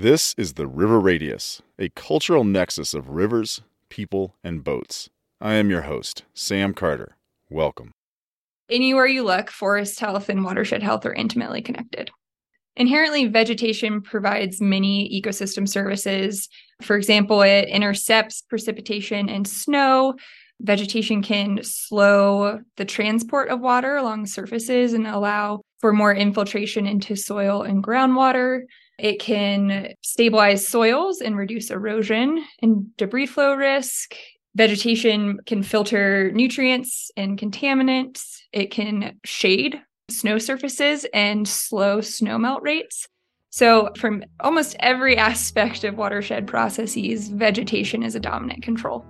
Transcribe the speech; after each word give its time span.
This 0.00 0.32
is 0.38 0.52
the 0.52 0.68
River 0.68 1.00
Radius, 1.00 1.60
a 1.76 1.88
cultural 1.88 2.44
nexus 2.44 2.94
of 2.94 3.08
rivers, 3.08 3.62
people, 3.88 4.36
and 4.44 4.62
boats. 4.62 5.10
I 5.40 5.54
am 5.54 5.70
your 5.70 5.82
host, 5.82 6.22
Sam 6.34 6.72
Carter. 6.72 7.16
Welcome. 7.50 7.90
Anywhere 8.70 9.08
you 9.08 9.24
look, 9.24 9.50
forest 9.50 9.98
health 9.98 10.28
and 10.28 10.44
watershed 10.44 10.84
health 10.84 11.04
are 11.04 11.12
intimately 11.12 11.62
connected. 11.62 12.12
Inherently, 12.76 13.26
vegetation 13.26 14.00
provides 14.00 14.60
many 14.60 15.20
ecosystem 15.20 15.68
services. 15.68 16.48
For 16.80 16.96
example, 16.96 17.42
it 17.42 17.68
intercepts 17.68 18.42
precipitation 18.42 19.28
and 19.28 19.48
snow. 19.48 20.14
Vegetation 20.60 21.24
can 21.24 21.58
slow 21.64 22.60
the 22.76 22.84
transport 22.84 23.48
of 23.48 23.58
water 23.58 23.96
along 23.96 24.26
surfaces 24.26 24.92
and 24.92 25.08
allow 25.08 25.62
for 25.80 25.92
more 25.92 26.14
infiltration 26.14 26.86
into 26.86 27.16
soil 27.16 27.62
and 27.62 27.82
groundwater. 27.82 28.60
It 28.98 29.20
can 29.20 29.94
stabilize 30.02 30.66
soils 30.66 31.20
and 31.20 31.36
reduce 31.36 31.70
erosion 31.70 32.44
and 32.60 32.96
debris 32.96 33.26
flow 33.26 33.54
risk. 33.54 34.16
Vegetation 34.56 35.38
can 35.46 35.62
filter 35.62 36.32
nutrients 36.32 37.12
and 37.16 37.38
contaminants. 37.38 38.38
It 38.52 38.72
can 38.72 39.20
shade 39.24 39.80
snow 40.10 40.38
surfaces 40.38 41.06
and 41.14 41.46
slow 41.46 41.98
snowmelt 41.98 42.62
rates. 42.62 43.06
So, 43.50 43.90
from 43.96 44.24
almost 44.40 44.76
every 44.80 45.16
aspect 45.16 45.84
of 45.84 45.96
watershed 45.96 46.46
processes, 46.46 47.28
vegetation 47.28 48.02
is 48.02 48.14
a 48.14 48.20
dominant 48.20 48.62
control. 48.62 49.06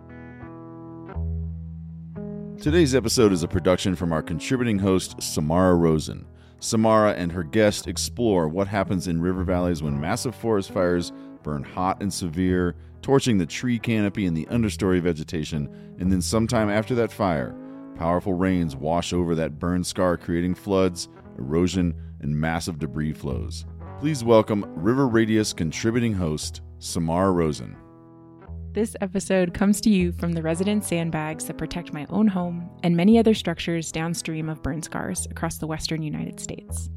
Today's 2.60 2.94
episode 2.94 3.32
is 3.32 3.42
a 3.42 3.48
production 3.48 3.96
from 3.96 4.12
our 4.12 4.22
contributing 4.22 4.78
host, 4.78 5.22
Samara 5.22 5.74
Rosen. 5.74 6.26
Samara 6.60 7.12
and 7.12 7.30
her 7.30 7.44
guest 7.44 7.86
explore 7.86 8.48
what 8.48 8.66
happens 8.66 9.06
in 9.06 9.20
river 9.20 9.44
valleys 9.44 9.82
when 9.82 10.00
massive 10.00 10.34
forest 10.34 10.72
fires 10.72 11.12
burn 11.42 11.62
hot 11.62 12.02
and 12.02 12.12
severe, 12.12 12.74
torching 13.00 13.38
the 13.38 13.46
tree 13.46 13.78
canopy 13.78 14.26
and 14.26 14.36
the 14.36 14.46
understory 14.46 15.00
vegetation, 15.00 15.68
and 16.00 16.10
then 16.10 16.20
sometime 16.20 16.68
after 16.68 16.94
that 16.96 17.12
fire, 17.12 17.54
powerful 17.96 18.32
rains 18.32 18.74
wash 18.74 19.12
over 19.12 19.34
that 19.36 19.58
burn 19.58 19.84
scar, 19.84 20.16
creating 20.16 20.54
floods, 20.54 21.08
erosion, 21.38 21.94
and 22.20 22.34
massive 22.38 22.78
debris 22.78 23.12
flows. 23.12 23.64
Please 24.00 24.24
welcome 24.24 24.64
River 24.74 25.06
Radius 25.06 25.52
contributing 25.52 26.12
host, 26.12 26.60
Samara 26.80 27.30
Rosen. 27.30 27.76
This 28.78 28.94
episode 29.00 29.54
comes 29.54 29.80
to 29.80 29.90
you 29.90 30.12
from 30.12 30.34
the 30.34 30.40
resident 30.40 30.84
sandbags 30.84 31.46
that 31.46 31.58
protect 31.58 31.92
my 31.92 32.06
own 32.10 32.28
home 32.28 32.70
and 32.84 32.96
many 32.96 33.18
other 33.18 33.34
structures 33.34 33.90
downstream 33.90 34.48
of 34.48 34.62
burn 34.62 34.82
scars 34.82 35.26
across 35.32 35.58
the 35.58 35.66
western 35.66 36.00
United 36.00 36.38
States. 36.38 36.88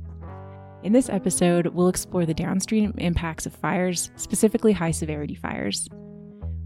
In 0.83 0.93
this 0.93 1.09
episode, 1.09 1.65
we'll 1.65 1.87
explore 1.87 2.27
the 2.27 2.35
downstream 2.35 2.93
impacts 2.99 3.47
of 3.47 3.55
fires, 3.55 4.11
specifically 4.15 4.73
high 4.73 4.91
severity 4.91 5.33
fires. 5.33 5.87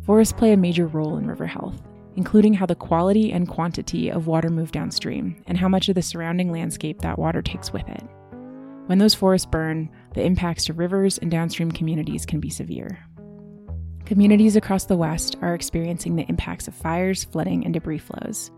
Forests 0.05 0.33
play 0.33 0.51
a 0.51 0.57
major 0.57 0.85
role 0.85 1.15
in 1.15 1.27
river 1.27 1.47
health, 1.47 1.81
including 2.17 2.53
how 2.53 2.65
the 2.65 2.75
quality 2.75 3.31
and 3.31 3.47
quantity 3.47 4.09
of 4.11 4.27
water 4.27 4.49
move 4.49 4.73
downstream 4.73 5.41
and 5.47 5.57
how 5.57 5.69
much 5.69 5.87
of 5.87 5.95
the 5.95 6.01
surrounding 6.01 6.51
landscape 6.51 6.99
that 6.99 7.17
water 7.17 7.41
takes 7.41 7.71
with 7.71 7.87
it. 7.87 8.03
When 8.87 8.97
those 8.97 9.15
forests 9.15 9.47
burn, 9.47 9.89
the 10.13 10.25
impacts 10.25 10.65
to 10.65 10.73
rivers 10.73 11.17
and 11.19 11.31
downstream 11.31 11.71
communities 11.71 12.25
can 12.25 12.41
be 12.41 12.49
severe. 12.49 13.04
Communities 14.05 14.55
across 14.55 14.85
the 14.85 14.95
West 14.95 15.35
are 15.41 15.55
experiencing 15.55 16.15
the 16.15 16.27
impacts 16.29 16.67
of 16.67 16.75
fires, 16.75 17.23
flooding, 17.23 17.65
and 17.65 17.73
debris 17.73 17.97
flows. 17.97 18.51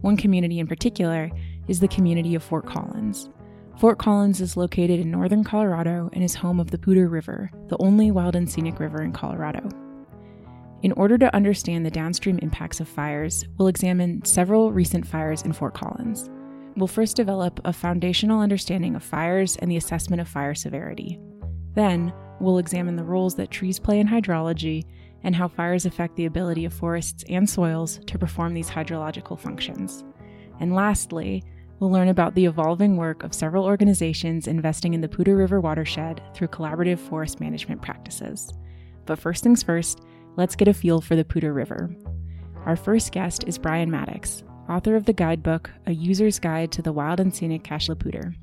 One 0.00 0.16
community 0.16 0.58
in 0.58 0.66
particular 0.66 1.30
is 1.68 1.78
the 1.78 1.86
community 1.86 2.34
of 2.34 2.42
Fort 2.42 2.66
Collins. 2.66 3.30
Fort 3.78 4.00
Collins 4.00 4.40
is 4.40 4.56
located 4.56 4.98
in 4.98 5.12
northern 5.12 5.44
Colorado 5.44 6.10
and 6.12 6.24
is 6.24 6.34
home 6.34 6.58
of 6.58 6.72
the 6.72 6.78
Poudre 6.78 7.08
River, 7.08 7.48
the 7.68 7.76
only 7.78 8.10
wild 8.10 8.34
and 8.34 8.50
scenic 8.50 8.80
river 8.80 9.00
in 9.00 9.12
Colorado. 9.12 9.68
In 10.82 10.90
order 10.92 11.16
to 11.16 11.32
understand 11.34 11.86
the 11.86 11.92
downstream 11.92 12.40
impacts 12.40 12.80
of 12.80 12.88
fires, 12.88 13.46
we'll 13.56 13.68
examine 13.68 14.24
several 14.24 14.72
recent 14.72 15.06
fires 15.06 15.42
in 15.42 15.52
Fort 15.52 15.74
Collins. 15.74 16.28
We'll 16.74 16.88
first 16.88 17.14
develop 17.14 17.60
a 17.64 17.72
foundational 17.72 18.40
understanding 18.40 18.96
of 18.96 19.04
fires 19.04 19.56
and 19.58 19.70
the 19.70 19.76
assessment 19.76 20.20
of 20.20 20.28
fire 20.28 20.56
severity. 20.56 21.20
Then, 21.74 22.12
We'll 22.40 22.58
examine 22.58 22.96
the 22.96 23.04
roles 23.04 23.34
that 23.36 23.50
trees 23.50 23.78
play 23.78 24.00
in 24.00 24.08
hydrology 24.08 24.84
and 25.24 25.34
how 25.34 25.48
fires 25.48 25.86
affect 25.86 26.16
the 26.16 26.26
ability 26.26 26.64
of 26.64 26.72
forests 26.72 27.24
and 27.28 27.48
soils 27.48 28.00
to 28.06 28.18
perform 28.18 28.54
these 28.54 28.70
hydrological 28.70 29.38
functions. 29.38 30.04
And 30.60 30.74
lastly, 30.74 31.42
we'll 31.80 31.90
learn 31.90 32.08
about 32.08 32.34
the 32.34 32.46
evolving 32.46 32.96
work 32.96 33.22
of 33.22 33.34
several 33.34 33.64
organizations 33.64 34.46
investing 34.46 34.94
in 34.94 35.00
the 35.00 35.08
Poudre 35.08 35.36
River 35.36 35.60
watershed 35.60 36.22
through 36.34 36.48
collaborative 36.48 36.98
forest 36.98 37.40
management 37.40 37.82
practices. 37.82 38.52
But 39.06 39.18
first 39.18 39.42
things 39.42 39.62
first, 39.62 40.00
let's 40.36 40.56
get 40.56 40.68
a 40.68 40.74
feel 40.74 41.00
for 41.00 41.16
the 41.16 41.24
Poudre 41.24 41.52
River. 41.52 41.90
Our 42.66 42.76
first 42.76 43.12
guest 43.12 43.44
is 43.46 43.58
Bryan 43.58 43.90
Maddox, 43.90 44.42
author 44.68 44.94
of 44.94 45.06
the 45.06 45.12
guidebook 45.12 45.70
A 45.86 45.92
User's 45.92 46.38
Guide 46.38 46.70
to 46.72 46.82
the 46.82 46.92
Wild 46.92 47.18
and 47.18 47.34
Scenic 47.34 47.64
Cache 47.64 47.88
la 47.88 47.94
Poudre. 47.94 48.34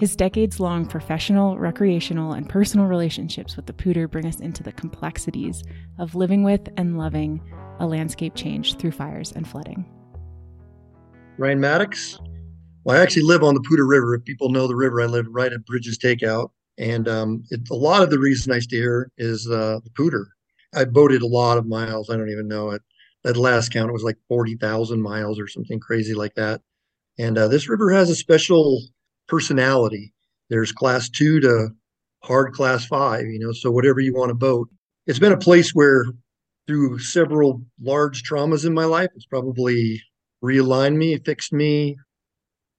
His 0.00 0.16
decades 0.16 0.58
long 0.58 0.86
professional, 0.86 1.58
recreational, 1.58 2.32
and 2.32 2.48
personal 2.48 2.86
relationships 2.86 3.54
with 3.54 3.66
the 3.66 3.74
Poudre 3.74 4.10
bring 4.10 4.24
us 4.24 4.40
into 4.40 4.62
the 4.62 4.72
complexities 4.72 5.62
of 5.98 6.14
living 6.14 6.42
with 6.42 6.70
and 6.78 6.96
loving 6.96 7.38
a 7.80 7.86
landscape 7.86 8.34
change 8.34 8.78
through 8.78 8.92
fires 8.92 9.30
and 9.32 9.46
flooding. 9.46 9.84
Bryan 11.36 11.60
Maddox. 11.60 12.18
Well, 12.82 12.96
I 12.96 13.02
actually 13.02 13.24
live 13.24 13.42
on 13.42 13.52
the 13.52 13.60
Poudre 13.60 13.86
River. 13.86 14.14
If 14.14 14.24
people 14.24 14.48
know 14.48 14.66
the 14.66 14.74
river, 14.74 15.02
I 15.02 15.04
live 15.04 15.26
right 15.28 15.52
at 15.52 15.66
Bridges 15.66 15.98
Takeout. 15.98 16.48
And 16.78 17.06
um, 17.06 17.44
it, 17.50 17.68
a 17.70 17.74
lot 17.74 18.02
of 18.02 18.08
the 18.08 18.18
reason 18.18 18.54
I 18.54 18.60
stay 18.60 18.78
here 18.78 19.10
is 19.18 19.46
uh, 19.50 19.80
the 19.84 19.90
Poudre. 19.90 20.24
I 20.74 20.86
boated 20.86 21.20
a 21.20 21.26
lot 21.26 21.58
of 21.58 21.66
miles. 21.66 22.08
I 22.08 22.16
don't 22.16 22.30
even 22.30 22.48
know 22.48 22.70
it. 22.70 22.80
At 23.26 23.36
last 23.36 23.70
count, 23.70 23.90
it 23.90 23.92
was 23.92 24.02
like 24.02 24.16
40,000 24.28 25.02
miles 25.02 25.38
or 25.38 25.46
something 25.46 25.78
crazy 25.78 26.14
like 26.14 26.36
that. 26.36 26.62
And 27.18 27.36
uh, 27.36 27.48
this 27.48 27.68
river 27.68 27.90
has 27.90 28.08
a 28.08 28.14
special 28.14 28.80
personality. 29.30 30.12
There's 30.50 30.72
class 30.72 31.08
two 31.08 31.40
to 31.40 31.68
hard 32.22 32.52
class 32.52 32.84
five, 32.84 33.24
you 33.26 33.38
know, 33.38 33.52
so 33.52 33.70
whatever 33.70 34.00
you 34.00 34.12
want 34.12 34.30
to 34.30 34.34
boat. 34.34 34.68
It's 35.06 35.18
been 35.18 35.32
a 35.32 35.38
place 35.38 35.70
where 35.70 36.04
through 36.66 36.98
several 36.98 37.62
large 37.80 38.22
traumas 38.22 38.66
in 38.66 38.74
my 38.74 38.84
life, 38.84 39.08
it's 39.14 39.26
probably 39.26 40.02
realigned 40.44 40.96
me, 40.96 41.16
fixed 41.18 41.52
me. 41.52 41.96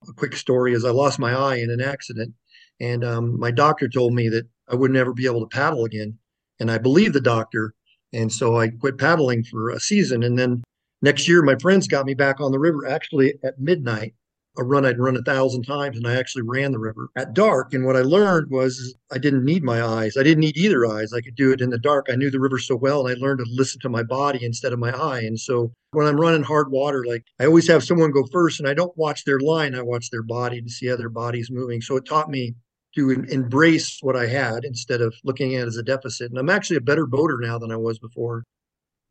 A 0.08 0.14
quick 0.14 0.36
story 0.36 0.74
is 0.74 0.86
I 0.86 0.92
lost 0.92 1.20
my 1.20 1.34
eye 1.34 1.58
in 1.58 1.70
an 1.70 1.82
accident, 1.82 2.34
and 2.80 3.04
um, 3.04 3.40
my 3.40 3.52
doctor 3.52 3.88
told 3.88 4.14
me 4.14 4.30
that 4.30 4.48
I 4.70 4.76
would 4.76 4.92
never 4.92 5.14
be 5.14 5.26
able 5.26 5.42
to 5.42 5.56
paddle 5.56 5.86
again. 5.86 6.18
And 6.60 6.72
I 6.72 6.78
believed 6.78 7.14
the 7.14 7.22
doctor. 7.22 7.74
And 8.14 8.32
so 8.32 8.60
I 8.60 8.70
quit 8.70 8.98
paddling 8.98 9.44
for 9.44 9.70
a 9.70 9.80
season. 9.80 10.24
And 10.24 10.38
then 10.38 10.64
next 11.02 11.28
year, 11.28 11.42
my 11.42 11.56
friends 11.62 11.88
got 11.88 12.06
me 12.06 12.14
back 12.14 12.40
on 12.40 12.52
the 12.52 12.60
river 12.60 12.88
actually 12.88 13.34
at 13.44 13.60
midnight 13.60 14.14
a 14.58 14.64
run 14.64 14.86
I'd 14.86 15.00
run 15.00 15.16
a 15.16 15.22
thousand 15.22 15.64
times, 15.64 15.98
and 15.98 16.06
I 16.06 16.16
actually 16.16 16.44
ran 16.44 16.72
the 16.72 16.80
river 16.80 17.10
at 17.16 17.34
dark. 17.34 17.74
And 17.74 17.86
what 17.86 17.96
I 17.96 18.02
learned 18.02 18.52
was 18.52 18.96
I 19.12 19.18
didn't 19.18 19.46
need 19.46 19.64
my 19.64 19.82
eyes. 19.82 20.18
I 20.18 20.24
didn't 20.24 20.42
need 20.42 20.58
either 20.58 20.86
eyes. 20.86 21.14
I 21.14 21.22
could 21.22 21.36
do 21.36 21.52
it 21.52 21.62
in 21.62 21.70
the 21.70 21.78
dark. 21.78 22.08
I 22.10 22.16
knew 22.16 22.30
the 22.30 22.40
river 22.40 22.60
so 22.60 22.76
well, 22.76 23.08
and 23.08 23.16
I 23.16 23.20
learned 23.20 23.40
to 23.40 23.52
listen 23.52 23.80
to 23.82 23.90
my 23.90 24.04
body 24.04 24.44
instead 24.44 24.74
of 24.74 24.80
my 24.80 24.92
eye. 24.92 25.22
And 25.22 25.40
so 25.40 25.72
when 25.92 26.08
I'm 26.08 26.20
running 26.20 26.44
hard 26.44 26.72
water, 26.72 27.06
like 27.06 27.24
I 27.40 27.46
always 27.46 27.68
have 27.68 27.84
someone 27.84 28.12
go 28.12 28.26
first, 28.32 28.60
and 28.60 28.68
I 28.68 28.74
don't 28.74 28.98
watch 28.98 29.24
their 29.24 29.40
line. 29.40 29.74
I 29.74 29.82
watch 29.82 30.10
their 30.10 30.24
body 30.24 30.62
to 30.62 30.70
see 30.70 30.88
how 30.88 30.98
their 30.98 31.10
body's 31.10 31.50
moving. 31.50 31.82
So 31.82 31.96
it 31.96 32.06
taught 32.06 32.30
me 32.30 32.56
to 32.96 33.10
embrace 33.10 34.00
what 34.02 34.18
I 34.18 34.28
had 34.28 34.66
instead 34.66 35.02
of 35.02 35.16
looking 35.24 35.56
at 35.56 35.64
it 35.64 35.68
as 35.68 35.78
a 35.78 35.84
deficit. 35.84 36.30
And 36.30 36.38
I'm 36.38 36.50
actually 36.50 36.76
a 36.76 36.82
better 36.82 37.06
boater 37.06 37.38
now 37.40 37.58
than 37.58 37.72
I 37.72 37.78
was 37.78 38.00
before. 38.00 38.44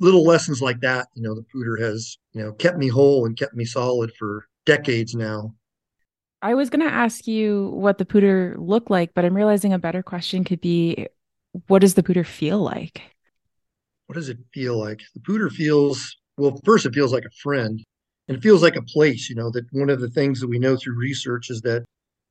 Little 0.00 0.24
lessons 0.24 0.60
like 0.60 0.80
that, 0.80 1.08
you 1.14 1.22
know, 1.22 1.34
the 1.34 1.44
Poudre 1.54 1.80
has, 1.80 2.18
you 2.32 2.42
know, 2.42 2.52
kept 2.52 2.76
me 2.78 2.88
whole 2.88 3.24
and 3.24 3.38
kept 3.38 3.54
me 3.54 3.64
solid 3.64 4.12
for 4.18 4.46
decades 4.70 5.14
now. 5.14 5.52
I 6.42 6.54
was 6.54 6.70
going 6.70 6.86
to 6.86 6.94
ask 6.94 7.26
you 7.26 7.70
what 7.74 7.98
the 7.98 8.06
Poudre 8.06 8.56
looked 8.56 8.90
like, 8.90 9.12
but 9.14 9.24
I'm 9.24 9.36
realizing 9.36 9.72
a 9.72 9.78
better 9.78 10.02
question 10.02 10.44
could 10.44 10.60
be 10.60 11.06
what 11.66 11.80
does 11.80 11.94
the 11.94 12.02
Poudre 12.02 12.24
feel 12.24 12.60
like? 12.60 13.02
What 14.06 14.14
does 14.14 14.28
it 14.28 14.38
feel 14.54 14.78
like? 14.78 15.00
The 15.14 15.20
Poudre 15.20 15.50
feels, 15.50 16.16
well, 16.36 16.60
first, 16.64 16.86
it 16.86 16.94
feels 16.94 17.12
like 17.12 17.24
a 17.24 17.36
friend 17.42 17.82
and 18.28 18.38
it 18.38 18.42
feels 18.42 18.62
like 18.62 18.76
a 18.76 18.82
place, 18.82 19.28
you 19.28 19.34
know, 19.34 19.50
that 19.50 19.64
one 19.72 19.90
of 19.90 20.00
the 20.00 20.08
things 20.08 20.40
that 20.40 20.48
we 20.48 20.60
know 20.60 20.76
through 20.76 20.96
research 20.96 21.50
is 21.50 21.60
that 21.62 21.84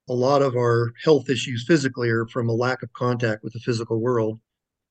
a 0.07 0.13
lot 0.13 0.41
of 0.41 0.55
our 0.55 0.93
health 1.03 1.29
issues 1.29 1.65
physically 1.67 2.09
are 2.09 2.25
from 2.27 2.49
a 2.49 2.53
lack 2.53 2.81
of 2.81 2.93
contact 2.93 3.43
with 3.43 3.53
the 3.53 3.59
physical 3.59 3.99
world. 3.99 4.39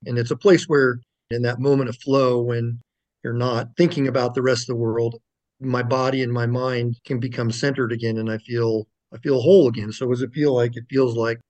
And 0.04 0.18
it's 0.18 0.30
a 0.30 0.36
place 0.36 0.64
where, 0.68 1.00
in 1.30 1.42
that 1.42 1.60
moment 1.60 1.88
of 1.88 1.96
flow, 1.96 2.42
when 2.42 2.80
you're 3.24 3.32
not 3.32 3.68
thinking 3.76 4.06
about 4.06 4.34
the 4.34 4.42
rest 4.42 4.68
of 4.68 4.76
the 4.76 4.82
world, 4.82 5.16
my 5.60 5.82
body 5.82 6.22
and 6.22 6.32
my 6.32 6.46
mind 6.46 6.96
can 7.04 7.18
become 7.18 7.50
centered 7.50 7.92
again 7.92 8.18
and 8.18 8.30
I 8.30 8.38
feel 8.38 8.86
I 9.12 9.18
feel 9.18 9.40
whole 9.40 9.68
again. 9.68 9.92
So 9.92 10.08
does 10.08 10.22
it 10.22 10.32
feel 10.32 10.54
like? 10.54 10.76
It 10.76 10.84
feels 10.90 11.16
like 11.16 11.40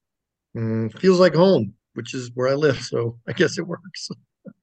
mm, 0.56 0.96
feels 1.00 1.20
like 1.20 1.34
home, 1.34 1.74
which 1.94 2.14
is 2.14 2.30
where 2.34 2.48
I 2.48 2.54
live. 2.54 2.80
So 2.80 3.18
I 3.26 3.32
guess 3.32 3.58
it 3.58 3.66
works. 3.66 4.08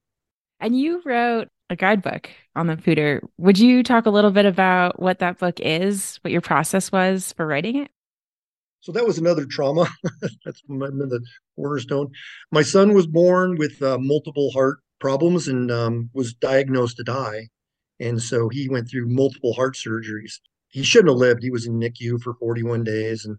and 0.60 0.78
you 0.78 1.02
wrote 1.04 1.48
a 1.68 1.76
guidebook 1.76 2.30
on 2.54 2.66
the 2.66 2.76
Poudre. 2.76 3.20
Would 3.38 3.58
you 3.58 3.82
talk 3.82 4.06
a 4.06 4.10
little 4.10 4.30
bit 4.30 4.46
about 4.46 5.00
what 5.00 5.18
that 5.18 5.38
book 5.38 5.60
is, 5.60 6.18
what 6.22 6.32
your 6.32 6.40
process 6.40 6.90
was 6.92 7.32
for 7.32 7.46
writing 7.46 7.76
it? 7.76 7.90
So 8.80 8.92
that 8.92 9.04
was 9.04 9.18
another 9.18 9.46
trauma. 9.46 9.88
That's 10.44 10.62
the 10.68 11.20
cornerstone. 11.56 12.08
My 12.52 12.62
son 12.62 12.94
was 12.94 13.06
born 13.06 13.56
with 13.56 13.82
uh, 13.82 13.98
multiple 13.98 14.50
heart 14.52 14.78
problems 15.00 15.48
and 15.48 15.70
um, 15.72 16.08
was 16.14 16.34
diagnosed 16.34 16.96
to 16.98 17.02
die. 17.02 17.48
And 18.00 18.22
so 18.22 18.48
he 18.48 18.68
went 18.68 18.90
through 18.90 19.08
multiple 19.08 19.54
heart 19.54 19.74
surgeries. 19.74 20.40
He 20.68 20.82
shouldn't 20.82 21.10
have 21.10 21.18
lived. 21.18 21.42
He 21.42 21.50
was 21.50 21.66
in 21.66 21.80
NICU 21.80 22.20
for 22.20 22.34
41 22.34 22.84
days. 22.84 23.24
And 23.24 23.38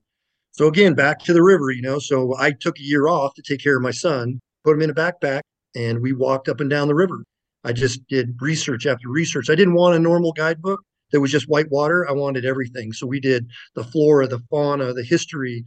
so 0.52 0.68
again, 0.68 0.96
back 0.96 1.20
to 1.20 1.34
the 1.34 1.44
river, 1.44 1.72
you 1.72 1.82
know. 1.82 2.00
So 2.00 2.36
I 2.38 2.52
took 2.52 2.80
a 2.80 2.84
year 2.84 3.08
off 3.08 3.34
to 3.36 3.44
take 3.44 3.62
care 3.62 3.78
of 3.78 3.84
my 3.84 3.92
son, 3.92 4.40
put 4.64 4.76
him 4.76 4.82
in 4.82 4.90
a 4.90 4.96
backpack, 4.96 5.42
and 5.76 6.02
we 6.02 6.14
walked 6.14 6.50
up 6.50 6.60
and 6.60 6.70
down 6.70 6.88
the 6.88 6.96
river. 6.96 7.24
I 7.64 7.74
just 7.74 8.08
did 8.08 8.38
research 8.42 8.86
after 8.86 9.10
research. 9.10 9.50
I 9.50 9.56
didn't 9.56 9.76
want 9.76 9.96
a 9.96 10.00
normal 10.00 10.32
guidebook 10.32 10.82
that 11.12 11.22
was 11.22 11.32
just 11.32 11.50
white 11.50 11.70
water. 11.70 12.10
I 12.10 12.14
wanted 12.14 12.46
everything. 12.46 12.94
So 12.94 13.06
we 13.06 13.20
did 13.20 13.48
the 13.76 13.84
flora, 13.84 14.28
the 14.28 14.40
fauna, 14.50 14.94
the 14.94 15.04
history. 15.04 15.64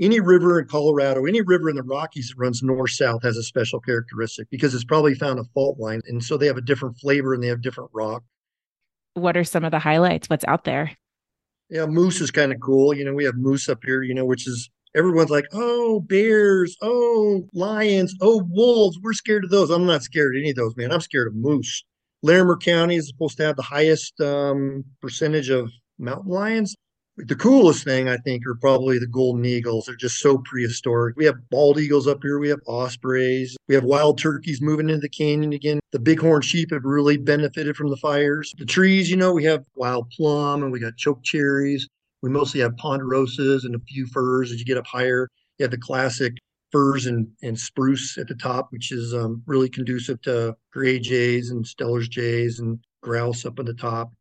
Any 0.00 0.20
river 0.20 0.58
in 0.58 0.66
Colorado, 0.66 1.26
any 1.26 1.42
river 1.42 1.68
in 1.68 1.76
the 1.76 1.82
Rockies 1.82 2.28
that 2.28 2.38
runs 2.38 2.62
north 2.62 2.90
south 2.90 3.22
has 3.22 3.36
a 3.36 3.42
special 3.42 3.80
characteristic 3.80 4.48
because 4.50 4.74
it's 4.74 4.84
probably 4.84 5.14
found 5.14 5.38
a 5.38 5.44
fault 5.54 5.78
line. 5.78 6.00
And 6.06 6.24
so 6.24 6.36
they 6.36 6.46
have 6.46 6.56
a 6.56 6.62
different 6.62 6.98
flavor 6.98 7.34
and 7.34 7.42
they 7.42 7.48
have 7.48 7.60
different 7.60 7.90
rock. 7.92 8.24
What 9.14 9.36
are 9.36 9.44
some 9.44 9.64
of 9.64 9.70
the 9.70 9.78
highlights? 9.78 10.28
What's 10.28 10.44
out 10.46 10.64
there? 10.64 10.96
Yeah, 11.68 11.86
moose 11.86 12.20
is 12.20 12.30
kind 12.30 12.52
of 12.52 12.60
cool. 12.60 12.94
You 12.94 13.04
know, 13.04 13.14
we 13.14 13.24
have 13.24 13.36
moose 13.36 13.68
up 13.68 13.82
here, 13.84 14.02
you 14.02 14.14
know, 14.14 14.24
which 14.24 14.46
is 14.46 14.70
everyone's 14.94 15.30
like, 15.30 15.46
oh, 15.52 16.00
bears, 16.00 16.76
oh, 16.82 17.48
lions, 17.54 18.14
oh, 18.20 18.46
wolves. 18.50 18.98
We're 19.02 19.12
scared 19.12 19.44
of 19.44 19.50
those. 19.50 19.70
I'm 19.70 19.86
not 19.86 20.02
scared 20.02 20.34
of 20.34 20.40
any 20.40 20.50
of 20.50 20.56
those, 20.56 20.76
man. 20.76 20.92
I'm 20.92 21.00
scared 21.00 21.28
of 21.28 21.34
moose. 21.34 21.84
Larimer 22.22 22.56
County 22.56 22.96
is 22.96 23.08
supposed 23.08 23.36
to 23.38 23.44
have 23.44 23.56
the 23.56 23.62
highest 23.62 24.20
um, 24.20 24.84
percentage 25.00 25.50
of 25.50 25.70
mountain 25.98 26.30
lions. 26.30 26.76
The 27.18 27.36
coolest 27.36 27.84
thing, 27.84 28.08
I 28.08 28.16
think, 28.16 28.46
are 28.46 28.54
probably 28.54 28.98
the 28.98 29.06
golden 29.06 29.44
eagles. 29.44 29.84
They're 29.84 29.94
just 29.94 30.18
so 30.20 30.38
prehistoric. 30.38 31.14
We 31.14 31.26
have 31.26 31.48
bald 31.50 31.78
eagles 31.78 32.08
up 32.08 32.20
here. 32.22 32.38
We 32.38 32.48
have 32.48 32.60
ospreys. 32.66 33.54
We 33.68 33.74
have 33.74 33.84
wild 33.84 34.16
turkeys 34.18 34.62
moving 34.62 34.88
into 34.88 35.02
the 35.02 35.10
canyon 35.10 35.52
again. 35.52 35.80
The 35.92 35.98
bighorn 35.98 36.40
sheep 36.40 36.70
have 36.72 36.84
really 36.84 37.18
benefited 37.18 37.76
from 37.76 37.90
the 37.90 37.98
fires. 37.98 38.54
The 38.56 38.64
trees, 38.64 39.10
you 39.10 39.18
know, 39.18 39.34
we 39.34 39.44
have 39.44 39.66
wild 39.74 40.08
plum 40.08 40.62
and 40.62 40.72
we 40.72 40.80
got 40.80 40.96
choke 40.96 41.22
cherries. 41.22 41.86
We 42.22 42.30
mostly 42.30 42.60
have 42.60 42.76
ponderosas 42.76 43.64
and 43.64 43.74
a 43.74 43.80
few 43.80 44.06
firs 44.06 44.50
as 44.50 44.58
you 44.58 44.64
get 44.64 44.78
up 44.78 44.86
higher. 44.86 45.28
You 45.58 45.64
have 45.64 45.70
the 45.70 45.76
classic 45.78 46.38
firs 46.70 47.04
and, 47.04 47.28
and 47.42 47.60
spruce 47.60 48.16
at 48.16 48.28
the 48.28 48.34
top, 48.36 48.68
which 48.70 48.90
is 48.90 49.12
um, 49.12 49.42
really 49.46 49.68
conducive 49.68 50.22
to 50.22 50.56
gray 50.72 50.98
jays 50.98 51.50
and 51.50 51.66
Steller's 51.66 52.08
jays 52.08 52.58
and 52.58 52.78
grouse 53.02 53.44
up 53.44 53.58
at 53.58 53.66
the 53.66 53.74
top. 53.74 54.12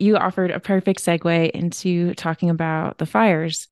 You 0.00 0.16
offered 0.16 0.50
a 0.50 0.58
perfect 0.58 1.00
segue 1.00 1.50
into 1.50 2.14
talking 2.14 2.48
about 2.48 2.96
the 2.96 3.04
fires. 3.04 3.68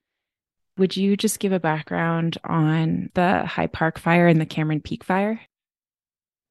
Would 0.77 0.95
you 0.95 1.17
just 1.17 1.41
give 1.41 1.53
a 1.53 1.59
background 1.59 2.37
on 2.45 3.09
the 3.15 3.47
High 3.47 3.67
Park 3.67 3.99
fire 3.99 4.29
and 4.29 4.39
the 4.39 4.45
Cameron 4.45 4.83
Peak 4.83 5.03
fire? 5.03 5.41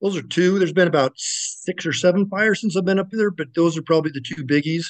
Those 0.01 0.18
are 0.18 0.24
two. 0.24 0.57
There's 0.57 0.74
been 0.74 0.88
about 0.88 1.13
six 1.15 1.85
or 1.85 1.94
seven 1.94 2.27
fires 2.27 2.59
since 2.59 2.75
I've 2.75 2.85
been 2.85 2.97
up 2.97 3.12
there, 3.12 3.29
but 3.29 3.53
those 3.53 3.77
are 3.77 3.83
probably 3.83 4.09
the 4.12 4.19
two 4.19 4.44
biggies. 4.44 4.88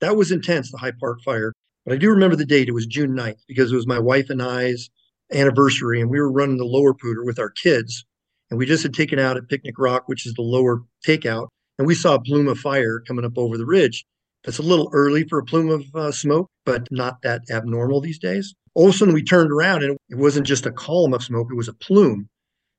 That 0.00 0.16
was 0.16 0.32
intense, 0.32 0.72
the 0.72 0.78
High 0.78 0.92
Park 0.98 1.20
fire. 1.24 1.52
But 1.84 1.94
I 1.94 1.96
do 1.96 2.10
remember 2.10 2.34
the 2.34 2.44
date. 2.44 2.68
It 2.68 2.72
was 2.72 2.86
June 2.86 3.12
9th 3.12 3.42
because 3.46 3.70
it 3.70 3.76
was 3.76 3.86
my 3.86 4.00
wife 4.00 4.28
and 4.28 4.42
I's 4.42 4.90
anniversary 5.32 6.00
and 6.00 6.10
we 6.10 6.18
were 6.18 6.32
running 6.32 6.58
the 6.58 6.64
lower 6.64 6.94
Poudre 6.94 7.24
with 7.24 7.38
our 7.38 7.50
kids. 7.50 8.04
And 8.50 8.58
we 8.58 8.66
just 8.66 8.82
had 8.82 8.92
taken 8.92 9.20
out 9.20 9.36
at 9.36 9.48
Picnic 9.48 9.76
Rock, 9.78 10.08
which 10.08 10.26
is 10.26 10.34
the 10.34 10.42
lower 10.42 10.82
takeout, 11.06 11.46
and 11.78 11.86
we 11.86 11.94
saw 11.94 12.14
a 12.14 12.20
plume 12.20 12.48
of 12.48 12.58
fire 12.58 13.00
coming 13.06 13.24
up 13.24 13.38
over 13.38 13.56
the 13.56 13.66
ridge. 13.66 14.04
That's 14.46 14.58
a 14.58 14.62
little 14.62 14.88
early 14.92 15.24
for 15.24 15.40
a 15.40 15.44
plume 15.44 15.70
of 15.70 15.84
uh, 15.94 16.12
smoke, 16.12 16.48
but 16.64 16.86
not 16.92 17.20
that 17.22 17.42
abnormal 17.50 18.00
these 18.00 18.20
days. 18.20 18.54
All 18.74 18.88
of 18.88 18.94
a 18.94 18.96
sudden, 18.96 19.12
we 19.12 19.24
turned 19.24 19.50
around 19.50 19.82
and 19.82 19.98
it 20.08 20.14
wasn't 20.14 20.46
just 20.46 20.66
a 20.66 20.70
column 20.70 21.14
of 21.14 21.24
smoke, 21.24 21.48
it 21.50 21.56
was 21.56 21.68
a 21.68 21.74
plume. 21.74 22.28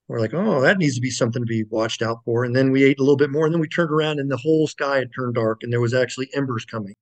We're 0.07 0.21
like, 0.21 0.33
oh, 0.33 0.61
that 0.61 0.77
needs 0.77 0.95
to 0.95 1.01
be 1.01 1.09
something 1.09 1.41
to 1.41 1.45
be 1.45 1.65
watched 1.69 2.01
out 2.01 2.19
for. 2.23 2.45
And 2.45 2.55
then 2.55 2.71
we 2.71 2.85
ate 2.85 2.99
a 2.99 3.03
little 3.03 3.17
bit 3.17 3.29
more, 3.29 3.45
and 3.45 3.53
then 3.53 3.59
we 3.59 3.67
turned 3.67 3.91
around 3.91 4.19
and 4.19 4.31
the 4.31 4.37
whole 4.37 4.67
sky 4.67 4.99
had 4.99 5.09
turned 5.13 5.35
dark, 5.35 5.59
and 5.61 5.73
there 5.73 5.81
was 5.81 5.93
actually 5.93 6.29
embers 6.33 6.63
coming. 6.63 6.95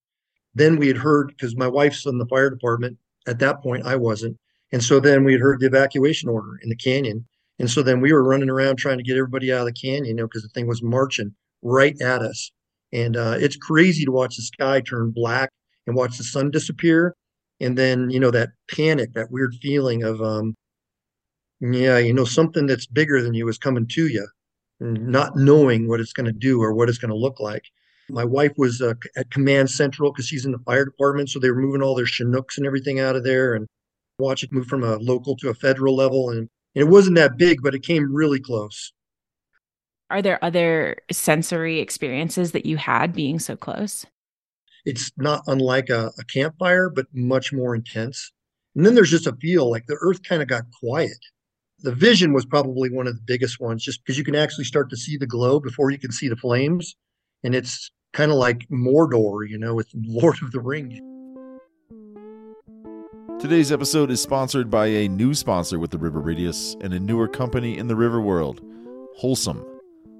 Then 0.56 0.78
we 0.78 0.88
had 0.88 0.98
heard, 0.98 1.28
because 1.28 1.56
my 1.56 1.68
wife's 1.68 2.06
in 2.08 2.18
the 2.18 2.26
fire 2.26 2.50
department 2.50 2.98
at 3.28 3.38
that 3.40 3.62
point, 3.62 3.86
I 3.86 3.96
wasn't. 3.98 4.38
And 4.72 4.84
so 4.84 5.00
then 5.00 5.24
we 5.24 5.34
had 5.34 5.42
heard 5.42 5.60
the 5.60 5.68
evacuation 5.68 6.28
order 6.28 6.58
in 6.64 6.70
the 6.70 6.76
canyon. 6.76 7.28
And 7.60 7.70
so 7.70 7.84
then 7.84 8.02
we 8.02 8.12
were 8.12 8.24
running 8.24 8.50
around 8.50 8.78
trying 8.78 8.98
to 8.98 9.04
get 9.04 9.18
everybody 9.18 9.54
out 9.54 9.60
of 9.60 9.68
the 9.68 9.74
canyon, 9.74 10.06
you 10.06 10.16
know, 10.16 10.26
because 10.26 10.42
the 10.42 10.50
thing 10.50 10.66
was 10.66 10.82
marching 10.82 11.36
right 11.62 12.00
at 12.02 12.24
us. 12.24 12.52
And 12.96 13.18
uh, 13.18 13.36
it's 13.40 13.58
crazy 13.58 14.06
to 14.06 14.12
watch 14.12 14.36
the 14.38 14.44
sky 14.44 14.82
turn 14.82 15.12
black 15.12 15.50
and 15.88 15.96
watch 15.96 16.18
the 16.18 16.24
sun 16.24 16.52
disappear. 16.52 17.16
And 17.60 17.78
then, 17.78 18.10
you 18.10 18.20
know, 18.20 18.32
that 18.32 18.50
panic, 18.72 19.14
that 19.14 19.32
weird 19.32 19.56
feeling 19.62 20.04
of, 20.04 20.22
um, 20.22 20.56
yeah, 21.62 21.98
you 21.98 22.14
know, 22.14 22.26
something 22.26 22.66
that's 22.68 22.86
bigger 22.86 23.22
than 23.22 23.34
you 23.34 23.48
is 23.48 23.58
coming 23.58 23.88
to 23.88 24.08
you 24.08 24.28
not 24.80 25.36
knowing 25.36 25.88
what 25.88 26.00
it's 26.00 26.14
going 26.14 26.26
to 26.26 26.32
do 26.32 26.62
or 26.62 26.74
what 26.74 26.90
it's 26.90 26.98
going 26.98 27.12
to 27.12 27.18
look 27.18 27.40
like. 27.40 27.64
My 28.10 28.26
wife 28.26 28.52
was 28.58 28.82
uh, 28.82 28.94
at 29.16 29.32
Command 29.32 29.70
Central 29.70 30.12
because 30.12 30.28
she's 30.28 30.46
in 30.46 30.52
the 30.52 30.60
fire 30.60 30.86
department. 30.86 31.30
So 31.30 31.40
they 31.40 31.50
were 31.50 31.62
moving 31.62 31.82
all 31.82 31.96
their 31.96 32.06
Chinooks 32.06 32.58
and 32.58 32.68
everything 32.68 33.00
out 33.00 33.16
of 33.16 33.24
there. 33.24 33.56
And 33.56 33.68
watch 34.20 34.44
it 34.44 34.52
move 34.52 34.68
from 34.68 34.84
a 34.84 34.98
local 34.98 35.36
to 35.38 35.50
a 35.50 35.54
federal 35.56 35.96
level. 35.96 36.30
And, 36.30 36.40
and 36.40 36.50
it 36.76 36.88
wasn't 36.88 37.16
that 37.16 37.38
big, 37.38 37.64
but 37.64 37.74
it 37.74 37.84
came 37.84 38.14
really 38.14 38.40
close. 38.40 38.94
Are 40.12 40.22
there 40.22 40.44
other 40.44 40.98
sensory 41.12 41.80
experiences 41.80 42.52
that 42.52 42.66
you 42.66 42.78
had 42.78 43.14
being 43.14 43.40
so 43.40 43.56
close? 43.56 44.06
It's 44.86 45.12
not 45.18 45.42
unlike 45.48 45.90
a, 45.90 46.12
a 46.20 46.24
campfire, 46.26 46.90
but 46.90 47.08
much 47.12 47.52
more 47.52 47.74
intense. 47.74 48.32
And 48.76 48.86
then 48.86 48.94
there's 48.94 49.10
just 49.10 49.26
a 49.26 49.36
feel 49.38 49.70
like 49.72 49.88
the 49.88 49.98
earth 50.02 50.22
kind 50.24 50.44
of 50.44 50.48
got 50.48 50.64
quiet. 50.80 51.18
The 51.80 51.94
vision 51.94 52.34
was 52.34 52.46
probably 52.46 52.90
one 52.92 53.08
of 53.08 53.16
the 53.16 53.24
biggest 53.26 53.60
ones, 53.60 53.84
just 53.84 54.04
because 54.04 54.18
you 54.18 54.24
can 54.24 54.36
actually 54.36 54.66
start 54.66 54.90
to 54.92 54.98
see 54.98 55.18
the 55.18 55.26
glow 55.26 55.60
before 55.60 55.90
you 55.90 55.98
can 55.98 56.12
see 56.12 56.30
the 56.30 56.36
flames. 56.36 56.96
And 57.44 57.56
it's 57.56 57.92
kind 58.14 58.32
of 58.32 58.38
like 58.38 58.68
Mordor, 58.70 59.50
you 59.50 59.58
know, 59.58 59.74
with 59.74 59.90
Lord 59.96 60.38
of 60.44 60.52
the 60.52 60.60
Rings. 60.60 61.00
Today's 63.42 63.72
episode 63.72 64.12
is 64.12 64.22
sponsored 64.22 64.70
by 64.70 64.88
a 64.88 65.08
new 65.08 65.34
sponsor 65.34 65.80
with 65.80 65.92
the 65.92 65.98
River 65.98 66.20
Radius 66.22 66.76
and 66.82 66.94
a 66.94 67.00
newer 67.00 67.28
company 67.28 67.78
in 67.78 67.88
the 67.88 67.96
river 67.96 68.22
world, 68.22 68.62
Wholesum. 69.22 69.75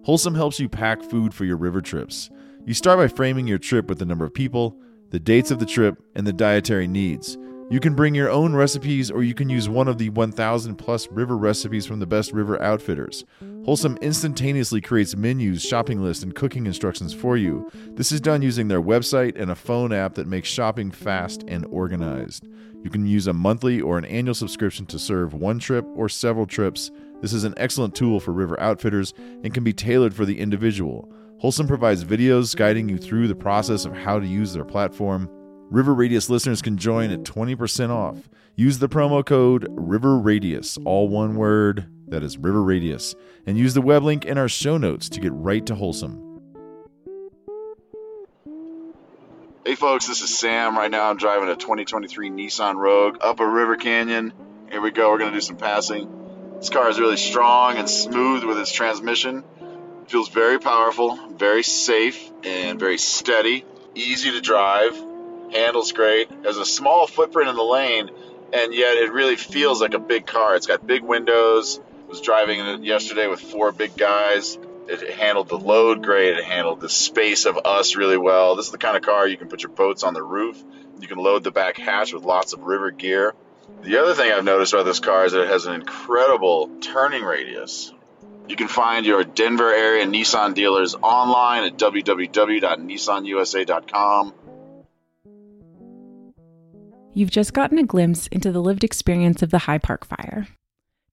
Wholesum 0.06 0.36
helps 0.36 0.60
you 0.60 0.70
pack 0.70 1.02
food 1.02 1.34
for 1.34 1.46
your 1.46 1.58
river 1.58 1.82
trips. 1.82 2.30
You 2.64 2.76
start 2.76 3.00
by 3.00 3.08
framing 3.08 3.48
your 3.48 3.58
trip 3.58 3.88
with 3.88 3.98
the 3.98 4.06
number 4.06 4.24
of 4.24 4.36
people, 4.36 4.78
the 5.10 5.20
dates 5.20 5.50
of 5.50 5.58
the 5.58 5.66
trip, 5.66 6.00
and 6.14 6.28
the 6.28 6.34
dietary 6.34 6.88
needs. 6.88 7.40
You 7.72 7.80
can 7.80 7.96
bring 7.96 8.14
your 8.14 8.30
own 8.30 8.54
recipes 8.54 9.10
or 9.10 9.24
you 9.24 9.34
can 9.34 9.50
use 9.50 9.68
one 9.68 9.88
of 9.88 9.98
the 9.98 10.10
1,000 10.10 10.76
plus 10.76 11.08
river 11.08 11.36
recipes 11.36 11.88
from 11.88 12.00
the 12.00 12.06
best 12.06 12.34
river 12.34 12.62
outfitters. 12.62 13.26
Wholesum 13.64 14.00
instantaneously 14.00 14.80
creates 14.80 15.16
menus, 15.16 15.64
shopping 15.64 16.04
lists, 16.04 16.24
and 16.24 16.36
cooking 16.36 16.68
instructions 16.68 17.12
for 17.12 17.36
you. 17.36 17.68
This 17.96 18.12
is 18.12 18.22
done 18.22 18.44
using 18.44 18.68
their 18.68 18.84
website 18.84 19.42
and 19.42 19.50
a 19.50 19.56
phone 19.56 19.92
app 19.92 20.14
that 20.16 20.28
makes 20.28 20.50
shopping 20.50 20.92
fast 20.92 21.44
and 21.48 21.66
organized. 21.72 22.48
You 22.84 22.92
can 22.92 23.08
use 23.08 23.26
a 23.26 23.34
monthly 23.34 23.82
or 23.82 23.98
an 23.98 24.06
annual 24.06 24.36
subscription 24.36 24.86
to 24.86 25.00
serve 25.00 25.34
one 25.34 25.58
trip 25.58 25.84
or 25.96 26.08
several 26.08 26.46
trips. 26.46 26.92
This 27.22 27.34
is 27.34 27.44
an 27.44 27.54
excellent 27.58 27.96
tool 27.96 28.20
for 28.20 28.32
river 28.32 28.60
outfitters 28.60 29.14
and 29.44 29.54
can 29.54 29.64
be 29.64 29.74
tailored 29.74 30.14
for 30.14 30.26
the 30.26 30.40
individual. 30.40 31.12
Wholesum 31.42 31.68
provides 31.68 32.04
videos 32.04 32.56
guiding 32.56 32.90
you 32.90 32.98
through 32.98 33.28
the 33.28 33.36
process 33.36 33.86
of 33.86 33.96
how 33.96 34.20
to 34.20 34.28
use 34.28 34.54
their 34.54 34.66
platform. 34.66 35.30
River 35.70 35.94
Radius 35.94 36.30
listeners 36.30 36.62
can 36.62 36.78
join 36.78 37.12
at 37.12 37.24
20% 37.24 37.90
off. 37.90 38.30
Use 38.56 38.80
the 38.80 38.90
promo 38.90 39.26
code 39.26 39.68
River 39.72 40.18
Radius, 40.18 40.78
all 40.86 41.10
one 41.10 41.36
word, 41.36 41.88
that 42.08 42.24
is 42.24 42.38
River 42.38 42.64
Radius, 42.64 43.16
and 43.46 43.58
use 43.58 43.74
the 43.74 43.82
web 43.82 44.04
link 44.04 44.26
in 44.26 44.38
our 44.38 44.48
show 44.48 44.78
notes 44.78 45.10
to 45.10 45.20
get 45.20 45.34
right 45.34 45.66
to 45.66 45.76
Wholesum. 45.76 46.22
Hey 49.66 49.76
folks, 49.76 50.08
this 50.08 50.22
is 50.22 50.38
Sam. 50.38 50.78
Right 50.78 50.92
now 50.92 51.10
I'm 51.10 51.18
driving 51.18 51.50
a 51.50 51.56
2023 51.56 52.30
Nissan 52.30 52.76
Rogue 52.76 53.18
up 53.22 53.40
a 53.40 53.48
river 53.48 53.76
canyon. 53.76 54.32
Here 54.72 54.80
we 54.80 54.92
go, 54.92 55.10
we're 55.10 55.18
going 55.18 55.32
to 55.32 55.38
do 55.38 55.42
some 55.42 55.58
passing. 55.58 56.25
This 56.58 56.70
car 56.70 56.90
is 56.90 57.00
really 57.00 57.18
strong 57.18 57.78
and 57.78 57.90
smooth 57.90 58.44
with 58.44 58.58
its 58.60 58.72
transmission. 58.72 59.44
It 60.04 60.12
feels 60.12 60.30
very 60.30 60.60
powerful, 60.60 61.16
very 61.36 61.64
safe, 61.64 62.32
and 62.44 62.80
very 62.80 62.98
steady. 62.98 63.66
Easy 63.94 64.32
to 64.32 64.42
drive, 64.42 64.96
handles 65.52 65.92
great, 65.92 66.30
has 66.44 66.58
a 66.58 66.66
small 66.66 67.08
footprint 67.08 67.50
in 67.50 67.56
the 67.56 67.64
lane, 67.64 68.10
and 68.54 68.74
yet 68.74 68.98
it 68.98 69.12
really 69.12 69.36
feels 69.36 69.82
like 69.82 69.94
a 69.94 70.00
big 70.00 70.26
car. 70.26 70.56
It's 70.56 70.68
got 70.68 70.86
big 70.86 71.04
windows. 71.04 71.80
I 71.80 72.08
was 72.08 72.22
driving 72.22 72.60
it 72.60 72.84
yesterday 72.84 73.28
with 73.28 73.40
four 73.40 73.72
big 73.72 73.96
guys 73.98 74.58
it 74.88 75.12
handled 75.12 75.50
the 75.50 75.58
load 75.58 76.04
great. 76.04 76.38
It 76.38 76.44
handled 76.44 76.80
the 76.80 76.90
space 76.90 77.46
of 77.46 77.60
us 77.66 77.96
really 77.96 78.18
well. 78.18 78.56
This 78.56 78.68
is 78.68 78.72
the 78.72 78.78
kind 78.78 78.96
of 78.96 79.04
car 79.04 79.28
you 79.28 79.38
can 79.38 79.48
put 79.48 79.64
your 79.64 79.72
boats 79.72 80.04
on 80.04 80.14
the 80.14 80.24
roof. 80.24 80.64
You 81.00 81.08
can 81.08 81.18
load 81.18 81.44
the 81.44 81.52
back 81.52 81.78
hatch 81.78 82.14
with 82.14 82.24
lots 82.24 82.54
of 82.54 82.62
river 82.62 82.92
gear. 82.92 83.34
The 83.82 84.02
other 84.02 84.14
thing 84.14 84.32
I've 84.32 84.44
noticed 84.44 84.74
about 84.74 84.86
this 84.86 85.00
car 85.00 85.26
is 85.26 85.32
that 85.34 85.44
it 85.44 85.50
has 85.50 85.66
an 85.66 85.74
incredible 85.74 86.70
turning 86.82 87.24
radius. 87.24 87.92
You 88.48 88.56
can 88.56 88.68
find 88.68 89.06
your 89.06 89.24
Denver 89.24 89.74
area 89.74 90.06
Nissan 90.06 90.54
dealers 90.54 90.94
online 90.96 91.64
at 91.64 91.78
www.nissanusa.com. 91.78 94.34
You've 97.14 97.32
just 97.32 97.54
gotten 97.54 97.80
a 97.80 97.84
glimpse 97.84 98.28
into 98.28 98.52
the 98.52 98.62
lived 98.62 98.84
experience 98.84 99.42
of 99.42 99.50
the 99.50 99.60
High 99.60 99.78
Park 99.78 100.06
Fire. 100.06 100.48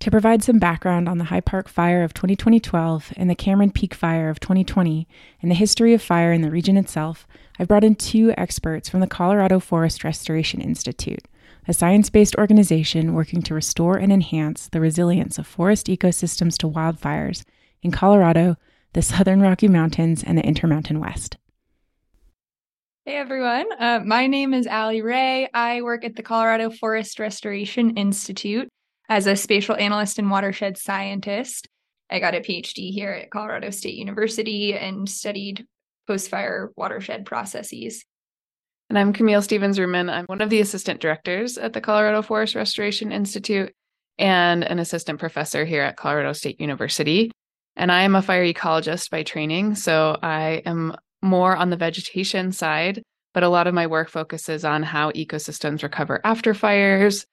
To 0.01 0.11
provide 0.11 0.43
some 0.43 0.59
background 0.59 1.09
on 1.09 1.19
the 1.19 1.25
High 1.25 1.41
Park 1.41 1.69
Fire 1.69 2.03
of 2.03 2.13
2012 2.13 3.13
and 3.17 3.31
the 3.31 3.37
Cameron 3.37 3.71
Peak 3.71 3.95
Fire 3.95 4.29
of 4.29 4.41
2020 4.41 5.07
and 5.41 5.49
the 5.49 5.55
history 5.55 5.95
of 5.95 6.03
fire 6.03 6.33
in 6.33 6.43
the 6.43 6.51
region 6.51 6.77
itself, 6.77 7.29
I've 7.57 7.69
brought 7.69 7.85
in 7.85 7.95
two 7.95 8.35
experts 8.37 8.89
from 8.89 8.99
the 8.99 9.07
Colorado 9.07 9.61
Forest 9.61 10.03
Restoration 10.03 10.61
Institute, 10.61 11.29
a 11.69 11.73
science 11.73 12.11
based 12.11 12.35
organization 12.37 13.15
working 13.15 13.43
to 13.43 13.55
restore 13.55 13.97
and 13.97 14.13
enhance 14.13 14.69
the 14.69 14.81
resilience 14.81 15.39
of 15.39 15.47
forest 15.47 15.87
ecosystems 15.87 16.57
to 16.59 16.69
wildfires 16.69 17.45
in 17.83 17.91
Colorado, 17.91 18.57
the 18.95 19.03
Southern 19.03 19.41
Rocky 19.41 19.69
Mountains, 19.69 20.23
and 20.25 20.37
the 20.37 20.45
Intermountain 20.45 20.99
West. 20.99 21.37
Hey 23.05 23.17
everyone, 23.17 23.67
uh, 23.81 24.01
my 24.05 24.27
name 24.27 24.55
is 24.55 24.67
Allie 24.67 25.03
Rhea. 25.03 25.49
I 25.53 25.83
work 25.83 26.05
at 26.05 26.15
the 26.15 26.23
Colorado 26.23 26.71
Forest 26.71 27.19
Restoration 27.19 27.97
Institute 27.97 28.69
as 29.09 29.27
a 29.27 29.35
spatial 29.35 29.77
analyst 29.77 30.19
and 30.19 30.31
watershed 30.31 30.79
scientist. 30.79 31.69
I 32.11 32.21
got 32.21 32.35
a 32.35 32.41
PhD 32.41 32.93
here 32.93 33.11
at 33.11 33.31
Colorado 33.31 33.71
State 33.71 33.95
University 33.95 34.75
and 34.75 35.09
studied 35.09 35.67
post 36.07 36.29
fire 36.31 36.71
watershed 36.77 37.27
processes. 37.27 38.05
And 38.93 38.99
I'm 38.99 39.15
Camille 39.15 39.41
Stevens-Rumann. 39.41 40.13
I'm 40.13 40.27
one 40.27 40.43
of 40.43 40.51
the 40.51 40.61
assistant 40.61 41.01
directors 41.01 41.57
at 41.57 41.73
the 41.73 41.81
Colorado 41.81 42.21
Forest 42.21 42.55
Restoration 42.55 43.11
Institute 43.11 43.73
and 44.19 44.63
an 44.63 44.79
assistant 44.79 45.19
professor 45.19 45.65
here 45.65 45.81
at 45.81 45.97
Colorado 45.97 46.35
State 46.35 46.61
University. 46.61 47.31
And 47.75 47.91
I 47.91 48.03
am 48.03 48.15
a 48.15 48.21
fire 48.21 48.45
ecologist 48.45 49.09
by 49.09 49.23
training. 49.23 49.77
So 49.77 50.19
I 50.23 50.61
am 50.67 50.95
more 51.23 51.57
on 51.57 51.71
the 51.71 51.79
vegetation 51.79 52.53
side, 52.53 53.03
but 53.33 53.43
a 53.43 53.49
lot 53.49 53.67
of 53.67 53.73
my 53.73 53.87
work 53.87 54.11
focuses 54.11 54.63
on 54.63 54.83
how 54.83 55.11
ecosystems 55.13 55.83
recover 55.83 56.21
after 56.23 56.53
fires 56.53 57.25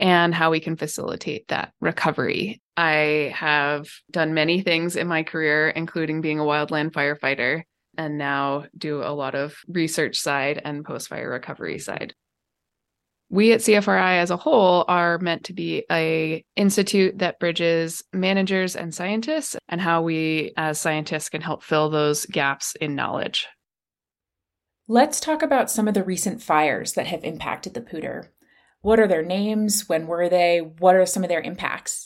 and 0.00 0.34
how 0.34 0.50
we 0.50 0.58
can 0.58 0.74
facilitate 0.74 1.46
that 1.46 1.72
recovery. 1.80 2.60
I 2.76 3.32
have 3.36 3.86
done 4.10 4.34
many 4.34 4.62
things 4.62 4.96
in 4.96 5.06
my 5.06 5.22
career, 5.22 5.68
including 5.68 6.22
being 6.22 6.40
a 6.40 6.44
wildland 6.44 6.90
firefighter, 6.90 7.62
and 7.98 8.18
now 8.18 8.64
do 8.76 9.02
a 9.02 9.14
lot 9.14 9.34
of 9.34 9.56
research 9.68 10.18
side 10.18 10.60
and 10.64 10.84
post 10.84 11.08
fire 11.08 11.30
recovery 11.30 11.74
mm-hmm. 11.74 11.92
side. 11.92 12.14
We 13.30 13.52
at 13.52 13.60
CFRI 13.60 14.18
as 14.18 14.30
a 14.30 14.36
whole 14.36 14.84
are 14.86 15.18
meant 15.18 15.44
to 15.44 15.54
be 15.54 15.84
a 15.90 16.44
institute 16.56 17.18
that 17.18 17.40
bridges 17.40 18.04
managers 18.12 18.76
and 18.76 18.94
scientists 18.94 19.56
and 19.68 19.80
how 19.80 20.02
we 20.02 20.52
as 20.56 20.78
scientists 20.78 21.30
can 21.30 21.40
help 21.40 21.64
fill 21.64 21.90
those 21.90 22.26
gaps 22.26 22.76
in 22.80 22.94
knowledge. 22.94 23.48
Let's 24.86 25.18
talk 25.18 25.42
about 25.42 25.70
some 25.70 25.88
of 25.88 25.94
the 25.94 26.04
recent 26.04 26.42
fires 26.42 26.92
that 26.92 27.06
have 27.06 27.24
impacted 27.24 27.72
the 27.72 27.80
Poudre. 27.80 28.28
What 28.82 29.00
are 29.00 29.08
their 29.08 29.24
names? 29.24 29.88
When 29.88 30.06
were 30.06 30.28
they? 30.28 30.58
What 30.58 30.94
are 30.94 31.06
some 31.06 31.24
of 31.24 31.30
their 31.30 31.40
impacts? 31.40 32.03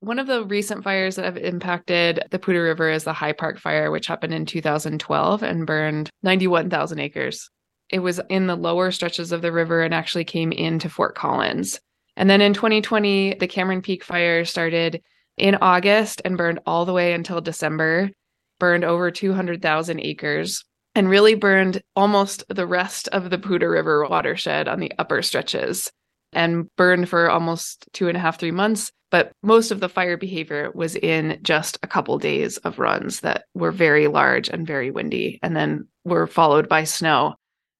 One 0.00 0.18
of 0.18 0.26
the 0.26 0.44
recent 0.44 0.84
fires 0.84 1.16
that 1.16 1.24
have 1.24 1.38
impacted 1.38 2.22
the 2.30 2.38
Poudre 2.38 2.62
River 2.62 2.90
is 2.90 3.04
the 3.04 3.14
High 3.14 3.32
Park 3.32 3.58
Fire, 3.58 3.90
which 3.90 4.06
happened 4.06 4.34
in 4.34 4.44
2012 4.44 5.42
and 5.42 5.66
burned 5.66 6.10
91,000 6.22 6.98
acres. 6.98 7.50
It 7.88 8.00
was 8.00 8.20
in 8.28 8.46
the 8.46 8.56
lower 8.56 8.90
stretches 8.90 9.32
of 9.32 9.42
the 9.42 9.52
river 9.52 9.82
and 9.82 9.94
actually 9.94 10.24
came 10.24 10.52
into 10.52 10.90
Fort 10.90 11.14
Collins. 11.14 11.80
And 12.16 12.28
then 12.28 12.40
in 12.40 12.52
2020, 12.52 13.34
the 13.34 13.46
Cameron 13.46 13.80
Peak 13.80 14.04
Fire 14.04 14.44
started 14.44 15.02
in 15.38 15.56
August 15.56 16.20
and 16.24 16.36
burned 16.36 16.60
all 16.66 16.84
the 16.84 16.92
way 16.92 17.12
until 17.12 17.40
December, 17.40 18.10
burned 18.58 18.84
over 18.84 19.10
200,000 19.10 20.00
acres, 20.00 20.64
and 20.94 21.08
really 21.08 21.34
burned 21.34 21.82
almost 21.94 22.44
the 22.48 22.66
rest 22.66 23.08
of 23.08 23.30
the 23.30 23.38
Poudre 23.38 23.70
River 23.70 24.06
watershed 24.06 24.68
on 24.68 24.80
the 24.80 24.92
upper 24.98 25.22
stretches 25.22 25.90
and 26.36 26.68
burned 26.76 27.08
for 27.08 27.28
almost 27.28 27.88
two 27.92 28.08
and 28.08 28.16
a 28.16 28.20
half, 28.20 28.38
three 28.38 28.52
months. 28.52 28.92
But 29.10 29.32
most 29.42 29.70
of 29.70 29.80
the 29.80 29.88
fire 29.88 30.16
behavior 30.16 30.70
was 30.74 30.96
in 30.96 31.38
just 31.42 31.78
a 31.82 31.86
couple 31.86 32.18
days 32.18 32.58
of 32.58 32.78
runs 32.78 33.20
that 33.20 33.44
were 33.54 33.72
very 33.72 34.06
large 34.08 34.48
and 34.48 34.66
very 34.66 34.90
windy, 34.90 35.38
and 35.42 35.56
then 35.56 35.88
were 36.04 36.26
followed 36.26 36.68
by 36.68 36.84
snow 36.84 37.34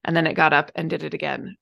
and 0.07 0.17
then 0.17 0.27
it 0.27 0.35
got 0.35 0.55
up 0.55 0.71
and 0.75 0.89
did 0.89 1.03
it 1.03 1.13
again. 1.13 1.57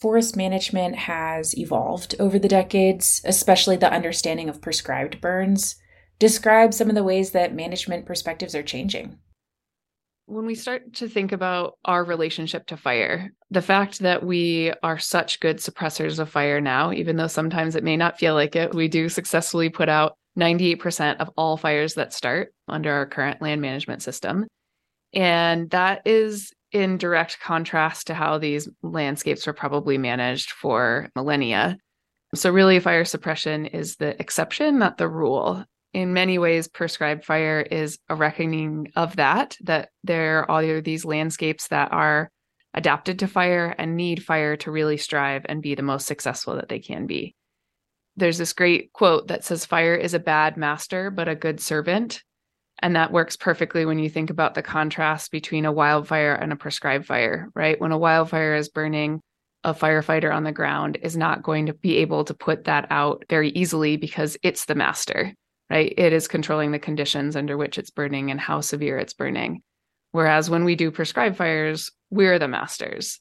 Forest 0.00 0.36
management 0.36 0.96
has 0.96 1.56
evolved 1.56 2.14
over 2.18 2.38
the 2.38 2.48
decades, 2.48 3.20
especially 3.24 3.76
the 3.76 3.92
understanding 3.92 4.48
of 4.48 4.62
prescribed 4.62 5.20
burns. 5.20 5.76
Describe 6.18 6.72
some 6.72 6.88
of 6.88 6.94
the 6.94 7.04
ways 7.04 7.30
that 7.32 7.54
management 7.54 8.06
perspectives 8.06 8.54
are 8.54 8.62
changing. 8.62 9.18
When 10.30 10.46
we 10.46 10.54
start 10.54 10.94
to 10.94 11.08
think 11.08 11.32
about 11.32 11.76
our 11.84 12.04
relationship 12.04 12.68
to 12.68 12.76
fire, 12.76 13.32
the 13.50 13.60
fact 13.60 13.98
that 13.98 14.24
we 14.24 14.72
are 14.80 14.96
such 14.96 15.40
good 15.40 15.56
suppressors 15.56 16.20
of 16.20 16.30
fire 16.30 16.60
now, 16.60 16.92
even 16.92 17.16
though 17.16 17.26
sometimes 17.26 17.74
it 17.74 17.82
may 17.82 17.96
not 17.96 18.16
feel 18.16 18.34
like 18.34 18.54
it, 18.54 18.72
we 18.72 18.86
do 18.86 19.08
successfully 19.08 19.70
put 19.70 19.88
out 19.88 20.16
98% 20.38 21.16
of 21.16 21.32
all 21.36 21.56
fires 21.56 21.94
that 21.94 22.12
start 22.12 22.54
under 22.68 22.92
our 22.92 23.06
current 23.06 23.42
land 23.42 23.60
management 23.60 24.04
system. 24.04 24.46
And 25.12 25.68
that 25.70 26.02
is 26.04 26.52
in 26.70 26.96
direct 26.96 27.40
contrast 27.40 28.06
to 28.06 28.14
how 28.14 28.38
these 28.38 28.68
landscapes 28.84 29.48
were 29.48 29.52
probably 29.52 29.98
managed 29.98 30.52
for 30.52 31.10
millennia. 31.16 31.76
So, 32.36 32.52
really, 32.52 32.78
fire 32.78 33.04
suppression 33.04 33.66
is 33.66 33.96
the 33.96 34.14
exception, 34.20 34.78
not 34.78 34.96
the 34.96 35.08
rule. 35.08 35.64
In 35.92 36.12
many 36.12 36.38
ways, 36.38 36.68
prescribed 36.68 37.24
fire 37.24 37.60
is 37.60 37.98
a 38.08 38.14
reckoning 38.14 38.92
of 38.94 39.16
that, 39.16 39.56
that 39.62 39.88
there 40.04 40.48
are 40.48 40.80
these 40.80 41.04
landscapes 41.04 41.68
that 41.68 41.92
are 41.92 42.30
adapted 42.74 43.18
to 43.18 43.26
fire 43.26 43.74
and 43.76 43.96
need 43.96 44.22
fire 44.22 44.56
to 44.58 44.70
really 44.70 44.96
strive 44.96 45.44
and 45.48 45.62
be 45.62 45.74
the 45.74 45.82
most 45.82 46.06
successful 46.06 46.54
that 46.54 46.68
they 46.68 46.78
can 46.78 47.06
be. 47.06 47.34
There's 48.16 48.38
this 48.38 48.52
great 48.52 48.92
quote 48.92 49.28
that 49.28 49.44
says, 49.44 49.64
Fire 49.64 49.94
is 49.94 50.14
a 50.14 50.20
bad 50.20 50.56
master, 50.56 51.10
but 51.10 51.28
a 51.28 51.34
good 51.34 51.60
servant. 51.60 52.22
And 52.82 52.96
that 52.96 53.12
works 53.12 53.36
perfectly 53.36 53.84
when 53.84 53.98
you 53.98 54.08
think 54.08 54.30
about 54.30 54.54
the 54.54 54.62
contrast 54.62 55.30
between 55.30 55.66
a 55.66 55.72
wildfire 55.72 56.34
and 56.34 56.52
a 56.52 56.56
prescribed 56.56 57.06
fire, 57.06 57.48
right? 57.54 57.80
When 57.80 57.92
a 57.92 57.98
wildfire 57.98 58.54
is 58.54 58.68
burning, 58.68 59.20
a 59.64 59.74
firefighter 59.74 60.34
on 60.34 60.44
the 60.44 60.52
ground 60.52 60.98
is 61.02 61.16
not 61.16 61.42
going 61.42 61.66
to 61.66 61.74
be 61.74 61.98
able 61.98 62.24
to 62.24 62.34
put 62.34 62.64
that 62.64 62.86
out 62.90 63.24
very 63.28 63.50
easily 63.50 63.96
because 63.96 64.38
it's 64.42 64.64
the 64.64 64.74
master, 64.74 65.34
right? 65.70 65.94
It 65.96 66.12
is 66.12 66.28
controlling 66.28 66.72
the 66.72 66.78
conditions 66.78 67.36
under 67.36 67.56
which 67.56 67.78
it's 67.78 67.90
burning 67.90 68.30
and 68.30 68.40
how 68.40 68.60
severe 68.60 68.98
it's 68.98 69.14
burning. 69.14 69.62
Whereas 70.12 70.50
when 70.50 70.64
we 70.64 70.74
do 70.74 70.90
prescribed 70.90 71.36
fires, 71.36 71.90
we're 72.10 72.38
the 72.38 72.48
masters 72.48 73.20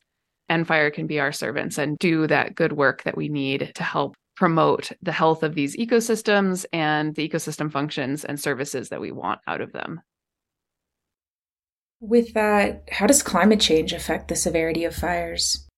and 0.49 0.67
fire 0.67 0.89
can 0.89 1.07
be 1.07 1.19
our 1.19 1.31
servants 1.31 1.77
and 1.77 1.97
do 1.99 2.27
that 2.27 2.55
good 2.55 2.73
work 2.73 3.03
that 3.03 3.15
we 3.15 3.29
need 3.29 3.71
to 3.75 3.83
help 3.83 4.15
promote 4.35 4.91
the 5.01 5.11
health 5.11 5.43
of 5.43 5.53
these 5.53 5.77
ecosystems 5.77 6.65
and 6.73 7.13
the 7.15 7.27
ecosystem 7.27 7.71
functions 7.71 8.25
and 8.25 8.39
services 8.39 8.89
that 8.89 9.01
we 9.01 9.11
want 9.11 9.39
out 9.47 9.61
of 9.61 9.71
them. 9.71 10.01
With 12.01 12.33
that, 12.33 12.83
how 12.89 13.05
does 13.05 13.21
climate 13.21 13.59
change 13.59 13.93
affect 13.93 14.29
the 14.29 14.35
severity 14.35 14.85
of 14.85 14.95
fires? 14.95 15.68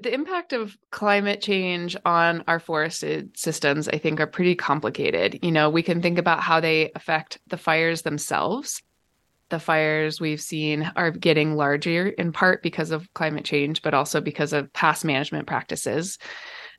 The 0.00 0.14
impact 0.14 0.52
of 0.52 0.76
climate 0.90 1.40
change 1.40 1.96
on 2.04 2.44
our 2.46 2.60
forested 2.60 3.36
systems, 3.36 3.88
I 3.88 3.98
think, 3.98 4.20
are 4.20 4.28
pretty 4.28 4.54
complicated. 4.54 5.40
You 5.42 5.50
know, 5.50 5.70
we 5.70 5.82
can 5.82 6.00
think 6.00 6.18
about 6.18 6.40
how 6.40 6.60
they 6.60 6.92
affect 6.94 7.38
the 7.48 7.56
fires 7.56 8.02
themselves. 8.02 8.80
The 9.48 9.58
fires 9.58 10.20
we've 10.20 10.40
seen 10.40 10.92
are 10.94 11.10
getting 11.10 11.56
larger 11.56 12.08
in 12.10 12.32
part 12.32 12.62
because 12.62 12.92
of 12.92 13.12
climate 13.14 13.44
change, 13.44 13.82
but 13.82 13.92
also 13.92 14.20
because 14.20 14.52
of 14.52 14.72
past 14.72 15.04
management 15.04 15.48
practices. 15.48 16.18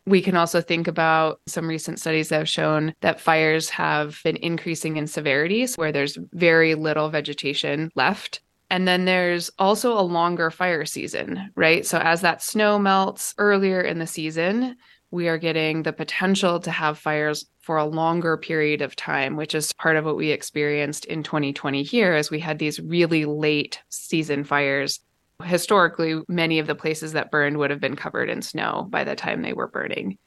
We 0.05 0.21
can 0.21 0.38
also 0.38 0.61
think 0.61 0.88
about 0.88 1.41
some 1.45 1.67
recent 1.67 1.99
studies 1.99 2.29
that 2.29 2.38
have 2.38 2.49
shown 2.49 2.93
that 3.01 3.19
fires 3.19 3.69
have 3.69 4.19
been 4.23 4.38
increasing 4.38 4.95
in 4.95 5.07
severities 5.07 5.75
where 5.77 5.91
there's 5.91 6.17
very 6.31 6.75
little 6.75 7.09
vegetation 7.09 7.91
left. 7.95 8.39
And 8.69 8.88
then 8.88 9.05
there's 9.05 9.49
also 9.57 9.97
a 9.97 10.01
longer 10.01 10.51
fire 10.51 10.85
season, 10.85 11.51
right? 11.55 11.85
So 11.85 11.97
as 11.97 12.21
that 12.21 12.41
snow 12.41 12.77
melts 12.77 13.33
earlier 13.38 13.81
in 13.81 13.99
the 13.99 14.07
season, 14.07 14.75
we 15.11 15.27
are 15.27 15.39
getting 15.39 15.81
the 15.81 15.93
potential 15.93 16.59
to 16.59 16.69
have 16.69 16.99
fires 16.99 17.47
for 17.61 17.77
a 17.77 17.85
longer 17.85 18.38
period 18.38 18.81
of 18.81 18.95
time, 18.95 19.35
which 19.35 19.55
is 19.55 19.73
part 19.73 19.95
of 19.95 20.05
what 20.05 20.17
we 20.17 20.29
experienced 20.29 21.05
in 21.05 21.23
2020 21.23 21.81
here 21.81 22.13
as 22.13 22.29
we 22.29 22.39
had 22.39 22.59
these 22.59 22.79
really 22.79 23.25
late 23.25 23.81
season 23.89 24.43
fires 24.43 24.99
Historically, 25.43 26.21
many 26.27 26.59
of 26.59 26.67
the 26.67 26.75
places 26.75 27.13
that 27.13 27.31
burned 27.31 27.57
would 27.57 27.69
have 27.69 27.79
been 27.79 27.95
covered 27.95 28.29
in 28.29 28.41
snow 28.41 28.85
by 28.89 29.05
the 29.05 29.15
time 29.15 29.41
they 29.41 29.53
were 29.53 29.67
burning. 29.67 30.17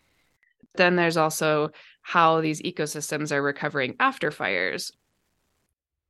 Then 0.77 0.97
there's 0.97 1.19
also 1.19 1.71
how 2.01 2.41
these 2.41 2.63
ecosystems 2.63 3.31
are 3.31 3.43
recovering 3.43 3.97
after 4.01 4.31
fires. 4.31 4.91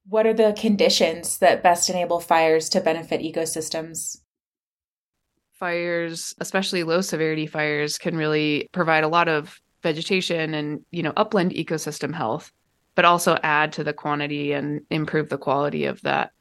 What 0.09 0.27
are 0.27 0.35
the 0.35 0.55
conditions 0.59 1.39
that 1.39 1.63
best 1.63 1.89
enable 1.89 2.21
fires 2.21 2.69
to 2.71 2.81
benefit 2.81 3.21
ecosystems? 3.21 4.19
Fires, 5.53 6.35
especially 6.41 6.83
low 6.83 7.01
severity 7.01 7.47
fires, 7.47 7.99
can 7.99 8.17
really 8.17 8.69
provide 8.73 9.05
a 9.05 9.09
lot 9.09 9.29
of 9.29 9.61
vegetation 9.83 10.55
and, 10.55 10.81
you 10.91 11.03
know, 11.03 11.13
upland 11.17 11.53
ecosystem 11.53 12.13
health, 12.13 12.51
but 12.95 13.05
also 13.05 13.39
add 13.43 13.73
to 13.73 13.85
the 13.85 13.93
quantity 13.93 14.53
and 14.53 14.83
improve 14.91 15.29
the 15.29 15.39
quality 15.39 15.85
of 15.85 16.01
that 16.03 16.33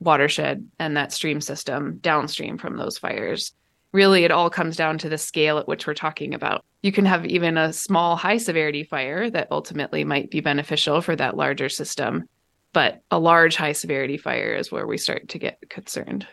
watershed 0.00 0.66
and 0.78 0.96
that 0.96 1.12
stream 1.12 1.42
system 1.42 1.98
downstream 1.98 2.56
from 2.56 2.78
those 2.78 2.96
fires. 2.96 3.52
really 3.92 4.24
it 4.24 4.30
all 4.30 4.48
comes 4.48 4.76
down 4.76 4.98
to 4.98 5.08
the 5.08 5.18
scale 5.18 5.58
at 5.58 5.68
which 5.68 5.86
we're 5.86 5.94
talking 5.94 6.32
about. 6.34 6.64
You 6.82 6.92
can 6.92 7.04
have 7.04 7.26
even 7.26 7.58
a 7.58 7.72
small 7.72 8.16
high 8.16 8.38
severity 8.38 8.84
fire 8.84 9.28
that 9.30 9.48
ultimately 9.50 10.04
might 10.04 10.30
be 10.30 10.40
beneficial 10.40 11.02
for 11.02 11.16
that 11.16 11.36
larger 11.36 11.68
system. 11.68 12.28
But 12.72 13.02
a 13.10 13.18
large 13.18 13.56
high 13.56 13.72
severity 13.72 14.16
fire 14.16 14.54
is 14.54 14.70
where 14.70 14.86
we 14.86 14.96
start 14.96 15.28
to 15.30 15.38
get 15.38 15.58
concerned. 15.68 16.26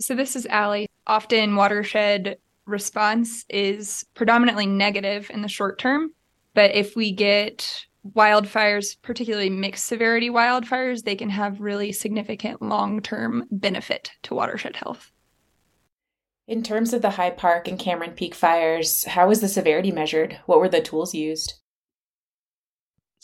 So, 0.00 0.14
this 0.14 0.36
is 0.36 0.46
Allie. 0.46 0.88
Often, 1.06 1.56
watershed 1.56 2.38
response 2.66 3.44
is 3.48 4.04
predominantly 4.14 4.66
negative 4.66 5.30
in 5.30 5.42
the 5.42 5.48
short 5.48 5.78
term. 5.78 6.12
But 6.54 6.74
if 6.74 6.96
we 6.96 7.12
get 7.12 7.86
wildfires, 8.14 8.96
particularly 9.02 9.50
mixed 9.50 9.86
severity 9.86 10.30
wildfires, 10.30 11.04
they 11.04 11.16
can 11.16 11.30
have 11.30 11.60
really 11.60 11.92
significant 11.92 12.62
long 12.62 13.00
term 13.00 13.46
benefit 13.50 14.10
to 14.24 14.34
watershed 14.34 14.76
health. 14.76 15.12
In 16.48 16.62
terms 16.62 16.92
of 16.92 17.02
the 17.02 17.10
High 17.10 17.30
Park 17.30 17.66
and 17.66 17.78
Cameron 17.78 18.12
Peak 18.12 18.34
fires, 18.34 19.04
how 19.04 19.28
was 19.28 19.40
the 19.40 19.48
severity 19.48 19.90
measured? 19.90 20.38
What 20.46 20.60
were 20.60 20.68
the 20.68 20.80
tools 20.80 21.12
used? 21.14 21.54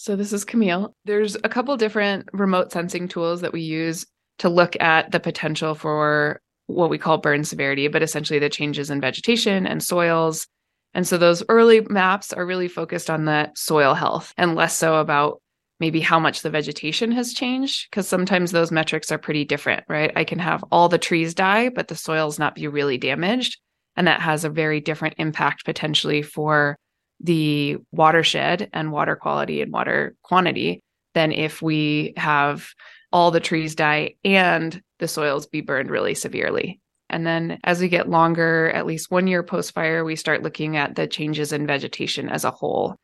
So, 0.03 0.17
this 0.17 0.33
is 0.33 0.45
Camille. 0.45 0.97
There's 1.05 1.37
a 1.37 1.49
couple 1.49 1.77
different 1.77 2.29
remote 2.33 2.73
sensing 2.73 3.07
tools 3.07 3.43
that 3.43 3.53
we 3.53 3.61
use 3.61 4.05
to 4.39 4.49
look 4.49 4.75
at 4.81 5.13
the 5.13 5.21
potential 5.21 5.77
for 5.77 6.41
what 6.67 6.91
we 6.91 6.99
call 6.99 7.19
burn 7.19 7.45
severity, 7.45 7.87
but 7.87 8.03
essentially 8.03 8.41
the 8.41 8.49
changes 8.49 8.91
in 8.91 9.01
vegetation 9.01 9.65
and 9.65 9.81
soils. 9.81 10.49
And 10.93 11.07
so, 11.07 11.19
those 11.19 11.45
early 11.49 11.83
maps 11.83 12.33
are 12.33 12.45
really 12.45 12.67
focused 12.67 13.11
on 13.11 13.27
the 13.27 13.53
soil 13.55 13.95
health 13.95 14.35
and 14.37 14.57
less 14.57 14.77
so 14.77 14.97
about 14.97 15.41
maybe 15.79 16.01
how 16.01 16.19
much 16.19 16.43
the 16.43 16.51
vegetation 16.51 17.13
has 17.13 17.33
changed 17.33 17.87
because 17.89 18.09
sometimes 18.09 18.51
those 18.51 18.73
metrics 18.73 19.13
are 19.13 19.19
pretty 19.19 19.45
different 19.45 19.83
right 19.89 20.13
i 20.15 20.23
can 20.23 20.39
have 20.39 20.65
all 20.71 20.89
the 20.89 20.99
trees 20.99 21.35
die 21.35 21.69
but 21.71 21.89
the 21.89 21.97
soils 21.97 22.39
not 22.39 22.55
be 22.55 22.69
really 22.69 22.99
damaged 22.99 23.59
and 23.97 24.07
that 24.07 24.21
has 24.21 24.45
a 24.45 24.51
very 24.51 24.81
different 24.81 25.17
impact 25.19 25.65
potentially 25.65 26.23
for 26.23 26.77
the 27.23 27.77
watershed 27.93 28.69
and 28.73 28.93
water 28.93 29.17
quality 29.17 29.63
and 29.63 29.73
water 29.73 30.15
quantity 30.23 30.81
than 31.15 31.33
if 31.33 31.63
we 31.63 32.15
have 32.17 32.69
all 33.13 33.31
the 33.31 33.41
trees 33.41 33.75
die 33.75 34.15
and 34.25 34.83
the 34.99 35.09
soils 35.09 35.47
be 35.47 35.61
burned 35.61 35.91
really 35.91 36.15
severely 36.15 36.81
and 37.11 37.27
then 37.27 37.59
as 37.65 37.81
we 37.81 37.89
get 37.89 38.09
longer 38.09 38.71
at 38.71 38.87
least 38.87 39.11
one 39.11 39.27
year 39.27 39.43
post 39.43 39.73
fire 39.73 40.05
we 40.05 40.17
start 40.17 40.43
looking 40.43 40.77
at 40.77 40.95
the 40.97 41.07
changes 41.07 41.53
in 41.53 41.67
vegetation 41.67 42.29
as 42.29 42.45
a 42.45 42.51
whole 42.51 42.97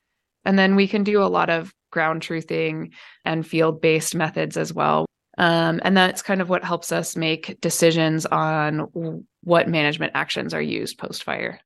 and 0.44 0.58
then 0.58 0.76
we 0.76 0.88
can 0.88 1.04
do 1.04 1.22
a 1.22 1.24
lot 1.24 1.50
of 1.50 1.72
ground 1.90 2.22
truthing 2.22 2.92
and 3.24 3.46
field 3.46 3.80
based 3.80 4.14
methods 4.14 4.56
as 4.56 4.72
well. 4.72 5.06
Um, 5.36 5.80
and 5.84 5.96
that's 5.96 6.22
kind 6.22 6.40
of 6.40 6.48
what 6.48 6.64
helps 6.64 6.90
us 6.90 7.16
make 7.16 7.60
decisions 7.60 8.26
on 8.26 9.24
what 9.44 9.68
management 9.68 10.12
actions 10.14 10.52
are 10.52 10.62
used 10.62 10.98
post 10.98 11.22
fire. 11.22 11.60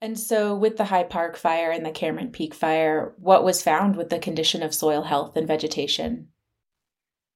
And 0.00 0.18
so, 0.18 0.54
with 0.54 0.76
the 0.76 0.84
High 0.84 1.04
Park 1.04 1.36
fire 1.36 1.70
and 1.70 1.84
the 1.84 1.90
Cameron 1.90 2.30
Peak 2.30 2.54
fire, 2.54 3.14
what 3.18 3.44
was 3.44 3.62
found 3.62 3.96
with 3.96 4.10
the 4.10 4.18
condition 4.18 4.62
of 4.62 4.74
soil 4.74 5.02
health 5.02 5.36
and 5.36 5.48
vegetation? 5.48 6.28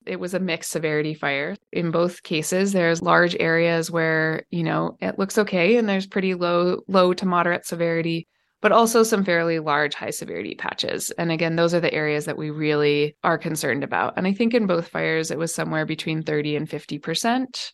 It 0.07 0.21
was 0.21 0.35
a 0.35 0.40
mixed 0.40 0.71
severity 0.71 1.14
fire. 1.14 1.57
In 1.73 1.90
both 1.90 2.23
cases, 2.23 2.73
there's 2.73 3.02
large 3.02 3.37
areas 3.38 3.90
where, 3.90 4.45
you 4.50 4.62
know, 4.62 4.97
it 5.00 5.19
looks 5.19 5.38
okay 5.38 5.76
and 5.76 5.88
there's 5.88 6.07
pretty 6.07 6.35
low 6.35 6.83
low 6.88 7.14
to 7.14 7.26
moderate 7.26 7.67
severity 7.67 8.29
but 8.61 8.73
also 8.73 9.02
some 9.02 9.25
fairly 9.25 9.59
large 9.59 9.95
high 9.95 10.11
severity 10.11 10.55
patches. 10.55 11.11
And 11.12 11.33
again, 11.33 11.57
those 11.57 11.75
are 11.75 11.81
the 11.81 11.93
areas 11.93 12.26
that 12.26 12.37
we 12.37 12.50
really 12.50 13.17
are 13.25 13.38
concerned 13.38 13.83
about. 13.83 14.14
And 14.17 14.26
I 14.26 14.35
think 14.35 14.55
in 14.55 14.67
both 14.67 14.88
fires, 14.88 15.31
it 15.31 15.38
was 15.38 15.55
somewhere 15.55 15.87
between 15.87 16.23
30 16.23 16.57
and 16.57 16.69
50% 16.69 17.73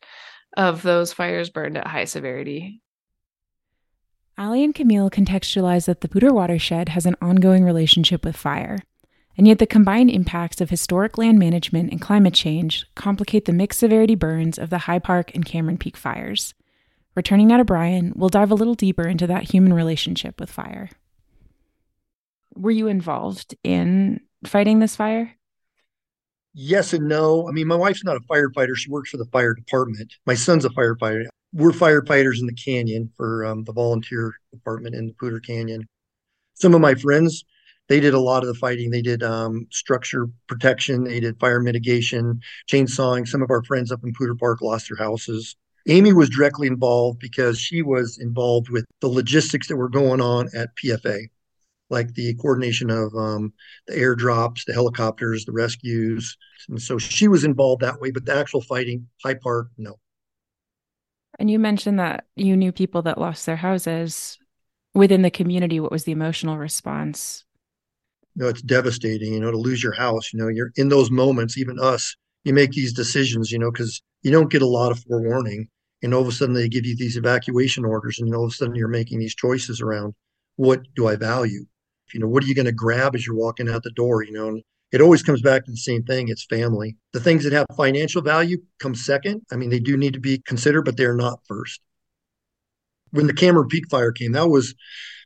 of 0.56 0.82
those 0.82 1.12
fires 1.12 1.50
burned 1.50 1.76
at 1.76 1.86
high 1.86 2.04
severity. 2.04 2.80
Allie 4.38 4.62
and 4.62 4.74
Camille 4.74 5.08
contextualize 5.08 5.86
that 5.86 6.02
the 6.02 6.08
Poudre 6.08 6.30
watershed 6.30 6.90
has 6.90 7.06
an 7.06 7.16
ongoing 7.22 7.64
relationship 7.64 8.22
with 8.22 8.36
fire. 8.36 8.78
And 9.38 9.48
yet, 9.48 9.58
the 9.58 9.66
combined 9.66 10.10
impacts 10.10 10.60
of 10.60 10.68
historic 10.68 11.16
land 11.16 11.38
management 11.38 11.90
and 11.90 12.02
climate 12.02 12.34
change 12.34 12.86
complicate 12.94 13.46
the 13.46 13.52
mixed 13.54 13.80
severity 13.80 14.14
burns 14.14 14.58
of 14.58 14.68
the 14.68 14.78
High 14.78 14.98
Park 14.98 15.34
and 15.34 15.44
Cameron 15.44 15.78
Peak 15.78 15.96
fires. 15.96 16.52
Returning 17.14 17.48
now 17.48 17.56
to 17.56 17.64
Bryan, 17.64 18.12
we'll 18.14 18.28
dive 18.28 18.50
a 18.50 18.54
little 18.54 18.74
deeper 18.74 19.08
into 19.08 19.26
that 19.26 19.50
human 19.50 19.72
relationship 19.72 20.38
with 20.38 20.50
fire. 20.50 20.90
Were 22.54 22.70
you 22.70 22.88
involved 22.88 23.54
in 23.64 24.20
fighting 24.44 24.80
this 24.80 24.96
fire? 24.96 25.34
Yes 26.52 26.92
and 26.92 27.08
no. 27.08 27.48
I 27.48 27.52
mean, 27.52 27.66
my 27.66 27.76
wife's 27.76 28.04
not 28.04 28.16
a 28.16 28.20
firefighter. 28.20 28.76
She 28.76 28.90
works 28.90 29.10
for 29.10 29.16
the 29.16 29.26
fire 29.26 29.54
department. 29.54 30.14
My 30.26 30.34
son's 30.34 30.66
a 30.66 30.70
firefighter. 30.70 31.26
We're 31.52 31.70
firefighters 31.70 32.40
in 32.40 32.46
the 32.46 32.54
canyon 32.54 33.10
for 33.16 33.44
um, 33.46 33.64
the 33.64 33.72
volunteer 33.72 34.34
department 34.52 34.94
in 34.94 35.06
the 35.06 35.14
Poudre 35.14 35.40
Canyon. 35.40 35.86
Some 36.54 36.74
of 36.74 36.80
my 36.80 36.94
friends, 36.94 37.44
they 37.88 38.00
did 38.00 38.14
a 38.14 38.20
lot 38.20 38.42
of 38.42 38.48
the 38.48 38.54
fighting. 38.54 38.90
They 38.90 39.02
did 39.02 39.22
um, 39.22 39.66
structure 39.70 40.28
protection. 40.48 41.04
They 41.04 41.20
did 41.20 41.38
fire 41.38 41.60
mitigation, 41.60 42.40
chainsawing. 42.70 43.28
Some 43.28 43.42
of 43.42 43.50
our 43.50 43.62
friends 43.64 43.92
up 43.92 44.00
in 44.04 44.12
Poudre 44.12 44.38
Park 44.38 44.60
lost 44.60 44.88
their 44.88 45.04
houses. 45.04 45.56
Amy 45.88 46.12
was 46.12 46.28
directly 46.28 46.66
involved 46.66 47.20
because 47.20 47.60
she 47.60 47.80
was 47.80 48.18
involved 48.18 48.70
with 48.70 48.84
the 49.00 49.08
logistics 49.08 49.68
that 49.68 49.76
were 49.76 49.88
going 49.88 50.20
on 50.20 50.48
at 50.54 50.70
PFA, 50.82 51.26
like 51.90 52.12
the 52.14 52.34
coordination 52.34 52.90
of 52.90 53.14
um, 53.14 53.52
the 53.86 53.94
airdrops, 53.94 54.64
the 54.66 54.72
helicopters, 54.72 55.44
the 55.44 55.52
rescues. 55.52 56.36
And 56.68 56.82
so 56.82 56.98
she 56.98 57.28
was 57.28 57.44
involved 57.44 57.82
that 57.82 58.00
way, 58.00 58.10
but 58.10 58.24
the 58.26 58.34
actual 58.34 58.62
fighting, 58.62 59.06
High 59.22 59.34
Park, 59.34 59.68
no. 59.78 59.94
And 61.38 61.50
you 61.50 61.58
mentioned 61.58 61.98
that 61.98 62.26
you 62.36 62.56
knew 62.56 62.72
people 62.72 63.02
that 63.02 63.18
lost 63.18 63.46
their 63.46 63.56
houses 63.56 64.38
within 64.94 65.22
the 65.22 65.30
community. 65.30 65.80
What 65.80 65.92
was 65.92 66.04
the 66.04 66.12
emotional 66.12 66.58
response? 66.58 67.44
You 68.34 68.44
know, 68.44 68.48
it's 68.48 68.62
devastating, 68.62 69.34
you 69.34 69.40
know, 69.40 69.50
to 69.50 69.58
lose 69.58 69.82
your 69.82 69.92
house. 69.92 70.32
You 70.32 70.38
know, 70.38 70.48
you're 70.48 70.72
in 70.76 70.88
those 70.88 71.10
moments, 71.10 71.58
even 71.58 71.78
us, 71.78 72.14
you 72.44 72.52
make 72.52 72.72
these 72.72 72.92
decisions, 72.92 73.50
you 73.50 73.58
know, 73.58 73.70
because 73.70 74.02
you 74.22 74.30
don't 74.30 74.50
get 74.50 74.62
a 74.62 74.66
lot 74.66 74.92
of 74.92 74.98
forewarning 75.00 75.68
and 76.02 76.14
all 76.14 76.22
of 76.22 76.28
a 76.28 76.32
sudden 76.32 76.54
they 76.54 76.68
give 76.68 76.86
you 76.86 76.96
these 76.96 77.16
evacuation 77.16 77.84
orders 77.84 78.18
and 78.20 78.34
all 78.34 78.44
of 78.44 78.50
a 78.50 78.54
sudden 78.54 78.74
you're 78.74 78.88
making 78.88 79.18
these 79.18 79.34
choices 79.34 79.80
around 79.80 80.14
what 80.56 80.82
do 80.94 81.06
i 81.06 81.16
value 81.16 81.64
you 82.12 82.20
know 82.20 82.28
what 82.28 82.42
are 82.42 82.46
you 82.46 82.54
going 82.54 82.66
to 82.66 82.72
grab 82.72 83.14
as 83.14 83.26
you're 83.26 83.36
walking 83.36 83.68
out 83.68 83.82
the 83.82 83.90
door 83.90 84.22
you 84.22 84.32
know 84.32 84.48
and 84.48 84.62
it 84.92 85.00
always 85.00 85.22
comes 85.22 85.42
back 85.42 85.64
to 85.64 85.70
the 85.70 85.76
same 85.76 86.02
thing 86.02 86.28
it's 86.28 86.44
family 86.46 86.96
the 87.12 87.20
things 87.20 87.44
that 87.44 87.52
have 87.52 87.66
financial 87.76 88.22
value 88.22 88.58
come 88.78 88.94
second 88.94 89.42
i 89.52 89.56
mean 89.56 89.70
they 89.70 89.80
do 89.80 89.96
need 89.96 90.14
to 90.14 90.20
be 90.20 90.38
considered 90.46 90.82
but 90.82 90.96
they're 90.96 91.16
not 91.16 91.40
first 91.46 91.80
when 93.10 93.26
the 93.26 93.34
cameron 93.34 93.68
peak 93.68 93.84
fire 93.90 94.12
came 94.12 94.32
that 94.32 94.48
was 94.48 94.74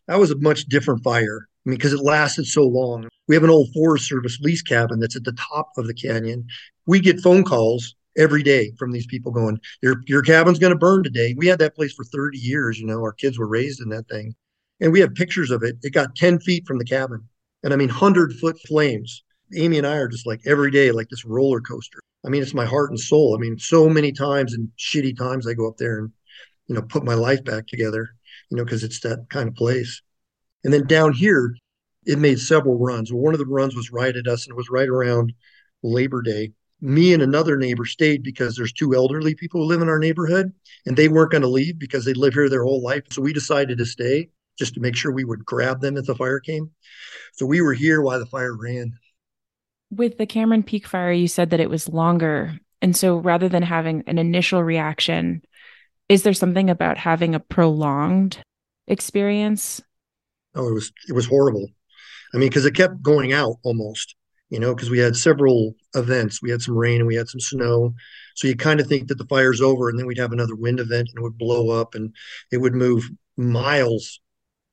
that 0.06 0.18
was 0.18 0.30
a 0.30 0.38
much 0.38 0.64
different 0.66 1.02
fire 1.02 1.48
I 1.66 1.70
mean, 1.70 1.76
because 1.76 1.92
it 1.92 2.00
lasted 2.00 2.46
so 2.46 2.62
long. 2.66 3.06
We 3.28 3.34
have 3.34 3.44
an 3.44 3.50
old 3.50 3.68
Forest 3.74 4.08
Service 4.08 4.38
lease 4.40 4.62
cabin 4.62 4.98
that's 4.98 5.16
at 5.16 5.24
the 5.24 5.32
top 5.32 5.68
of 5.76 5.86
the 5.86 5.94
canyon. 5.94 6.46
We 6.86 7.00
get 7.00 7.20
phone 7.20 7.44
calls 7.44 7.94
every 8.16 8.42
day 8.42 8.72
from 8.78 8.92
these 8.92 9.06
people 9.06 9.30
going, 9.30 9.60
Your 9.82 9.96
your 10.06 10.22
cabin's 10.22 10.58
gonna 10.58 10.76
burn 10.76 11.02
today. 11.02 11.34
We 11.36 11.46
had 11.46 11.58
that 11.58 11.74
place 11.74 11.92
for 11.92 12.04
30 12.04 12.38
years, 12.38 12.78
you 12.78 12.86
know, 12.86 13.00
our 13.00 13.12
kids 13.12 13.38
were 13.38 13.46
raised 13.46 13.80
in 13.80 13.90
that 13.90 14.08
thing. 14.08 14.34
And 14.80 14.90
we 14.90 15.00
have 15.00 15.14
pictures 15.14 15.50
of 15.50 15.62
it. 15.62 15.76
It 15.82 15.92
got 15.92 16.16
10 16.16 16.40
feet 16.40 16.66
from 16.66 16.78
the 16.78 16.84
cabin. 16.84 17.28
And 17.62 17.74
I 17.74 17.76
mean 17.76 17.90
hundred 17.90 18.32
foot 18.32 18.58
flames. 18.66 19.22
Amy 19.54 19.78
and 19.78 19.86
I 19.86 19.96
are 19.96 20.08
just 20.08 20.26
like 20.26 20.40
every 20.46 20.70
day, 20.70 20.92
like 20.92 21.08
this 21.08 21.24
roller 21.24 21.60
coaster. 21.60 22.00
I 22.24 22.28
mean, 22.28 22.42
it's 22.42 22.54
my 22.54 22.66
heart 22.66 22.90
and 22.90 23.00
soul. 23.00 23.34
I 23.34 23.40
mean, 23.40 23.58
so 23.58 23.88
many 23.88 24.12
times 24.12 24.54
and 24.54 24.68
shitty 24.78 25.16
times 25.16 25.46
I 25.46 25.54
go 25.54 25.68
up 25.68 25.76
there 25.78 25.98
and, 26.00 26.12
you 26.68 26.74
know, 26.74 26.82
put 26.82 27.04
my 27.04 27.14
life 27.14 27.42
back 27.44 27.66
together, 27.66 28.10
you 28.50 28.56
know, 28.56 28.64
because 28.64 28.84
it's 28.84 29.00
that 29.00 29.26
kind 29.30 29.48
of 29.48 29.54
place. 29.54 30.02
And 30.64 30.72
then 30.72 30.86
down 30.86 31.12
here, 31.12 31.54
it 32.04 32.18
made 32.18 32.38
several 32.38 32.78
runs. 32.78 33.12
One 33.12 33.34
of 33.34 33.40
the 33.40 33.46
runs 33.46 33.74
was 33.74 33.90
right 33.90 34.14
at 34.14 34.26
us 34.26 34.46
and 34.46 34.52
it 34.52 34.56
was 34.56 34.70
right 34.70 34.88
around 34.88 35.32
Labor 35.82 36.22
Day 36.22 36.52
me 36.80 37.12
and 37.12 37.22
another 37.22 37.56
neighbor 37.56 37.84
stayed 37.84 38.22
because 38.22 38.56
there's 38.56 38.72
two 38.72 38.94
elderly 38.94 39.34
people 39.34 39.60
who 39.60 39.66
live 39.66 39.82
in 39.82 39.88
our 39.88 39.98
neighborhood 39.98 40.52
and 40.86 40.96
they 40.96 41.08
weren't 41.08 41.30
going 41.30 41.42
to 41.42 41.48
leave 41.48 41.78
because 41.78 42.04
they 42.04 42.14
live 42.14 42.34
here 42.34 42.48
their 42.48 42.64
whole 42.64 42.82
life. 42.82 43.04
So 43.10 43.20
we 43.20 43.32
decided 43.32 43.78
to 43.78 43.86
stay 43.86 44.30
just 44.58 44.74
to 44.74 44.80
make 44.80 44.96
sure 44.96 45.12
we 45.12 45.24
would 45.24 45.44
grab 45.44 45.80
them 45.80 45.96
if 45.96 46.06
the 46.06 46.14
fire 46.14 46.40
came. 46.40 46.70
So 47.34 47.46
we 47.46 47.60
were 47.60 47.74
here 47.74 48.00
while 48.00 48.18
the 48.18 48.26
fire 48.26 48.56
ran. 48.56 48.98
With 49.90 50.18
the 50.18 50.26
Cameron 50.26 50.62
Peak 50.62 50.86
fire, 50.86 51.12
you 51.12 51.28
said 51.28 51.50
that 51.50 51.60
it 51.60 51.70
was 51.70 51.88
longer. 51.88 52.58
And 52.82 52.96
so 52.96 53.16
rather 53.16 53.48
than 53.48 53.62
having 53.62 54.04
an 54.06 54.18
initial 54.18 54.62
reaction, 54.62 55.42
is 56.08 56.22
there 56.22 56.32
something 56.32 56.70
about 56.70 56.98
having 56.98 57.34
a 57.34 57.40
prolonged 57.40 58.42
experience? 58.86 59.80
Oh, 60.54 60.68
it 60.68 60.74
was 60.74 60.92
it 61.08 61.12
was 61.12 61.26
horrible. 61.26 61.66
I 62.32 62.38
mean, 62.38 62.48
because 62.48 62.64
it 62.64 62.74
kept 62.74 63.02
going 63.02 63.32
out 63.32 63.56
almost 63.62 64.14
you 64.50 64.58
know, 64.58 64.74
because 64.74 64.90
we 64.90 64.98
had 64.98 65.16
several 65.16 65.74
events. 65.94 66.42
We 66.42 66.50
had 66.50 66.60
some 66.60 66.76
rain 66.76 66.98
and 66.98 67.06
we 67.06 67.14
had 67.14 67.28
some 67.28 67.40
snow. 67.40 67.94
So 68.34 68.48
you 68.48 68.56
kind 68.56 68.80
of 68.80 68.86
think 68.88 69.08
that 69.08 69.16
the 69.16 69.26
fire's 69.26 69.60
over 69.60 69.88
and 69.88 69.98
then 69.98 70.06
we'd 70.06 70.18
have 70.18 70.32
another 70.32 70.56
wind 70.56 70.80
event 70.80 71.08
and 71.08 71.18
it 71.18 71.22
would 71.22 71.38
blow 71.38 71.80
up 71.80 71.94
and 71.94 72.14
it 72.50 72.58
would 72.58 72.74
move 72.74 73.08
miles 73.36 74.20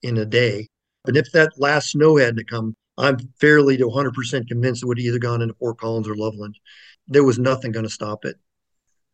in 0.02 0.18
a 0.18 0.26
day. 0.26 0.68
But 1.06 1.16
if 1.16 1.32
that 1.34 1.52
last 1.58 1.92
snow 1.92 2.18
had 2.18 2.36
to 2.38 2.44
come, 2.44 2.76
I'm 2.98 3.18
fairly 3.40 3.78
to 3.78 3.86
100% 3.86 4.48
convinced 4.48 4.84
it 4.84 4.88
would 4.88 4.98
have 4.98 5.06
either 5.06 5.20
gone 5.20 5.42
into 5.42 5.54
Fort 5.56 5.78
Collins 5.78 6.08
or 6.08 6.16
Loveland. 6.16 6.56
There 7.08 7.24
was 7.24 7.38
nothing 7.38 7.72
going 7.72 7.86
to 7.86 7.92
stop 7.92 8.26
it. 8.26 8.38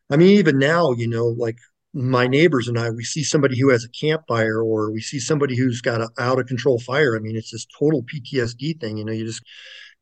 I 0.10 0.18
mean, 0.18 0.30
even 0.38 0.58
now, 0.58 0.92
you 0.92 1.08
know, 1.08 1.28
like 1.28 1.58
my 1.94 2.28
neighbors 2.28 2.68
and 2.68 2.80
I, 2.80 2.90
we 2.90 3.04
see 3.04 3.24
somebody 3.24 3.60
who 3.60 3.70
has 3.70 3.84
a 3.84 3.90
campfire 3.90 4.62
or 4.62 4.92
we 4.92 5.02
see 5.02 5.20
somebody 5.20 5.56
who's 5.56 5.82
got 5.82 6.02
an 6.02 6.10
out 6.18 6.40
of 6.40 6.48
control 6.48 6.80
fire. 6.80 7.16
I 7.16 7.20
mean, 7.20 7.36
it's 7.36 7.52
this 7.52 7.68
total 7.78 8.04
PTSD 8.04 8.80
thing. 8.80 8.98
You 8.98 9.06
know, 9.06 9.12
you 9.12 9.26
just, 9.26 9.44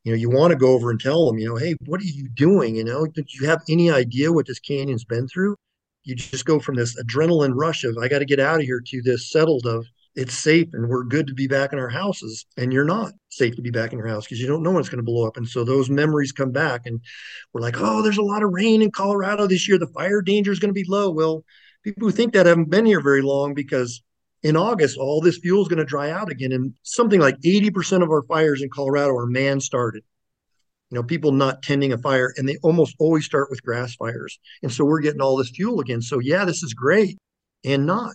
you 0.03 0.11
know, 0.11 0.17
you 0.17 0.29
want 0.29 0.51
to 0.51 0.57
go 0.57 0.73
over 0.73 0.89
and 0.89 0.99
tell 0.99 1.25
them, 1.25 1.37
you 1.37 1.49
know, 1.49 1.57
hey, 1.57 1.75
what 1.85 1.99
are 2.01 2.05
you 2.05 2.29
doing? 2.29 2.75
You 2.75 2.83
know, 2.83 3.05
do 3.05 3.23
you 3.27 3.47
have 3.47 3.61
any 3.69 3.91
idea 3.91 4.31
what 4.31 4.47
this 4.47 4.59
canyon's 4.59 5.05
been 5.05 5.27
through? 5.27 5.55
You 6.03 6.15
just 6.15 6.45
go 6.45 6.59
from 6.59 6.75
this 6.75 6.99
adrenaline 7.01 7.53
rush 7.53 7.83
of, 7.83 7.97
I 7.97 8.07
got 8.07 8.19
to 8.19 8.25
get 8.25 8.39
out 8.39 8.59
of 8.59 8.65
here 8.65 8.81
to 8.85 9.01
this 9.01 9.31
settled 9.31 9.65
of, 9.65 9.85
it's 10.15 10.33
safe 10.33 10.67
and 10.73 10.89
we're 10.89 11.03
good 11.03 11.27
to 11.27 11.33
be 11.33 11.47
back 11.47 11.71
in 11.71 11.79
our 11.79 11.89
houses 11.89 12.45
and 12.57 12.73
you're 12.73 12.83
not 12.83 13.13
safe 13.31 13.55
to 13.55 13.61
be 13.61 13.71
back 13.71 13.91
in 13.91 13.97
your 13.97 14.07
house 14.07 14.25
because 14.25 14.39
you 14.39 14.47
don't 14.47 14.61
know 14.61 14.71
when 14.71 14.79
it's 14.79 14.89
going 14.89 15.03
to 15.03 15.03
blow 15.03 15.25
up. 15.25 15.37
And 15.37 15.47
so 15.47 15.63
those 15.63 15.89
memories 15.89 16.31
come 16.31 16.51
back 16.51 16.85
and 16.85 17.01
we're 17.53 17.61
like 17.61 17.79
oh 17.79 18.01
there's 18.01 18.17
a 18.17 18.23
lot 18.23 18.43
of 18.43 18.51
rain 18.51 18.81
in 18.81 18.91
colorado 18.91 19.47
this 19.47 19.67
year. 19.67 19.77
The 19.77 19.87
fire 19.87 20.21
danger 20.21 20.51
is 20.51 20.59
going 20.59 20.69
to 20.69 20.73
be 20.73 20.85
low. 20.87 21.09
Well 21.09 21.43
people 21.83 22.07
who 22.07 22.11
think 22.11 22.33
that 22.33 22.45
haven't 22.45 22.69
been 22.69 22.85
here 22.85 23.01
very 23.01 23.21
long 23.21 23.53
because 23.53 24.03
in 24.43 24.55
august 24.55 24.97
all 24.97 25.19
this 25.21 25.37
fuel 25.37 25.61
is 25.61 25.67
going 25.67 25.79
to 25.79 25.85
dry 25.85 26.11
out 26.11 26.31
again 26.31 26.51
and 26.51 26.73
something 26.83 27.19
like 27.19 27.39
80% 27.41 28.03
of 28.03 28.09
our 28.09 28.21
fires 28.23 28.61
in 28.61 28.69
colorado 28.69 29.15
are 29.15 29.25
man 29.25 29.59
started 29.59 30.03
you 30.91 30.95
know 30.95 31.03
people 31.03 31.31
not 31.31 31.63
tending 31.63 31.93
a 31.93 31.97
fire 31.97 32.33
and 32.37 32.47
they 32.47 32.57
almost 32.61 32.95
always 32.99 33.25
start 33.25 33.49
with 33.49 33.63
grass 33.63 33.95
fires. 33.95 34.39
And 34.61 34.71
so 34.71 34.83
we're 34.83 34.99
getting 34.99 35.21
all 35.21 35.37
this 35.37 35.49
fuel 35.49 35.79
again. 35.79 36.01
So 36.01 36.19
yeah 36.19 36.45
this 36.45 36.61
is 36.61 36.73
great 36.73 37.17
and 37.63 37.85
not. 37.85 38.13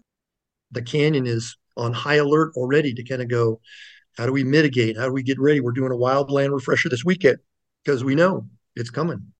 The 0.72 0.83
canyon 0.83 1.26
is 1.26 1.57
on 1.76 1.92
high 1.92 2.16
alert 2.16 2.52
already 2.55 2.92
to 2.94 3.05
kind 3.05 3.22
of 3.22 3.29
go, 3.29 3.61
how 4.16 4.26
do 4.26 4.33
we 4.33 4.44
mitigate? 4.44 4.96
How 4.96 5.07
do 5.07 5.12
we 5.12 5.22
get 5.22 5.38
ready? 5.38 5.61
We're 5.61 5.72
doing 5.72 5.92
a 5.92 5.96
wildland 5.96 6.52
refresher 6.52 6.88
this 6.88 7.05
weekend 7.05 7.38
because 7.85 8.05
we 8.05 8.14
know 8.14 8.46
it's 8.74 8.90
coming. 8.90 9.33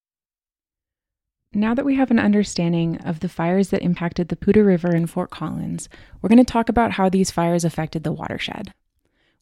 Now 1.53 1.73
that 1.73 1.85
we 1.85 1.95
have 1.95 2.11
an 2.11 2.19
understanding 2.19 2.97
of 2.97 3.21
the 3.21 3.29
fires 3.29 3.69
that 3.69 3.81
impacted 3.81 4.27
the 4.27 4.35
Poudre 4.35 4.65
River 4.65 4.95
in 4.95 5.07
Fort 5.07 5.31
Collins, 5.31 5.89
we're 6.21 6.29
going 6.29 6.43
to 6.43 6.51
talk 6.51 6.69
about 6.69 6.91
how 6.91 7.09
these 7.09 7.31
fires 7.31 7.63
affected 7.63 8.03
the 8.03 8.11
watershed. 8.11 8.73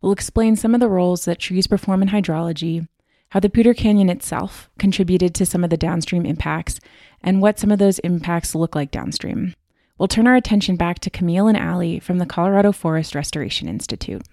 We'll 0.01 0.11
explain 0.11 0.55
some 0.55 0.73
of 0.73 0.79
the 0.79 0.89
roles 0.89 1.25
that 1.25 1.39
trees 1.39 1.67
perform 1.67 2.01
in 2.01 2.09
hydrology, 2.09 2.87
how 3.29 3.39
the 3.39 3.49
Poudre 3.49 3.75
Canyon 3.75 4.09
itself 4.09 4.69
contributed 4.77 5.33
to 5.35 5.45
some 5.45 5.63
of 5.63 5.71
the 5.71 5.77
downstream 5.77 6.25
impacts, 6.25 6.79
and 7.21 7.41
what 7.41 7.59
some 7.59 7.71
of 7.71 7.79
those 7.79 7.99
impacts 7.99 8.53
look 8.53 8.75
like 8.75 8.91
downstream 8.91 9.53
we'll 9.97 10.07
turn 10.07 10.27
our 10.27 10.35
attention 10.35 10.75
back 10.75 10.99
to 10.99 11.09
Camille 11.09 11.47
and 11.47 11.57
Allie 11.57 11.99
from 11.99 12.17
the 12.17 12.25
Colorado 12.25 12.71
Forest 12.71 13.15
Restoration 13.15 13.67
Institute. 13.67 14.23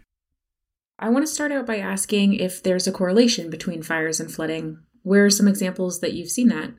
I 1.03 1.09
want 1.09 1.27
to 1.27 1.33
start 1.33 1.51
out 1.51 1.67
by 1.67 1.79
asking 1.79 2.35
if 2.35 2.62
there's 2.62 2.87
a 2.87 2.93
correlation 2.93 3.51
between 3.51 3.83
fires 3.83 4.21
and 4.21 4.33
flooding. 4.33 4.79
Where 5.03 5.25
are 5.25 5.31
some 5.31 5.49
examples 5.49 5.99
that 5.99 6.12
you've 6.12 6.31
seen 6.31 6.47
that? 6.51 6.75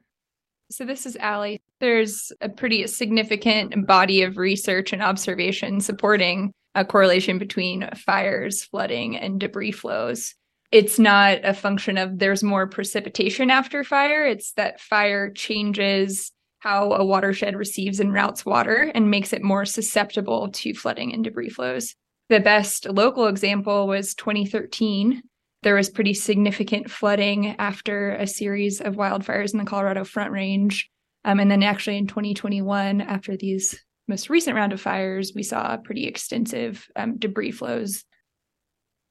So, 0.72 0.86
this 0.86 1.06
is 1.06 1.18
Allie. 1.18 1.62
There's 1.82 2.32
a 2.40 2.48
pretty 2.48 2.88
significant 2.88 3.86
body 3.86 4.24
of 4.24 4.38
research 4.38 4.94
and 4.94 5.02
observation 5.02 5.82
supporting 5.82 6.54
a 6.74 6.86
correlation 6.86 7.38
between 7.38 7.90
fires, 7.98 8.64
flooding, 8.64 9.18
and 9.18 9.42
debris 9.42 9.74
flows. 9.74 10.36
It's 10.72 10.98
not 10.98 11.40
a 11.44 11.54
function 11.54 11.98
of 11.98 12.18
there's 12.18 12.44
more 12.44 12.66
precipitation 12.66 13.50
after 13.50 13.84
fire, 13.84 14.26
it's 14.26 14.54
that 14.54 14.80
fire 14.80 15.32
changes 15.32 16.32
how 16.60 16.94
a 16.94 17.04
watershed 17.04 17.58
receives 17.58 18.00
and 18.00 18.14
routes 18.14 18.46
water 18.46 18.90
and 18.96 19.12
makes 19.12 19.34
it 19.34 19.44
more 19.44 19.66
susceptible 19.66 20.50
to 20.50 20.74
flooding 20.74 21.14
and 21.14 21.26
debris 21.26 21.50
flows. 21.50 21.94
The 22.30 22.40
best 22.40 22.88
local 22.90 23.28
example 23.28 23.88
was 23.88 24.16
2013. 24.16 25.22
There 25.62 25.76
was 25.76 25.90
pretty 25.90 26.14
significant 26.14 26.90
flooding 26.90 27.56
after 27.60 28.12
a 28.12 28.28
series 28.28 28.82
of 28.82 28.96
wildfires 28.96 29.54
in 29.54 29.60
the 29.60 29.66
Colorado 29.66 30.04
Front 30.04 30.32
Range. 30.32 30.90
Um, 31.26 31.40
and 31.40 31.50
then, 31.50 31.64
actually, 31.64 31.98
in 31.98 32.08
2021, 32.08 33.02
after 33.02 33.38
these 33.38 33.82
most 34.08 34.30
recent 34.30 34.56
round 34.56 34.74
of 34.74 34.82
fires, 34.82 35.32
we 35.34 35.44
saw 35.44 35.78
pretty 35.78 36.06
extensive 36.06 36.86
um, 36.96 37.18
debris 37.18 37.52
flows 37.52 38.04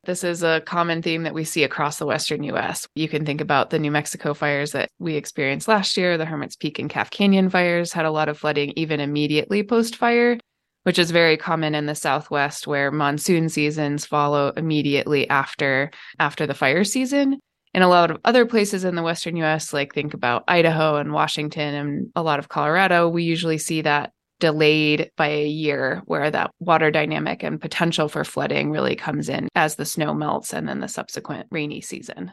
this 0.05 0.25
is 0.25 0.43
a 0.43 0.61
common 0.63 1.01
theme 1.01 1.23
that 1.23 1.35
we 1.35 1.45
see 1.45 1.63
across 1.63 1.99
the 1.99 2.07
Western 2.07 2.43
US. 2.45 2.89
You 2.97 3.09
can 3.09 3.25
think 3.25 3.41
about 3.41 3.71
the 3.71 3.79
New 3.79 3.93
Mexico 3.93 4.35
fires 4.35 4.73
that 4.73 4.91
we 4.99 5.15
experienced 5.15 5.69
last 5.69 5.97
year. 5.97 6.19
The 6.19 6.25
Hermit's 6.25 6.57
Peak 6.57 6.81
and 6.81 6.91
Calf 6.91 7.11
Canyon 7.11 7.49
fires 7.51 7.93
had 7.93 8.05
a 8.05 8.11
lot 8.11 8.29
of 8.29 8.37
flooding 8.37 8.73
even 8.75 8.99
immediately 8.99 9.63
post 9.63 9.95
fire, 9.95 10.39
which 10.85 10.99
is 10.99 11.11
very 11.11 11.37
common 11.37 11.75
in 11.75 11.87
the 11.87 11.95
Southwest 11.95 12.67
where 12.67 12.91
monsoon 12.91 13.49
seasons 13.49 14.07
follow 14.07 14.53
immediately 14.57 15.29
after 15.29 15.91
after 16.19 16.47
the 16.47 16.55
fire 16.55 16.85
season. 16.85 17.39
In 17.75 17.83
a 17.83 17.89
lot 17.89 18.11
of 18.11 18.19
other 18.25 18.45
places 18.45 18.85
in 18.85 18.97
the 18.97 19.03
Western 19.03 19.37
US, 19.37 19.73
like 19.73 19.95
think 19.95 20.13
about 20.13 20.45
Idaho 20.47 20.97
and 20.97 21.13
Washington 21.13 21.75
and 21.75 22.11
a 22.15 22.23
lot 22.23 22.39
of 22.39 22.49
Colorado, 22.49 23.09
we 23.09 23.23
usually 23.23 23.59
see 23.59 23.83
that 23.83 24.13
delayed 24.41 25.09
by 25.17 25.29
a 25.29 25.47
year 25.47 26.03
where 26.07 26.29
that 26.29 26.51
water 26.59 26.91
dynamic 26.91 27.45
and 27.45 27.61
potential 27.61 28.09
for 28.09 28.25
flooding 28.25 28.73
really 28.73 28.97
comes 28.97 29.29
in 29.29 29.49
as 29.55 29.77
the 29.77 29.85
snow 29.85 30.13
melts 30.13 30.53
and 30.53 30.69
then 30.69 30.81
the 30.81 30.89
subsequent 30.89 31.47
rainy 31.53 31.81
season. 31.81 32.33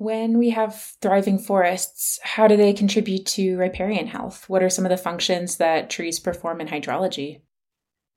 When 0.00 0.38
we 0.38 0.48
have 0.48 0.96
thriving 1.02 1.38
forests, 1.38 2.18
how 2.22 2.48
do 2.48 2.56
they 2.56 2.72
contribute 2.72 3.26
to 3.26 3.58
riparian 3.58 4.06
health? 4.06 4.48
What 4.48 4.62
are 4.62 4.70
some 4.70 4.86
of 4.86 4.88
the 4.88 4.96
functions 4.96 5.58
that 5.58 5.90
trees 5.90 6.18
perform 6.18 6.62
in 6.62 6.68
hydrology? 6.68 7.42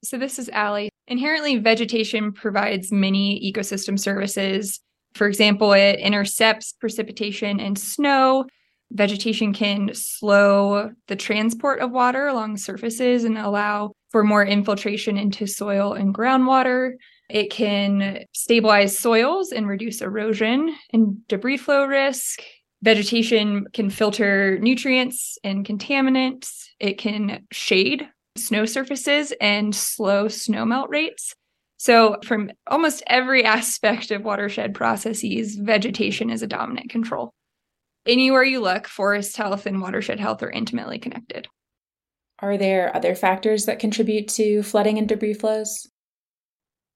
So, 0.02 0.18
this 0.18 0.40
is 0.40 0.48
Allie. 0.48 0.88
Inherently, 1.10 1.58
vegetation 1.58 2.32
provides 2.32 2.90
many 2.90 3.52
ecosystem 3.54 4.00
services. 4.00 4.80
For 5.14 5.28
example, 5.28 5.74
it 5.74 6.00
intercepts 6.00 6.72
precipitation 6.72 7.60
and 7.60 7.78
snow, 7.78 8.46
Vegetation 8.94 9.54
can 9.54 9.90
slow 9.94 10.92
the 11.08 11.16
transport 11.16 11.80
of 11.80 11.92
water 11.92 12.28
along 12.28 12.58
surfaces 12.58 13.24
and 13.24 13.40
allow 13.40 13.92
for 14.12 14.24
more 14.24 14.46
infiltration 14.46 15.18
into 15.18 15.48
soil 15.48 15.94
and 15.94 16.14
groundwater. 16.14 16.92
It 17.34 17.52
can 17.52 18.24
stabilize 18.32 18.98
soils 18.98 19.52
and 19.52 19.68
reduce 19.68 20.02
erosion 20.02 20.74
and 20.94 21.28
debris 21.28 21.58
flow 21.58 21.84
risk. 21.84 22.42
Vegetation 22.82 23.66
can 23.74 23.90
filter 23.90 24.58
nutrients 24.60 25.38
and 25.44 25.66
contaminants. 25.66 26.64
It 26.80 26.98
can 26.98 27.46
shade 27.52 28.08
snow 28.38 28.66
surfaces 28.66 29.34
and 29.42 29.76
slow 29.76 30.28
snowmelt 30.28 30.88
rates. 30.88 31.34
So, 31.76 32.18
from 32.24 32.52
almost 32.68 33.04
every 33.08 33.44
aspect 33.58 34.12
of 34.12 34.24
watershed 34.24 34.74
processes, 34.74 35.56
vegetation 35.56 36.30
is 36.30 36.42
a 36.42 36.48
dominant 36.48 36.90
control 36.90 37.34
anywhere 38.06 38.44
you 38.44 38.60
look, 38.60 38.88
forest 38.88 39.38
health 39.38 39.66
and 39.66 39.82
watershed 39.82 40.20
health 40.20 40.44
are 40.44 40.52
intimately 40.52 41.00
connected. 41.00 41.48
Are 42.40 42.58
there 42.58 42.96
other 42.96 43.16
factors 43.16 43.66
that 43.66 43.80
contribute 43.80 44.28
to 44.30 44.64
flooding 44.64 44.98
and 44.98 45.08
debris 45.08 45.36
flows? 45.36 45.88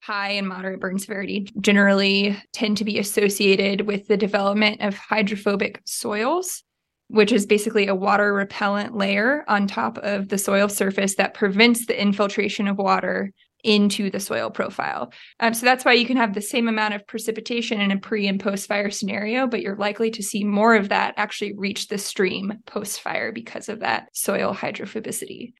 High 0.07 0.29
and 0.29 0.47
moderate 0.47 0.79
burn 0.79 0.99
severity 0.99 1.51
generally 1.59 2.41
tend 2.53 2.77
to 2.77 2.85
be 2.85 2.97
associated 2.97 3.81
with 3.81 4.07
the 4.07 4.15
development 4.15 4.79
of 4.79 4.95
hydrophobic 4.95 5.81
soils, 5.83 6.63
which 7.09 7.33
is 7.33 7.45
basically 7.45 7.87
a 7.87 7.93
water 7.93 8.33
repellent 8.33 8.95
layer 8.95 9.43
on 9.49 9.67
top 9.67 9.97
of 9.97 10.29
the 10.29 10.37
soil 10.37 10.69
surface 10.69 11.15
that 11.15 11.33
prevents 11.33 11.87
the 11.87 12.01
infiltration 12.01 12.69
of 12.69 12.77
water 12.77 13.33
into 13.65 14.09
the 14.09 14.21
soil 14.21 14.49
profile. 14.49 15.11
Um, 15.41 15.53
so 15.53 15.65
that's 15.65 15.83
why 15.83 15.91
you 15.91 16.05
can 16.05 16.15
have 16.15 16.33
the 16.33 16.41
same 16.41 16.69
amount 16.69 16.93
of 16.93 17.05
precipitation 17.05 17.81
in 17.81 17.91
a 17.91 17.99
pre 17.99 18.27
and 18.29 18.39
post 18.39 18.69
fire 18.69 18.89
scenario, 18.89 19.45
but 19.45 19.61
you're 19.61 19.75
likely 19.75 20.09
to 20.11 20.23
see 20.23 20.45
more 20.45 20.75
of 20.75 20.87
that 20.87 21.15
actually 21.17 21.51
reach 21.57 21.89
the 21.89 21.97
stream 21.97 22.59
post 22.65 23.01
fire 23.01 23.33
because 23.33 23.67
of 23.67 23.81
that 23.81 24.07
soil 24.15 24.53
hydrophobicity. 24.55 25.51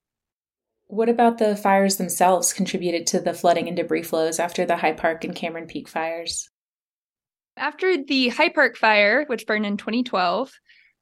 What 0.88 1.10
about 1.10 1.38
the 1.38 1.56
fires 1.56 1.97
themselves 1.97 2.54
contributed 2.54 3.08
to 3.08 3.19
the 3.19 3.34
flooding 3.34 3.67
and 3.67 3.76
debris 3.76 4.04
flows 4.04 4.39
after 4.39 4.65
the 4.65 4.78
High 4.78 4.93
Park 4.93 5.23
and 5.23 5.36
Cameron 5.36 5.67
Peak 5.67 5.88
fires? 5.88 6.50
After 7.58 8.02
the 8.04 8.30
High 8.30 8.50
Park 8.50 8.78
fire, 8.78 9.26
which 9.28 9.45
burned 9.45 9.65
in 9.65 9.78
2012, 9.78 10.52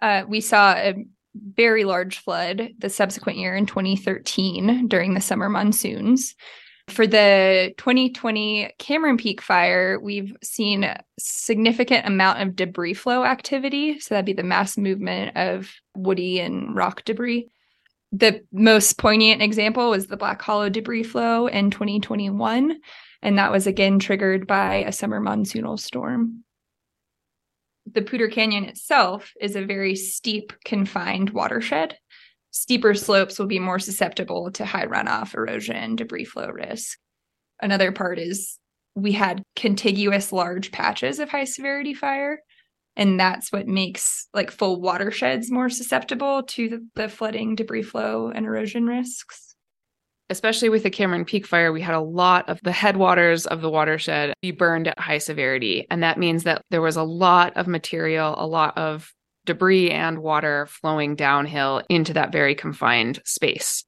uh, 0.02 0.24
we 0.28 0.42
saw 0.42 0.74
a 0.74 0.96
very 1.36 1.84
large 1.84 2.18
flood 2.20 2.70
the 2.80 2.90
subsequent 2.90 3.38
year 3.38 3.56
in 3.56 3.66
2013 3.66 4.88
during 4.88 5.14
the 5.14 5.22
summer 5.22 5.50
monsoons. 5.50 6.34
For 6.88 7.08
the 7.08 7.74
2020 7.78 8.72
Cameron 8.78 9.18
Peak 9.18 9.42
fire, 9.42 10.00
we've 10.00 10.36
seen 10.44 10.84
a 10.84 11.04
significant 11.20 12.08
amount 12.08 12.42
of 12.42 12.56
debris 12.56 12.94
flow 12.94 13.24
activity. 13.24 14.00
So 14.00 14.14
that'd 14.14 14.26
be 14.26 14.34
the 14.34 14.44
mass 14.44 14.78
movement 14.78 15.36
of 15.36 15.72
woody 15.96 16.40
and 16.40 16.76
rock 16.76 17.04
debris. 17.04 17.50
The 18.12 18.42
most 18.52 18.98
poignant 18.98 19.42
example 19.42 19.90
was 19.90 20.08
the 20.08 20.18
Black 20.18 20.42
Hollow 20.42 20.70
debris 20.70 21.04
flow 21.04 21.48
in 21.48 21.72
2021. 21.72 22.78
And 23.22 23.38
that 23.38 23.52
was 23.52 23.68
again 23.68 24.00
triggered 24.00 24.48
by 24.48 24.76
a 24.76 24.92
summer 24.92 25.20
monsoonal 25.20 25.80
storm. 25.80 26.44
The 27.92 28.02
Poudre 28.02 28.32
Canyon 28.32 28.66
itself 28.66 29.32
is 29.40 29.56
a 29.56 29.66
very 29.66 29.96
steep, 29.96 30.54
confined 30.64 31.32
watershed 31.32 31.98
steeper 32.56 32.94
slopes 32.94 33.38
will 33.38 33.48
be 33.48 33.60
more 33.60 33.80
susceptible 33.80 34.50
to 34.50 34.64
high 34.64 34.86
runoff, 34.86 35.36
erosion, 35.36 35.98
debris 35.98 36.24
flow 36.24 36.48
risk. 36.48 36.98
Another 37.62 37.92
part 37.92 38.18
is 38.18 38.58
we 38.96 39.12
had 39.12 39.44
contiguous 39.58 40.32
large 40.32 40.72
patches 40.72 41.20
of 41.20 41.28
high 41.28 41.44
severity 41.44 41.94
fire. 41.94 42.40
And 42.98 43.20
that's 43.20 43.52
what 43.52 43.68
makes 43.68 44.28
like 44.34 44.52
full 44.52 44.82
watersheds 44.82 45.52
more 45.52 45.70
susceptible 45.70 46.44
to 46.44 46.70
the, 46.70 46.88
the 46.96 47.10
flooding, 47.10 47.56
debris 47.56 47.84
flow, 47.84 48.32
and 48.34 48.46
erosion 48.46 48.86
risks 48.86 49.56
especially 50.30 50.70
with 50.70 50.84
the 50.84 50.90
Cameron 50.90 51.26
Peak 51.26 51.46
fire, 51.46 51.72
we 51.72 51.82
had 51.82 51.96
a 51.96 52.00
lot 52.00 52.50
of 52.50 52.60
the 52.64 52.72
headwaters 52.72 53.46
of 53.46 53.62
the 53.62 53.70
watershed 53.70 54.34
be 54.42 54.52
burned 54.52 54.88
at 54.88 55.00
high 55.00 55.20
severity. 55.20 55.86
And 55.90 56.02
that 56.04 56.18
means 56.18 56.44
that 56.44 56.62
there 56.72 56.82
was 56.82 56.96
a 56.96 57.04
lot 57.04 57.56
of 57.56 57.68
material, 57.68 58.34
a 58.38 58.48
lot 58.48 58.78
of 58.78 59.12
debris 59.46 59.92
and 59.92 60.20
water 60.20 60.68
flowing 60.68 61.16
downhill 61.16 61.84
into 61.90 62.14
that 62.14 62.32
very 62.32 62.56
confined 62.56 63.22
space. 63.26 63.84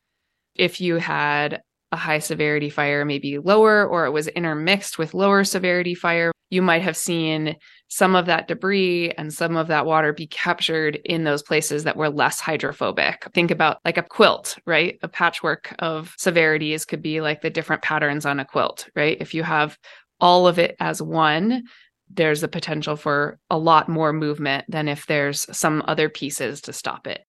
If 0.56 0.80
you 0.80 0.98
had 0.98 1.62
a 1.92 1.98
high 1.98 2.20
severity 2.20 2.70
fire, 2.70 3.06
maybe 3.06 3.40
lower, 3.40 3.88
or 3.88 4.06
it 4.06 4.12
was 4.12 4.28
intermixed 4.28 5.00
with 5.00 5.14
lower 5.14 5.44
severity 5.44 5.96
fire, 5.96 6.32
you 6.50 6.62
might 6.62 6.84
have 6.84 6.98
seen 6.98 7.56
some 7.90 8.16
of 8.16 8.26
that 8.26 8.48
debris 8.48 9.12
and 9.12 9.34
some 9.34 9.56
of 9.56 9.68
that 9.68 9.86
water 9.86 10.12
be 10.14 10.28
captured 10.28 10.98
in 11.06 11.24
those 11.24 11.42
places 11.42 11.84
that 11.86 11.96
were 11.96 12.10
less 12.10 12.40
hydrophobic. 12.40 13.28
Think 13.34 13.52
about 13.52 13.80
like 13.86 13.98
a 13.98 14.04
quilt, 14.04 14.58
right? 14.66 15.00
A 15.04 15.08
patchwork 15.08 15.74
of 15.80 16.14
severities 16.18 16.86
could 16.86 17.02
be 17.02 17.22
like 17.22 17.42
the 17.42 17.50
different 17.50 17.82
patterns 17.82 18.26
on 18.26 18.40
a 18.40 18.46
quilt, 18.46 18.90
right? 18.96 19.18
If 19.20 19.34
you 19.34 19.44
have 19.44 19.78
all 20.20 20.48
of 20.48 20.60
it 20.60 20.76
as 20.80 21.02
one, 21.02 21.64
there's 22.10 22.44
a 22.44 22.48
potential 22.48 22.96
for 22.96 23.40
a 23.50 23.58
lot 23.58 23.90
more 23.90 24.14
movement 24.14 24.66
than 24.70 24.88
if 24.88 25.06
there's 25.06 25.46
some 25.56 25.84
other 25.88 26.10
pieces 26.10 26.62
to 26.62 26.74
stop 26.74 27.08
it. 27.08 27.22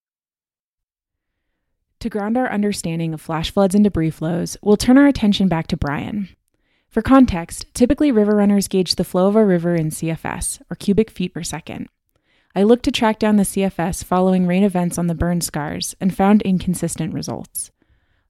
To 2.01 2.09
ground 2.09 2.37
our 2.37 2.51
understanding 2.51 3.13
of 3.13 3.21
flash 3.21 3.51
floods 3.51 3.75
and 3.75 3.83
debris 3.83 4.11
flows, 4.11 4.57
we'll 4.63 4.77
turn 4.77 4.99
our 4.99 5.09
attention 5.09 5.49
back 5.49 5.67
to 5.69 5.77
Bryan. 5.77 6.29
For 6.89 7.03
context, 7.03 7.67
typically 7.75 8.11
river 8.11 8.35
runners 8.35 8.67
gauge 8.67 8.95
the 8.95 9.05
flow 9.05 9.29
of 9.29 9.37
a 9.37 9.45
river 9.45 9.75
in 9.75 9.91
CFS, 9.91 10.63
or 10.71 10.77
cubic 10.77 11.11
feet 11.11 11.35
per 11.35 11.43
second. 11.43 11.89
I 12.57 12.63
looked 12.63 12.85
to 12.85 12.91
track 12.91 13.19
down 13.19 13.37
the 13.37 13.43
CFS 13.43 14.03
following 14.03 14.47
rain 14.47 14.65
events 14.65 14.97
on 14.97 15.07
the 15.07 15.15
burn 15.15 15.43
scars 15.43 15.95
and 16.01 16.17
found 16.17 16.41
inconsistent 16.43 17.13
results. 17.13 17.71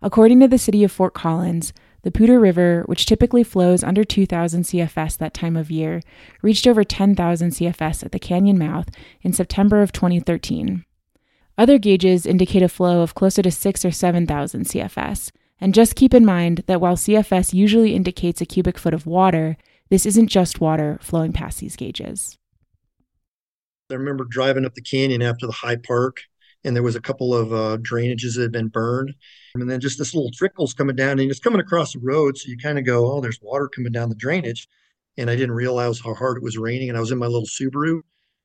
According 0.03 0.40
to 0.40 0.49
the 0.49 0.59
city 0.59 0.83
of 0.83 0.90
Fort 0.90 1.14
Collins, 1.14 1.73
the 2.03 2.11
Poudre 2.11 2.40
River, 2.40 2.83
which 2.87 3.07
typically 3.07 3.44
flows 3.44 3.85
under 3.85 4.03
2,000 4.05 4.64
CFS 4.64 5.16
that 5.18 5.35
time 5.35 5.57
of 5.57 5.71
year, 5.71 6.01
reached 6.42 6.66
over 6.66 6.83
10,000 6.83 7.51
CFS 7.51 8.05
at 8.05 8.12
the 8.12 8.18
canyon 8.18 8.59
mouth 8.59 8.88
in 9.23 9.33
September 9.33 9.83
of 9.83 9.92
2013. 9.92 10.85
Other 11.57 11.79
gauges 11.79 12.27
indicate 12.27 12.62
a 12.62 12.68
flow 12.68 13.03
of 13.03 13.14
closer 13.14 13.42
to 13.42 13.51
6 13.51 13.85
or 13.85 13.90
7,000 13.90 14.64
CFS, 14.64 15.31
and 15.61 15.75
just 15.75 15.97
keep 15.97 16.14
in 16.14 16.25
mind 16.25 16.64
that 16.66 16.81
while 16.81 16.97
CFS 16.97 17.53
usually 17.53 17.94
indicates 17.94 18.40
a 18.40 18.47
cubic 18.47 18.79
foot 18.79 18.94
of 18.94 19.07
water, 19.07 19.57
this 19.90 20.07
isn't 20.07 20.29
just 20.29 20.61
water 20.61 20.99
flowing 21.01 21.33
past 21.33 21.61
these 21.61 21.77
gauges. 21.77 22.38
I 23.90 23.94
remember 23.94 24.25
driving 24.29 24.66
up 24.66 24.75
the 24.75 24.83
canyon 24.83 25.23
after 25.23 25.47
the 25.47 25.53
high 25.53 25.77
park, 25.77 26.21
and 26.64 26.77
there 26.77 26.83
was 26.83 26.97
a 26.97 27.01
couple 27.01 27.35
of 27.35 27.53
uh, 27.53 27.79
drainages 27.79 28.35
that 28.35 28.42
had 28.42 28.53
been 28.53 28.68
burned. 28.68 29.14
And 29.55 29.71
then 29.71 29.81
just 29.81 29.99
this 29.99 30.14
little 30.14 30.31
trickle's 30.31 30.75
coming 30.75 30.97
down, 30.97 31.18
and 31.18 31.31
it's 31.31 31.40
coming 31.40 31.61
across 31.61 31.92
the 31.92 32.01
road. 32.01 32.37
So 32.37 32.49
you 32.49 32.59
kind 32.59 32.79
of 32.79 32.85
go, 32.85 33.11
oh, 33.11 33.21
there's 33.21 33.38
water 33.40 33.68
coming 33.68 33.92
down 33.92 34.09
the 34.09 34.14
drainage. 34.14 34.68
And 35.16 35.31
I 35.31 35.37
didn't 35.37 35.55
realize 35.55 36.01
how 36.01 36.14
hard 36.14 36.37
it 36.37 36.42
was 36.42 36.59
raining. 36.59 36.90
And 36.90 36.99
I 36.99 37.01
was 37.01 37.11
in 37.11 37.18
my 37.18 37.27
little 37.27 37.47
Subaru. 37.47 38.01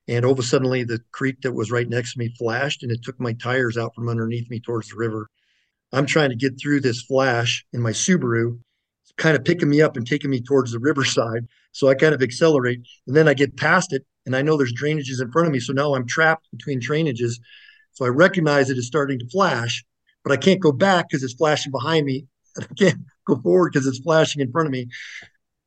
And 0.07 0.25
all 0.25 0.33
of 0.33 0.39
a 0.39 0.43
sudden, 0.43 0.69
the 0.69 1.01
creek 1.11 1.41
that 1.41 1.53
was 1.53 1.71
right 1.71 1.87
next 1.87 2.13
to 2.13 2.19
me 2.19 2.33
flashed, 2.37 2.83
and 2.83 2.91
it 2.91 3.03
took 3.03 3.19
my 3.19 3.33
tires 3.33 3.77
out 3.77 3.95
from 3.95 4.09
underneath 4.09 4.49
me 4.49 4.59
towards 4.59 4.89
the 4.89 4.97
river. 4.97 5.29
I'm 5.93 6.07
trying 6.07 6.29
to 6.29 6.35
get 6.35 6.59
through 6.59 6.81
this 6.81 7.03
flash 7.03 7.65
in 7.71 7.81
my 7.81 7.91
Subaru, 7.91 8.59
it's 9.03 9.13
kind 9.17 9.37
of 9.37 9.45
picking 9.45 9.69
me 9.69 9.81
up 9.81 9.95
and 9.95 10.07
taking 10.07 10.31
me 10.31 10.41
towards 10.41 10.71
the 10.71 10.79
riverside. 10.79 11.47
So 11.71 11.87
I 11.87 11.95
kind 11.95 12.15
of 12.15 12.21
accelerate 12.21 12.81
and 13.07 13.15
then 13.15 13.27
I 13.27 13.35
get 13.35 13.57
past 13.57 13.93
it 13.93 14.03
and 14.25 14.35
I 14.35 14.41
know 14.41 14.57
there's 14.57 14.73
drainages 14.73 15.21
in 15.21 15.31
front 15.31 15.47
of 15.47 15.53
me. 15.53 15.59
So 15.59 15.71
now 15.71 15.93
I'm 15.93 16.07
trapped 16.07 16.47
between 16.51 16.81
drainages. 16.81 17.33
So 17.91 18.05
I 18.05 18.09
recognize 18.09 18.69
it 18.69 18.77
is 18.77 18.87
starting 18.87 19.19
to 19.19 19.29
flash, 19.29 19.83
but 20.23 20.33
I 20.33 20.37
can't 20.37 20.59
go 20.59 20.71
back 20.71 21.09
because 21.09 21.23
it's 21.23 21.33
flashing 21.33 21.71
behind 21.71 22.05
me. 22.05 22.25
And 22.55 22.67
I 22.71 22.73
can't 22.73 23.01
go 23.27 23.35
forward 23.35 23.71
because 23.73 23.85
it's 23.85 23.99
flashing 23.99 24.41
in 24.41 24.51
front 24.51 24.67
of 24.67 24.71
me. 24.71 24.87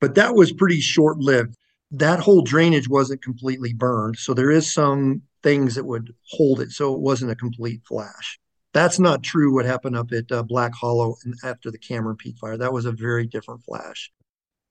But 0.01 0.17
that 0.17 0.35
was 0.35 0.53
pretty 0.53 0.81
short 0.81 1.19
lived. 1.19 1.55
That 1.93 2.19
whole 2.19 2.43
drainage 2.43 2.89
wasn't 2.89 3.23
completely 3.23 3.73
burned. 3.73 4.19
So 4.19 4.35
there 4.35 4.51
is 4.51 4.73
some 4.73 5.23
things 5.45 5.77
that 5.77 5.85
would 5.85 6.13
hold 6.31 6.61
it. 6.61 6.73
So 6.73 6.95
it 6.95 7.01
wasn't 7.01 7.31
a 7.31 7.37
complete 7.37 7.83
flash. 7.87 8.41
That's 8.77 8.99
not 8.99 9.23
true 9.23 9.55
what 9.55 9.65
happened 9.65 9.97
up 9.97 10.13
at 10.13 10.31
uh, 10.31 10.43
Black 10.43 10.75
Hollow 10.75 11.17
after 11.43 11.71
the 11.71 11.79
Cameron 11.79 12.19
Peak 12.19 12.37
fire. 12.37 12.59
That 12.59 12.75
was 12.75 12.85
a 12.85 12.93
very 12.93 13.27
different 13.27 13.65
flash. 13.65 14.13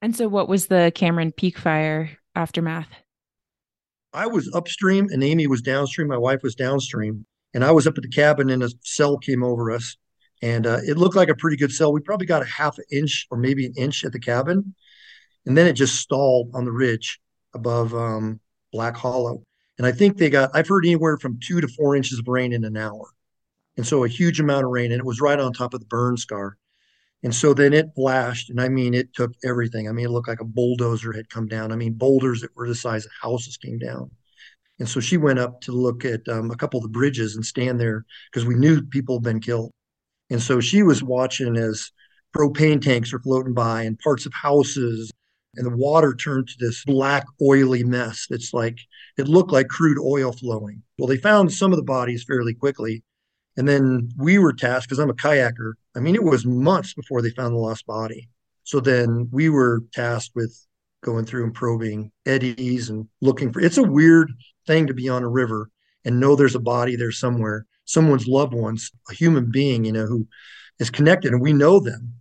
And 0.00 0.14
so, 0.14 0.28
what 0.28 0.48
was 0.48 0.68
the 0.68 0.92
Cameron 0.94 1.32
Peak 1.32 1.58
fire 1.58 2.16
aftermath? 2.36 2.86
I 4.12 4.28
was 4.28 4.48
upstream 4.54 5.08
and 5.10 5.24
Amy 5.24 5.48
was 5.48 5.60
downstream. 5.60 6.06
My 6.06 6.16
wife 6.16 6.44
was 6.44 6.54
downstream. 6.54 7.26
And 7.52 7.64
I 7.64 7.72
was 7.72 7.88
up 7.88 7.96
at 7.96 8.04
the 8.04 8.08
cabin 8.08 8.48
and 8.50 8.62
a 8.62 8.70
cell 8.84 9.18
came 9.18 9.42
over 9.42 9.72
us. 9.72 9.96
And 10.40 10.68
uh, 10.68 10.78
it 10.86 10.98
looked 10.98 11.16
like 11.16 11.28
a 11.28 11.34
pretty 11.34 11.56
good 11.56 11.72
cell. 11.72 11.92
We 11.92 12.00
probably 12.00 12.28
got 12.28 12.42
a 12.42 12.46
half 12.46 12.78
an 12.78 12.84
inch 12.92 13.26
or 13.32 13.38
maybe 13.38 13.66
an 13.66 13.74
inch 13.76 14.04
at 14.04 14.12
the 14.12 14.20
cabin. 14.20 14.76
And 15.46 15.58
then 15.58 15.66
it 15.66 15.72
just 15.72 15.96
stalled 15.96 16.52
on 16.54 16.64
the 16.64 16.70
ridge 16.70 17.18
above 17.54 17.92
um, 17.92 18.38
Black 18.70 18.96
Hollow. 18.96 19.42
And 19.78 19.86
I 19.86 19.90
think 19.90 20.16
they 20.16 20.30
got, 20.30 20.52
I've 20.54 20.68
heard 20.68 20.86
anywhere 20.86 21.16
from 21.16 21.40
two 21.40 21.60
to 21.60 21.66
four 21.66 21.96
inches 21.96 22.20
of 22.20 22.28
rain 22.28 22.52
in 22.52 22.62
an 22.62 22.76
hour. 22.76 23.08
And 23.76 23.86
so 23.86 24.04
a 24.04 24.08
huge 24.08 24.40
amount 24.40 24.64
of 24.64 24.70
rain, 24.70 24.92
and 24.92 25.00
it 25.00 25.06
was 25.06 25.20
right 25.20 25.38
on 25.38 25.52
top 25.52 25.74
of 25.74 25.80
the 25.80 25.86
burn 25.86 26.16
scar. 26.16 26.56
And 27.22 27.34
so 27.34 27.54
then 27.54 27.72
it 27.72 27.90
flashed, 27.94 28.50
and 28.50 28.60
I 28.60 28.68
mean, 28.68 28.94
it 28.94 29.14
took 29.14 29.32
everything. 29.44 29.88
I 29.88 29.92
mean, 29.92 30.06
it 30.06 30.10
looked 30.10 30.28
like 30.28 30.40
a 30.40 30.44
bulldozer 30.44 31.12
had 31.12 31.28
come 31.28 31.46
down. 31.46 31.72
I 31.72 31.76
mean, 31.76 31.94
boulders 31.94 32.40
that 32.42 32.54
were 32.54 32.68
the 32.68 32.74
size 32.74 33.04
of 33.04 33.12
houses 33.20 33.56
came 33.56 33.78
down. 33.78 34.10
And 34.78 34.88
so 34.88 35.00
she 35.00 35.16
went 35.16 35.38
up 35.38 35.60
to 35.62 35.72
look 35.72 36.04
at 36.04 36.28
um, 36.28 36.50
a 36.50 36.56
couple 36.56 36.78
of 36.78 36.82
the 36.82 36.90
bridges 36.90 37.34
and 37.34 37.44
stand 37.44 37.80
there 37.80 38.04
because 38.30 38.46
we 38.46 38.54
knew 38.54 38.82
people 38.82 39.16
had 39.16 39.24
been 39.24 39.40
killed. 39.40 39.72
And 40.30 40.42
so 40.42 40.60
she 40.60 40.82
was 40.82 41.02
watching 41.02 41.56
as 41.56 41.90
propane 42.36 42.82
tanks 42.82 43.12
are 43.12 43.20
floating 43.20 43.54
by 43.54 43.82
and 43.82 43.98
parts 43.98 44.26
of 44.26 44.34
houses, 44.34 45.10
and 45.54 45.66
the 45.66 45.76
water 45.76 46.14
turned 46.14 46.48
to 46.48 46.54
this 46.58 46.84
black, 46.84 47.24
oily 47.40 47.82
mess. 47.82 48.26
It's 48.30 48.52
like 48.52 48.78
it 49.16 49.28
looked 49.28 49.52
like 49.52 49.68
crude 49.68 49.98
oil 49.98 50.32
flowing. 50.32 50.82
Well, 50.98 51.08
they 51.08 51.16
found 51.16 51.52
some 51.52 51.72
of 51.72 51.78
the 51.78 51.82
bodies 51.82 52.24
fairly 52.24 52.52
quickly, 52.52 53.02
and 53.56 53.68
then 53.68 54.10
we 54.16 54.38
were 54.38 54.52
tasked 54.52 54.88
because 54.88 54.98
I'm 54.98 55.10
a 55.10 55.14
kayaker. 55.14 55.74
I 55.96 56.00
mean, 56.00 56.14
it 56.14 56.22
was 56.22 56.44
months 56.44 56.94
before 56.94 57.22
they 57.22 57.30
found 57.30 57.54
the 57.54 57.58
lost 57.58 57.86
body. 57.86 58.28
So 58.64 58.80
then 58.80 59.28
we 59.32 59.48
were 59.48 59.84
tasked 59.92 60.34
with 60.34 60.54
going 61.02 61.24
through 61.24 61.44
and 61.44 61.54
probing 61.54 62.10
eddies 62.26 62.90
and 62.90 63.08
looking 63.20 63.52
for 63.52 63.60
it's 63.60 63.78
a 63.78 63.82
weird 63.82 64.32
thing 64.66 64.86
to 64.88 64.94
be 64.94 65.08
on 65.08 65.22
a 65.22 65.28
river 65.28 65.70
and 66.04 66.18
know 66.18 66.34
there's 66.34 66.54
a 66.54 66.60
body 66.60 66.96
there 66.96 67.12
somewhere, 67.12 67.66
someone's 67.84 68.26
loved 68.26 68.54
ones, 68.54 68.90
a 69.08 69.14
human 69.14 69.50
being, 69.50 69.84
you 69.84 69.92
know, 69.92 70.06
who 70.06 70.26
is 70.78 70.90
connected 70.90 71.32
and 71.32 71.40
we 71.40 71.52
know 71.52 71.80
them 71.80 72.14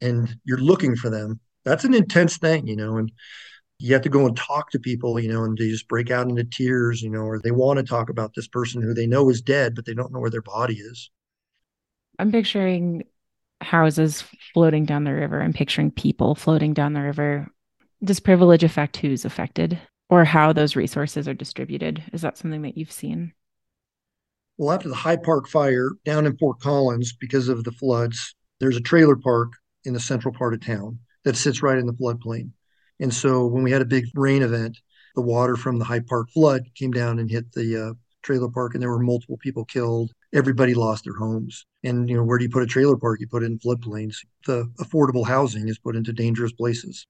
and 0.00 0.36
you're 0.44 0.58
looking 0.58 0.96
for 0.96 1.10
them. 1.10 1.40
That's 1.64 1.84
an 1.84 1.94
intense 1.94 2.36
thing, 2.38 2.66
you 2.66 2.76
know, 2.76 2.96
and 2.96 3.10
you 3.78 3.92
have 3.92 4.02
to 4.02 4.08
go 4.08 4.26
and 4.26 4.36
talk 4.36 4.70
to 4.70 4.78
people, 4.78 5.18
you 5.18 5.32
know, 5.32 5.44
and 5.44 5.58
they 5.58 5.68
just 5.68 5.88
break 5.88 6.10
out 6.10 6.28
into 6.28 6.44
tears, 6.44 7.02
you 7.02 7.10
know, 7.10 7.22
or 7.22 7.40
they 7.40 7.50
want 7.50 7.78
to 7.78 7.82
talk 7.82 8.08
about 8.08 8.34
this 8.34 8.46
person 8.46 8.80
who 8.82 8.94
they 8.94 9.06
know 9.06 9.28
is 9.30 9.42
dead, 9.42 9.74
but 9.74 9.84
they 9.84 9.94
don't 9.94 10.12
know 10.12 10.20
where 10.20 10.30
their 10.30 10.42
body 10.42 10.74
is. 10.74 11.10
I'm 12.18 12.30
picturing 12.30 13.04
houses 13.60 14.24
floating 14.52 14.84
down 14.84 15.04
the 15.04 15.12
river. 15.12 15.42
I'm 15.42 15.52
picturing 15.52 15.90
people 15.90 16.34
floating 16.34 16.74
down 16.74 16.92
the 16.92 17.02
river. 17.02 17.48
Does 18.02 18.20
privilege 18.20 18.62
affect 18.62 18.98
who's 18.98 19.24
affected 19.24 19.78
or 20.08 20.24
how 20.24 20.52
those 20.52 20.76
resources 20.76 21.26
are 21.26 21.34
distributed? 21.34 22.02
Is 22.12 22.22
that 22.22 22.38
something 22.38 22.62
that 22.62 22.76
you've 22.76 22.92
seen? 22.92 23.32
Well, 24.56 24.72
after 24.72 24.88
the 24.88 24.94
High 24.94 25.16
Park 25.16 25.48
fire 25.48 25.90
down 26.04 26.26
in 26.26 26.36
Fort 26.36 26.60
Collins, 26.60 27.12
because 27.12 27.48
of 27.48 27.64
the 27.64 27.72
floods, 27.72 28.36
there's 28.60 28.76
a 28.76 28.80
trailer 28.80 29.16
park 29.16 29.52
in 29.84 29.94
the 29.94 30.00
central 30.00 30.32
part 30.32 30.54
of 30.54 30.64
town 30.64 31.00
that 31.24 31.36
sits 31.36 31.62
right 31.62 31.78
in 31.78 31.86
the 31.86 31.92
floodplain. 31.92 32.50
And 33.00 33.12
so 33.12 33.46
when 33.46 33.62
we 33.62 33.70
had 33.70 33.82
a 33.82 33.86
big 33.86 34.06
rain 34.14 34.42
event, 34.42 34.78
the 35.14 35.22
water 35.22 35.56
from 35.56 35.78
the 35.78 35.84
High 35.84 36.00
Park 36.00 36.30
flood 36.30 36.62
came 36.74 36.90
down 36.90 37.18
and 37.18 37.30
hit 37.30 37.52
the 37.52 37.88
uh, 37.88 37.94
trailer 38.22 38.48
park, 38.48 38.74
and 38.74 38.82
there 38.82 38.90
were 38.90 38.98
multiple 38.98 39.36
people 39.36 39.64
killed. 39.64 40.12
Everybody 40.32 40.74
lost 40.74 41.04
their 41.04 41.16
homes. 41.16 41.66
And 41.84 42.08
you 42.08 42.16
know, 42.16 42.24
where 42.24 42.38
do 42.38 42.44
you 42.44 42.50
put 42.50 42.62
a 42.62 42.66
trailer 42.66 42.96
park? 42.96 43.20
You 43.20 43.28
put 43.28 43.42
it 43.42 43.46
in 43.46 43.58
floodplains. 43.58 44.16
The 44.46 44.64
affordable 44.80 45.26
housing 45.26 45.68
is 45.68 45.78
put 45.78 45.96
into 45.96 46.12
dangerous 46.12 46.52
places. 46.52 47.06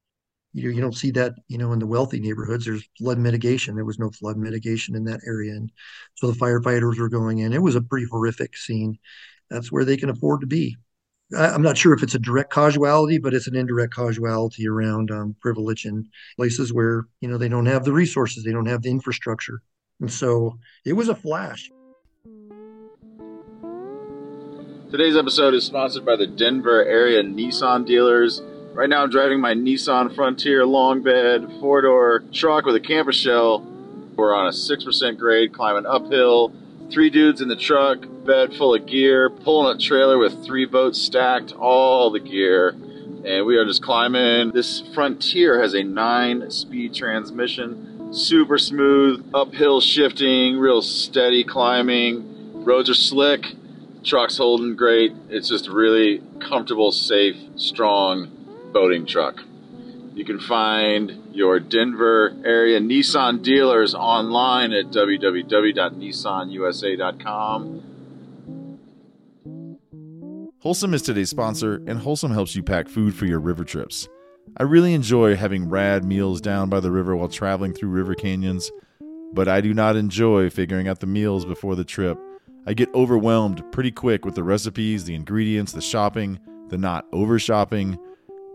You 0.52 0.70
you 0.70 0.80
don't 0.80 0.96
see 0.96 1.10
that 1.12 1.34
you 1.48 1.58
know 1.58 1.72
in 1.72 1.78
the 1.78 1.86
wealthy 1.86 2.20
neighborhoods. 2.20 2.66
There's 2.66 2.86
flood 2.98 3.18
mitigation. 3.18 3.74
There 3.74 3.84
was 3.84 3.98
no 3.98 4.10
flood 4.10 4.36
mitigation 4.36 4.94
in 4.94 5.04
that 5.04 5.20
area, 5.26 5.52
and 5.52 5.72
so 6.14 6.30
the 6.30 6.38
firefighters 6.38 6.98
were 6.98 7.08
going 7.08 7.38
in. 7.38 7.52
It 7.52 7.62
was 7.62 7.76
a 7.76 7.80
pretty 7.80 8.06
horrific 8.10 8.56
scene. 8.56 8.98
That's 9.50 9.72
where 9.72 9.84
they 9.84 9.96
can 9.96 10.10
afford 10.10 10.40
to 10.42 10.46
be. 10.46 10.76
I'm 11.36 11.62
not 11.62 11.76
sure 11.76 11.92
if 11.92 12.02
it's 12.02 12.14
a 12.14 12.18
direct 12.18 12.50
causality, 12.50 13.18
but 13.18 13.34
it's 13.34 13.46
an 13.46 13.56
indirect 13.56 13.94
causality 13.94 14.66
around 14.66 15.10
um, 15.10 15.36
privilege 15.40 15.84
in 15.84 16.08
places 16.36 16.72
where 16.72 17.06
you 17.20 17.28
know 17.28 17.38
they 17.38 17.48
don't 17.48 17.66
have 17.66 17.84
the 17.84 17.92
resources, 17.92 18.44
they 18.44 18.52
don't 18.52 18.66
have 18.66 18.82
the 18.82 18.90
infrastructure, 18.90 19.62
and 20.00 20.12
so 20.12 20.58
it 20.84 20.94
was 20.94 21.08
a 21.08 21.14
flash. 21.14 21.70
Today's 24.90 25.16
episode 25.16 25.54
is 25.54 25.64
sponsored 25.64 26.06
by 26.06 26.14
the 26.14 26.26
Denver 26.26 26.84
area 26.84 27.20
Nissan 27.22 27.84
dealers. 27.84 28.40
Right 28.74 28.88
now, 28.88 29.02
I'm 29.02 29.10
driving 29.10 29.40
my 29.40 29.52
Nissan 29.52 30.14
Frontier 30.14 30.64
long 30.64 31.02
bed 31.02 31.48
four 31.60 31.82
door 31.82 32.22
truck 32.32 32.64
with 32.64 32.76
a 32.76 32.80
camper 32.80 33.12
shell 33.12 33.66
We're 34.14 34.34
on 34.36 34.46
a 34.46 34.50
6% 34.50 35.18
grade 35.18 35.52
climbing 35.52 35.86
uphill. 35.86 36.52
Three 36.94 37.10
dudes 37.10 37.40
in 37.40 37.48
the 37.48 37.56
truck, 37.56 38.06
bed 38.24 38.54
full 38.54 38.72
of 38.72 38.86
gear, 38.86 39.28
pulling 39.28 39.76
a 39.76 39.80
trailer 39.80 40.16
with 40.16 40.44
three 40.44 40.64
boats 40.64 41.02
stacked, 41.02 41.52
all 41.52 42.12
the 42.12 42.20
gear. 42.20 42.68
And 42.68 43.44
we 43.44 43.56
are 43.56 43.64
just 43.64 43.82
climbing. 43.82 44.52
This 44.52 44.80
Frontier 44.94 45.60
has 45.60 45.74
a 45.74 45.82
nine 45.82 46.52
speed 46.52 46.94
transmission, 46.94 48.14
super 48.14 48.58
smooth, 48.58 49.28
uphill 49.34 49.80
shifting, 49.80 50.56
real 50.56 50.82
steady 50.82 51.42
climbing. 51.42 52.62
Roads 52.64 52.88
are 52.88 52.94
slick, 52.94 53.44
truck's 54.04 54.36
holding 54.36 54.76
great. 54.76 55.12
It's 55.30 55.48
just 55.48 55.66
really 55.68 56.22
comfortable, 56.38 56.92
safe, 56.92 57.34
strong 57.56 58.30
boating 58.72 59.04
truck. 59.04 59.40
You 60.14 60.24
can 60.24 60.38
find 60.38 61.23
your 61.34 61.60
Denver 61.60 62.34
area 62.44 62.80
Nissan 62.80 63.42
dealers 63.42 63.94
online 63.94 64.72
at 64.72 64.86
www.nissanusa.com. 64.86 67.82
Wholesum 70.62 70.94
is 70.94 71.02
today's 71.02 71.28
sponsor, 71.28 71.82
and 71.86 72.00
Wholesum 72.00 72.32
helps 72.32 72.56
you 72.56 72.62
pack 72.62 72.88
food 72.88 73.14
for 73.14 73.26
your 73.26 73.40
river 73.40 73.64
trips. 73.64 74.08
I 74.56 74.62
really 74.62 74.94
enjoy 74.94 75.36
having 75.36 75.68
rad 75.68 76.04
meals 76.04 76.40
down 76.40 76.70
by 76.70 76.80
the 76.80 76.90
river 76.90 77.14
while 77.16 77.28
traveling 77.28 77.74
through 77.74 77.90
river 77.90 78.14
canyons, 78.14 78.72
but 79.32 79.48
I 79.48 79.60
do 79.60 79.74
not 79.74 79.96
enjoy 79.96 80.48
figuring 80.48 80.88
out 80.88 81.00
the 81.00 81.06
meals 81.06 81.44
before 81.44 81.76
the 81.76 81.84
trip. 81.84 82.18
I 82.66 82.72
get 82.72 82.94
overwhelmed 82.94 83.62
pretty 83.72 83.90
quick 83.90 84.24
with 84.24 84.36
the 84.36 84.44
recipes, 84.44 85.04
the 85.04 85.14
ingredients, 85.14 85.72
the 85.72 85.82
shopping, 85.82 86.40
the 86.68 86.78
not 86.78 87.06
over 87.12 87.38
shopping. 87.38 87.98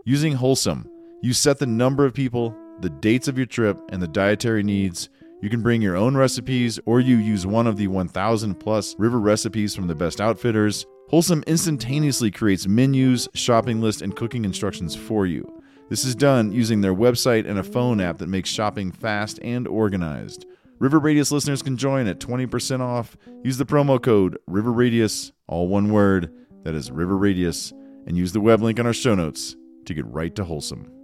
Using 0.04 0.34
Wholesum, 0.34 0.88
you 1.22 1.32
set 1.32 1.58
the 1.58 1.66
number 1.66 2.04
of 2.04 2.14
people, 2.14 2.56
the 2.80 2.90
dates 2.90 3.28
of 3.28 3.36
your 3.36 3.46
trip, 3.46 3.80
and 3.90 4.02
the 4.02 4.08
dietary 4.08 4.62
needs. 4.62 5.08
You 5.42 5.48
can 5.48 5.62
bring 5.62 5.80
your 5.80 5.96
own 5.96 6.16
recipes 6.16 6.78
or 6.84 7.00
you 7.00 7.16
use 7.16 7.46
one 7.46 7.66
of 7.66 7.78
the 7.78 7.86
1,000 7.86 8.56
plus 8.56 8.94
river 8.98 9.18
recipes 9.18 9.74
from 9.74 9.86
the 9.86 9.94
best 9.94 10.20
outfitters. 10.20 10.84
Wholesum 11.10 11.46
instantaneously 11.46 12.30
creates 12.30 12.68
menus, 12.68 13.26
shopping 13.34 13.80
lists, 13.80 14.02
and 14.02 14.14
cooking 14.14 14.44
instructions 14.44 14.94
for 14.94 15.26
you. 15.26 15.62
This 15.88 16.04
is 16.04 16.14
done 16.14 16.52
using 16.52 16.82
their 16.82 16.94
website 16.94 17.48
and 17.48 17.58
a 17.58 17.64
phone 17.64 18.00
app 18.00 18.18
that 18.18 18.28
makes 18.28 18.50
shopping 18.50 18.92
fast 18.92 19.40
and 19.42 19.66
organized. 19.66 20.46
River 20.78 20.98
Radius 20.98 21.32
listeners 21.32 21.62
can 21.62 21.76
join 21.76 22.06
at 22.06 22.20
20% 22.20 22.80
off. 22.80 23.16
Use 23.42 23.56
the 23.56 23.66
promo 23.66 24.00
code 24.00 24.38
River 24.46 24.72
Radius, 24.72 25.32
all 25.48 25.68
one 25.68 25.90
word, 25.90 26.32
that 26.64 26.74
is 26.74 26.90
River 26.90 27.16
Radius, 27.16 27.72
and 28.06 28.16
use 28.16 28.32
the 28.32 28.40
web 28.40 28.62
link 28.62 28.78
on 28.78 28.86
our 28.86 28.92
show 28.92 29.14
notes 29.14 29.56
to 29.86 29.94
get 29.94 30.06
right 30.06 30.34
to 30.36 30.44
Wholesum. 30.44 30.99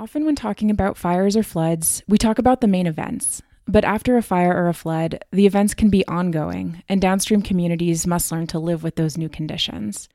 Often, 0.00 0.24
when 0.24 0.34
talking 0.34 0.70
about 0.70 0.96
fires 0.96 1.36
or 1.36 1.42
floods, 1.42 2.02
we 2.08 2.16
talk 2.16 2.38
about 2.38 2.62
the 2.62 2.66
main 2.66 2.86
events. 2.86 3.42
But 3.68 3.84
after 3.84 4.16
a 4.16 4.22
fire 4.22 4.56
or 4.56 4.66
a 4.66 4.72
flood, 4.72 5.22
the 5.30 5.44
events 5.44 5.74
can 5.74 5.90
be 5.90 6.08
ongoing, 6.08 6.82
and 6.88 7.02
downstream 7.02 7.42
communities 7.42 8.06
must 8.06 8.32
learn 8.32 8.46
to 8.46 8.58
live 8.58 8.82
with 8.82 8.96
those 8.96 9.18
new 9.18 9.28
conditions. 9.28 10.08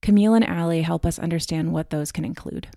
Camille 0.00 0.34
and 0.34 0.48
Allie 0.48 0.82
help 0.82 1.04
us 1.04 1.18
understand 1.18 1.72
what 1.72 1.90
those 1.90 2.12
can 2.12 2.24
include 2.24 2.68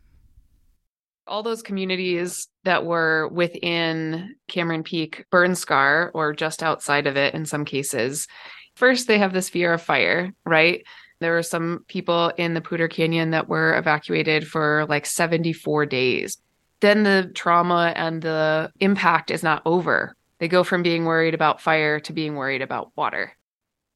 all 1.28 1.42
those 1.42 1.64
communities 1.64 2.48
that 2.66 2.86
were 2.86 3.28
within 3.30 4.36
Cameron 4.48 4.84
Peak 4.84 5.26
burn 5.32 5.56
scar 5.56 6.12
or 6.14 6.34
just 6.34 6.62
outside 6.62 7.08
of 7.08 7.18
it 7.18 7.34
in 7.34 7.48
some 7.48 7.66
cases. 7.66 8.28
First, 8.76 9.08
they 9.08 9.18
have 9.18 9.34
this 9.34 9.50
fear 9.50 9.74
of 9.74 9.82
fire, 9.82 10.34
right? 10.46 10.84
There 11.22 11.32
were 11.32 11.42
some 11.42 11.84
people 11.88 12.32
in 12.38 12.54
the 12.54 12.62
Poudre 12.62 12.92
Canyon 12.92 13.32
that 13.32 13.50
were 13.50 13.76
evacuated 13.76 14.48
for 14.48 14.86
like 14.88 15.08
74 15.08 15.88
days. 15.88 16.38
Then 16.86 17.02
the 17.02 17.32
trauma 17.34 17.94
and 17.96 18.22
the 18.22 18.72
impact 18.80 19.32
is 19.32 19.42
not 19.42 19.64
over. 19.66 20.16
They 20.38 20.48
go 20.48 20.64
from 20.64 20.84
being 20.84 21.06
worried 21.06 21.34
about 21.34 21.60
fire 21.60 22.00
to 22.02 22.14
being 22.14 22.36
worried 22.36 22.62
about 22.62 22.92
water. 22.96 23.36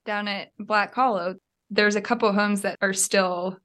Down 0.07 0.27
at 0.27 0.49
Black 0.57 0.95
Hollow, 0.95 1.35
there's 1.69 1.95
a 1.95 2.01
couple 2.01 2.33
homes 2.33 2.61
that 2.61 2.77
are 2.81 2.93
still 2.93 3.59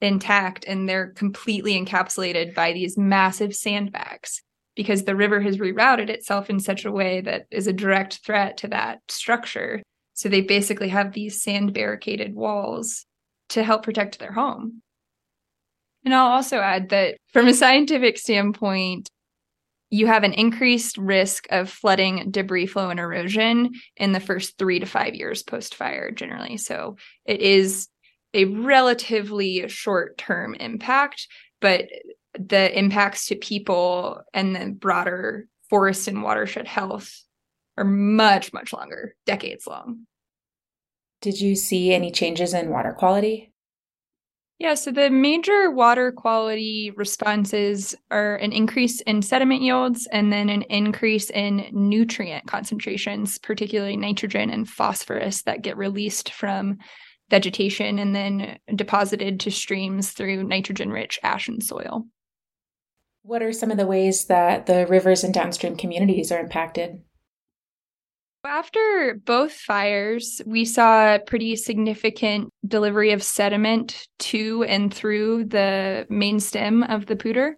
intact 0.00 0.64
and 0.64 0.88
they're 0.88 1.12
completely 1.12 1.80
encapsulated 1.80 2.56
by 2.56 2.72
these 2.72 2.98
massive 2.98 3.54
sandbags 3.54 4.42
because 4.74 5.04
the 5.04 5.14
river 5.14 5.40
has 5.40 5.58
rerouted 5.58 6.10
itself 6.10 6.50
in 6.50 6.58
such 6.58 6.84
a 6.84 6.90
way 6.90 7.20
that 7.20 7.46
is 7.52 7.68
a 7.68 7.72
direct 7.72 8.18
threat 8.26 8.56
to 8.56 8.66
that 8.66 8.98
structure. 9.06 9.80
So 10.14 10.28
they 10.28 10.40
basically 10.40 10.88
have 10.88 11.12
these 11.12 11.40
sand 11.40 11.72
barricaded 11.72 12.34
walls 12.34 13.06
to 13.50 13.62
help 13.62 13.84
protect 13.84 14.18
their 14.18 14.32
home. 14.32 14.82
And 16.06 16.14
I'll 16.14 16.30
also 16.30 16.60
add 16.60 16.90
that 16.90 17.16
from 17.32 17.48
a 17.48 17.52
scientific 17.52 18.16
standpoint, 18.16 19.10
you 19.90 20.06
have 20.06 20.22
an 20.22 20.34
increased 20.34 20.96
risk 20.98 21.48
of 21.50 21.68
flooding, 21.68 22.30
debris 22.30 22.66
flow, 22.66 22.90
and 22.90 23.00
erosion 23.00 23.72
in 23.96 24.12
the 24.12 24.20
first 24.20 24.56
three 24.56 24.78
to 24.78 24.86
five 24.86 25.16
years 25.16 25.42
post 25.42 25.74
fire, 25.74 26.12
generally. 26.12 26.58
So 26.58 26.96
it 27.24 27.40
is 27.40 27.88
a 28.34 28.44
relatively 28.44 29.66
short 29.66 30.16
term 30.16 30.54
impact, 30.54 31.26
but 31.60 31.86
the 32.38 32.78
impacts 32.78 33.26
to 33.26 33.34
people 33.34 34.22
and 34.32 34.54
the 34.54 34.70
broader 34.70 35.48
forest 35.68 36.06
and 36.06 36.22
watershed 36.22 36.68
health 36.68 37.10
are 37.76 37.84
much, 37.84 38.52
much 38.52 38.72
longer, 38.72 39.16
decades 39.26 39.66
long. 39.66 40.06
Did 41.20 41.40
you 41.40 41.56
see 41.56 41.92
any 41.92 42.12
changes 42.12 42.54
in 42.54 42.70
water 42.70 42.92
quality? 42.92 43.52
Yeah, 44.58 44.72
so 44.72 44.90
the 44.90 45.10
major 45.10 45.70
water 45.70 46.10
quality 46.12 46.90
responses 46.96 47.94
are 48.10 48.36
an 48.36 48.52
increase 48.52 49.02
in 49.02 49.20
sediment 49.20 49.60
yields 49.60 50.08
and 50.10 50.32
then 50.32 50.48
an 50.48 50.62
increase 50.62 51.28
in 51.28 51.66
nutrient 51.72 52.46
concentrations, 52.46 53.38
particularly 53.38 53.98
nitrogen 53.98 54.48
and 54.48 54.66
phosphorus 54.66 55.42
that 55.42 55.60
get 55.60 55.76
released 55.76 56.32
from 56.32 56.78
vegetation 57.28 57.98
and 57.98 58.14
then 58.14 58.58
deposited 58.74 59.40
to 59.40 59.50
streams 59.50 60.12
through 60.12 60.44
nitrogen 60.44 60.90
rich 60.90 61.18
ash 61.22 61.48
and 61.48 61.62
soil. 61.62 62.04
What 63.22 63.42
are 63.42 63.52
some 63.52 63.70
of 63.70 63.76
the 63.76 63.86
ways 63.86 64.26
that 64.26 64.64
the 64.64 64.86
rivers 64.86 65.22
and 65.22 65.34
downstream 65.34 65.76
communities 65.76 66.32
are 66.32 66.40
impacted? 66.40 67.02
After 68.46 69.20
both 69.24 69.52
fires, 69.52 70.40
we 70.46 70.64
saw 70.64 71.14
a 71.14 71.18
pretty 71.18 71.56
significant 71.56 72.52
delivery 72.66 73.10
of 73.10 73.22
sediment 73.22 74.06
to 74.20 74.64
and 74.64 74.92
through 74.92 75.46
the 75.46 76.06
main 76.08 76.38
stem 76.40 76.82
of 76.84 77.06
the 77.06 77.16
Poudre. 77.16 77.56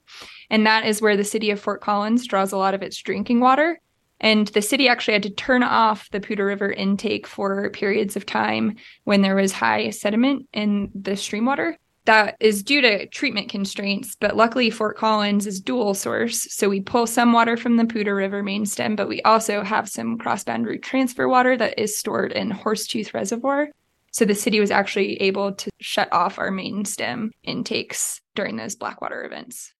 And 0.50 0.66
that 0.66 0.86
is 0.86 1.02
where 1.02 1.16
the 1.16 1.24
city 1.24 1.50
of 1.50 1.60
Fort 1.60 1.80
Collins 1.82 2.26
draws 2.26 2.52
a 2.52 2.56
lot 2.56 2.74
of 2.74 2.82
its 2.82 3.00
drinking 3.02 3.40
water. 3.40 3.78
And 4.20 4.48
the 4.48 4.62
city 4.62 4.88
actually 4.88 5.14
had 5.14 5.22
to 5.24 5.30
turn 5.30 5.62
off 5.62 6.10
the 6.10 6.20
Poudre 6.20 6.46
River 6.46 6.72
intake 6.72 7.26
for 7.26 7.70
periods 7.70 8.16
of 8.16 8.26
time 8.26 8.76
when 9.04 9.22
there 9.22 9.36
was 9.36 9.52
high 9.52 9.90
sediment 9.90 10.48
in 10.52 10.90
the 10.94 11.16
stream 11.16 11.44
water. 11.44 11.78
That 12.08 12.36
is 12.40 12.62
due 12.62 12.80
to 12.80 13.04
treatment 13.08 13.50
constraints, 13.50 14.16
but 14.18 14.34
luckily 14.34 14.70
Fort 14.70 14.96
Collins 14.96 15.46
is 15.46 15.60
dual 15.60 15.92
source. 15.92 16.50
So 16.50 16.70
we 16.70 16.80
pull 16.80 17.06
some 17.06 17.34
water 17.34 17.54
from 17.54 17.76
the 17.76 17.84
Poudre 17.84 18.16
River 18.16 18.42
main 18.42 18.64
stem, 18.64 18.96
but 18.96 19.08
we 19.08 19.20
also 19.22 19.62
have 19.62 19.90
some 19.90 20.16
cross-boundary 20.16 20.78
transfer 20.78 21.28
water 21.28 21.54
that 21.58 21.78
is 21.78 21.98
stored 21.98 22.32
in 22.32 22.50
Horsetooth 22.50 23.12
Reservoir. 23.12 23.68
So 24.10 24.24
the 24.24 24.34
city 24.34 24.58
was 24.58 24.70
actually 24.70 25.20
able 25.20 25.52
to 25.52 25.70
shut 25.80 26.10
off 26.10 26.38
our 26.38 26.50
main 26.50 26.86
stem 26.86 27.30
intakes 27.42 28.22
during 28.34 28.56
those 28.56 28.74
Blackwater 28.74 29.22
events. 29.26 29.74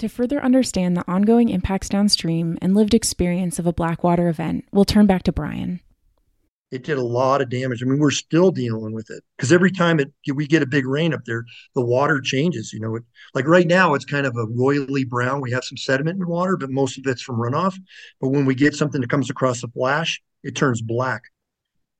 To 0.00 0.10
further 0.10 0.44
understand 0.44 0.94
the 0.94 1.10
ongoing 1.10 1.48
impacts 1.48 1.88
downstream 1.88 2.58
and 2.60 2.74
lived 2.74 2.92
experience 2.92 3.58
of 3.58 3.66
a 3.66 3.72
Blackwater 3.72 4.28
event, 4.28 4.66
we'll 4.72 4.84
turn 4.84 5.06
back 5.06 5.22
to 5.22 5.32
Bryan. 5.32 5.80
It 6.74 6.82
did 6.82 6.98
a 6.98 7.04
lot 7.04 7.40
of 7.40 7.50
damage. 7.50 7.82
I 7.82 7.86
mean, 7.86 8.00
we're 8.00 8.10
still 8.10 8.50
dealing 8.50 8.92
with 8.92 9.08
it 9.08 9.22
because 9.36 9.52
every 9.52 9.70
time 9.70 10.00
it 10.00 10.12
we 10.34 10.44
get 10.44 10.60
a 10.60 10.66
big 10.66 10.88
rain 10.88 11.14
up 11.14 11.24
there, 11.24 11.44
the 11.76 11.80
water 11.80 12.20
changes. 12.20 12.72
You 12.72 12.80
know, 12.80 12.96
it, 12.96 13.04
like 13.32 13.46
right 13.46 13.68
now, 13.68 13.94
it's 13.94 14.04
kind 14.04 14.26
of 14.26 14.34
a 14.36 14.46
royally 14.46 15.04
brown. 15.04 15.40
We 15.40 15.52
have 15.52 15.62
some 15.62 15.76
sediment 15.76 16.16
in 16.16 16.22
the 16.22 16.26
water, 16.26 16.56
but 16.56 16.70
most 16.70 16.98
of 16.98 17.06
it's 17.06 17.22
from 17.22 17.36
runoff. 17.36 17.76
But 18.20 18.30
when 18.30 18.44
we 18.44 18.56
get 18.56 18.74
something 18.74 19.00
that 19.00 19.08
comes 19.08 19.30
across 19.30 19.60
the 19.60 19.68
flash, 19.68 20.20
it 20.42 20.56
turns 20.56 20.82
black. 20.82 21.22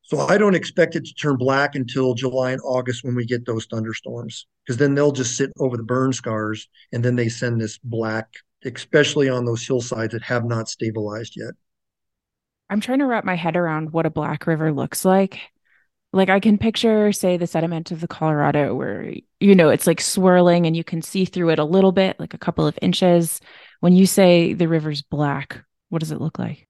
So 0.03 0.18
I 0.18 0.39
don't 0.39 0.57
expect 0.57 0.97
it 0.97 1.05
to 1.05 1.14
turn 1.14 1.37
black 1.37 1.77
until 1.77 2.14
July 2.14 2.51
and 2.51 2.61
August 2.64 3.05
when 3.05 3.14
we 3.14 3.25
get 3.25 3.47
those 3.47 3.66
thunderstorms, 3.66 4.47
because 4.66 4.77
then 4.77 4.97
they'll 4.97 5.12
just 5.12 5.37
sit 5.37 5.53
over 5.61 5.77
the 5.77 5.85
burn 5.85 6.12
scars 6.12 6.68
and 6.93 7.05
then 7.05 7.14
they 7.14 7.29
send 7.29 7.61
this 7.61 7.79
black, 7.79 8.29
especially 8.64 9.29
on 9.29 9.45
those 9.45 9.64
hillsides 9.64 10.12
that 10.12 10.22
have 10.22 10.45
not 10.45 10.68
stabilized 10.68 11.35
yet. 11.37 11.55
I'm 12.75 12.81
trying 12.81 12.99
to 12.99 13.07
wrap 13.07 13.25
my 13.25 13.37
head 13.37 13.57
around 13.57 13.93
what 13.93 14.05
a 14.05 14.11
black 14.11 14.49
river 14.49 14.72
looks 14.72 15.05
like. 15.05 15.39
Like 16.12 16.29
I 16.29 16.41
can 16.41 16.59
picture, 16.59 17.12
say, 17.12 17.37
the 17.37 17.47
sediment 17.47 17.93
of 17.93 18.01
the 18.01 18.09
Colorado 18.09 18.75
where, 18.75 19.14
you 19.39 19.55
know, 19.55 19.68
it's 19.68 19.87
like 19.87 20.01
swirling 20.01 20.66
and 20.66 20.77
you 20.77 20.83
can 20.83 21.01
see 21.01 21.25
through 21.25 21.51
it 21.51 21.61
a 21.61 21.64
little 21.64 21.93
bit, 21.93 22.18
like 22.18 22.35
a 22.35 22.39
couple 22.39 22.66
of 22.66 22.77
inches. 22.83 23.41
When 23.79 23.93
you 23.93 24.07
say 24.07 24.55
the 24.55 24.66
river's 24.66 25.03
black, 25.03 25.62
what 25.91 26.01
does 26.01 26.11
it 26.11 26.20
look 26.20 26.37
like? 26.37 26.66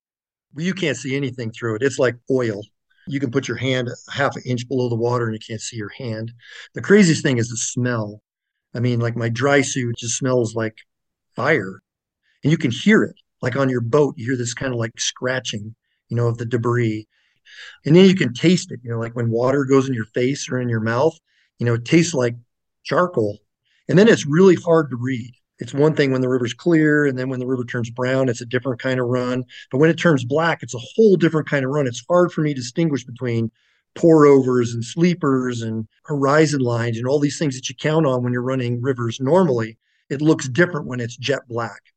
You 0.54 0.74
can't 0.74 0.98
see 0.98 1.16
anything 1.16 1.50
through 1.52 1.76
it. 1.76 1.82
It's 1.82 1.98
like 1.98 2.16
oil 2.30 2.60
you 3.06 3.18
can 3.18 3.30
put 3.30 3.48
your 3.48 3.56
hand 3.56 3.88
half 4.10 4.36
an 4.36 4.42
inch 4.44 4.68
below 4.68 4.90
the 4.90 4.94
water 4.96 5.24
and 5.24 5.34
you 5.34 5.40
can't 5.40 5.60
see 5.62 5.78
your 5.78 5.92
hand. 5.96 6.32
The 6.74 6.82
craziest 6.82 7.22
thing 7.22 7.38
is 7.38 7.48
the 7.48 7.56
smell. 7.56 8.20
I 8.74 8.80
mean, 8.80 9.00
like 9.00 9.16
my 9.16 9.30
dry 9.30 9.62
suit 9.62 9.96
just 9.96 10.18
smells 10.18 10.54
like 10.54 10.76
fire. 11.34 11.80
and 12.42 12.50
you 12.50 12.58
can 12.58 12.70
hear 12.70 13.04
it. 13.04 13.16
Like 13.40 13.56
on 13.56 13.70
your 13.70 13.80
boat, 13.80 14.14
you 14.16 14.26
hear 14.26 14.36
this 14.36 14.54
kind 14.54 14.72
of 14.72 14.78
like 14.78 14.98
scratching, 14.98 15.74
you 16.08 16.16
know, 16.16 16.28
of 16.28 16.38
the 16.38 16.46
debris. 16.46 17.06
And 17.84 17.94
then 17.94 18.06
you 18.06 18.14
can 18.14 18.32
taste 18.32 18.72
it, 18.72 18.80
you 18.82 18.90
know, 18.90 18.98
like 18.98 19.14
when 19.14 19.30
water 19.30 19.64
goes 19.64 19.88
in 19.88 19.94
your 19.94 20.06
face 20.06 20.48
or 20.48 20.60
in 20.60 20.68
your 20.68 20.80
mouth, 20.80 21.18
you 21.58 21.66
know, 21.66 21.74
it 21.74 21.84
tastes 21.84 22.14
like 22.14 22.34
charcoal. 22.82 23.38
And 23.88 23.98
then 23.98 24.08
it's 24.08 24.26
really 24.26 24.56
hard 24.56 24.90
to 24.90 24.96
read. 24.96 25.34
It's 25.58 25.74
one 25.74 25.94
thing 25.94 26.10
when 26.10 26.20
the 26.20 26.28
river's 26.28 26.54
clear, 26.54 27.06
and 27.06 27.16
then 27.16 27.28
when 27.28 27.38
the 27.38 27.46
river 27.46 27.64
turns 27.64 27.88
brown, 27.88 28.28
it's 28.28 28.40
a 28.40 28.46
different 28.46 28.80
kind 28.80 28.98
of 28.98 29.06
run. 29.06 29.44
But 29.70 29.78
when 29.78 29.90
it 29.90 29.98
turns 29.98 30.24
black, 30.24 30.62
it's 30.62 30.74
a 30.74 30.80
whole 30.80 31.16
different 31.16 31.48
kind 31.48 31.64
of 31.64 31.70
run. 31.70 31.86
It's 31.86 32.04
hard 32.08 32.32
for 32.32 32.40
me 32.40 32.54
to 32.54 32.60
distinguish 32.60 33.04
between 33.04 33.50
pour 33.94 34.26
overs 34.26 34.74
and 34.74 34.84
sleepers 34.84 35.62
and 35.62 35.86
horizon 36.04 36.60
lines 36.60 36.98
and 36.98 37.06
all 37.06 37.20
these 37.20 37.38
things 37.38 37.54
that 37.54 37.68
you 37.68 37.76
count 37.76 38.04
on 38.04 38.24
when 38.24 38.32
you're 38.32 38.42
running 38.42 38.82
rivers 38.82 39.20
normally. 39.20 39.78
It 40.10 40.20
looks 40.20 40.48
different 40.48 40.86
when 40.86 41.00
it's 41.00 41.16
jet 41.16 41.46
black. 41.48 41.93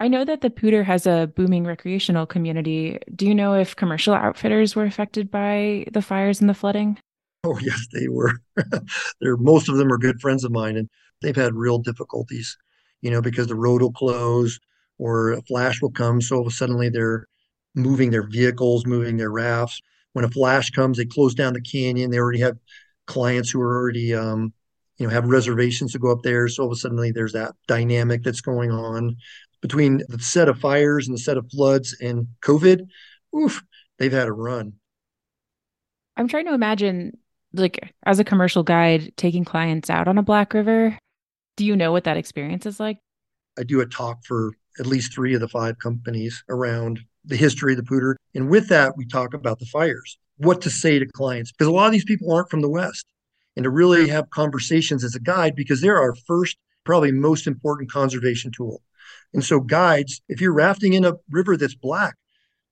I 0.00 0.08
know 0.08 0.24
that 0.24 0.40
the 0.40 0.48
Poudre 0.48 0.82
has 0.82 1.06
a 1.06 1.30
booming 1.36 1.64
recreational 1.64 2.24
community. 2.24 2.98
Do 3.14 3.26
you 3.26 3.34
know 3.34 3.52
if 3.52 3.76
commercial 3.76 4.14
outfitters 4.14 4.74
were 4.74 4.86
affected 4.86 5.30
by 5.30 5.84
the 5.92 6.00
fires 6.00 6.40
and 6.40 6.48
the 6.48 6.54
flooding? 6.54 6.98
Oh 7.44 7.58
yes, 7.62 7.86
they 7.92 8.08
were. 8.08 8.32
They're 9.20 9.36
most 9.36 9.68
of 9.68 9.76
them 9.76 9.92
are 9.92 9.98
good 9.98 10.18
friends 10.20 10.42
of 10.42 10.52
mine, 10.52 10.78
and 10.78 10.88
they've 11.20 11.36
had 11.36 11.54
real 11.54 11.78
difficulties. 11.78 12.56
You 13.02 13.10
know, 13.10 13.20
because 13.20 13.46
the 13.46 13.54
road 13.54 13.82
will 13.82 13.92
close 13.92 14.58
or 14.98 15.32
a 15.32 15.42
flash 15.42 15.80
will 15.80 15.90
come, 15.90 16.20
so 16.20 16.48
suddenly 16.48 16.88
they're 16.88 17.26
moving 17.74 18.10
their 18.10 18.26
vehicles, 18.26 18.86
moving 18.86 19.18
their 19.18 19.30
rafts. 19.30 19.80
When 20.12 20.24
a 20.24 20.30
flash 20.30 20.70
comes, 20.70 20.96
they 20.96 21.06
close 21.06 21.34
down 21.34 21.52
the 21.52 21.60
canyon. 21.60 22.10
They 22.10 22.18
already 22.18 22.40
have 22.40 22.58
clients 23.06 23.50
who 23.50 23.60
are 23.60 23.76
already, 23.76 24.14
um, 24.14 24.52
you 24.98 25.06
know, 25.06 25.12
have 25.12 25.28
reservations 25.28 25.92
to 25.92 25.98
go 25.98 26.10
up 26.10 26.22
there. 26.22 26.48
So 26.48 26.72
suddenly 26.74 27.10
there's 27.10 27.32
that 27.32 27.54
dynamic 27.66 28.22
that's 28.22 28.42
going 28.42 28.70
on 28.70 29.16
between 29.60 30.02
the 30.08 30.18
set 30.18 30.48
of 30.48 30.58
fires 30.58 31.06
and 31.06 31.16
the 31.16 31.20
set 31.20 31.36
of 31.36 31.50
floods 31.50 31.96
and 32.00 32.26
COVID. 32.42 32.86
Oof, 33.36 33.62
they've 33.98 34.12
had 34.12 34.28
a 34.28 34.32
run. 34.32 34.74
I'm 36.16 36.28
trying 36.28 36.46
to 36.46 36.54
imagine, 36.54 37.16
like, 37.52 37.94
as 38.04 38.18
a 38.18 38.24
commercial 38.24 38.62
guide, 38.62 39.12
taking 39.16 39.44
clients 39.44 39.90
out 39.90 40.08
on 40.08 40.18
a 40.18 40.22
Black 40.22 40.54
River. 40.54 40.98
Do 41.56 41.64
you 41.64 41.76
know 41.76 41.92
what 41.92 42.04
that 42.04 42.16
experience 42.16 42.66
is 42.66 42.80
like? 42.80 42.98
I 43.58 43.62
do 43.62 43.80
a 43.80 43.86
talk 43.86 44.24
for 44.24 44.52
at 44.78 44.86
least 44.86 45.12
three 45.12 45.34
of 45.34 45.40
the 45.40 45.48
five 45.48 45.78
companies 45.78 46.42
around 46.48 47.00
the 47.24 47.36
history 47.36 47.72
of 47.72 47.76
the 47.76 47.82
Poudre. 47.82 48.16
And 48.34 48.48
with 48.48 48.68
that, 48.68 48.96
we 48.96 49.04
talk 49.06 49.34
about 49.34 49.58
the 49.58 49.66
fires, 49.66 50.18
what 50.38 50.62
to 50.62 50.70
say 50.70 50.98
to 50.98 51.06
clients, 51.06 51.52
because 51.52 51.66
a 51.68 51.72
lot 51.72 51.86
of 51.86 51.92
these 51.92 52.04
people 52.04 52.32
aren't 52.32 52.50
from 52.50 52.62
the 52.62 52.68
West. 52.68 53.06
And 53.56 53.64
to 53.64 53.70
really 53.70 54.08
have 54.08 54.30
conversations 54.30 55.02
as 55.02 55.16
a 55.16 55.20
guide, 55.20 55.56
because 55.56 55.80
they're 55.80 56.00
our 56.00 56.14
first, 56.14 56.56
probably 56.84 57.10
most 57.10 57.48
important 57.48 57.90
conservation 57.90 58.52
tool. 58.52 58.80
And 59.32 59.44
so, 59.44 59.60
guides, 59.60 60.20
if 60.28 60.40
you're 60.40 60.52
rafting 60.52 60.94
in 60.94 61.04
a 61.04 61.16
river 61.30 61.56
that's 61.56 61.74
black, 61.74 62.16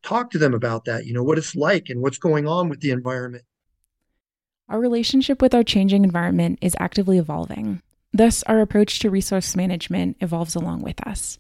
talk 0.03 0.31
to 0.31 0.39
them 0.39 0.55
about 0.55 0.85
that, 0.87 1.07
you 1.07 1.13
know, 1.13 1.23
what 1.23 1.39
it's 1.39 1.55
like 1.55 1.89
and 1.89 2.01
what's 2.01 2.19
going 2.19 2.47
on 2.47 2.69
with 2.69 2.81
the 2.81 2.91
environment. 2.91 3.45
Our 4.69 4.81
relationship 4.81 5.41
with 5.41 5.55
our 5.55 5.63
changing 5.63 6.05
environment 6.05 6.59
is 6.61 6.77
actively 6.79 7.19
evolving. 7.19 7.81
Thus, 8.13 8.43
our 8.45 8.61
approach 8.61 8.99
to 9.01 9.11
resource 9.11 9.57
management 9.57 10.17
evolves 10.21 10.55
along 10.55 10.83
with 10.83 11.07
us. 11.07 11.39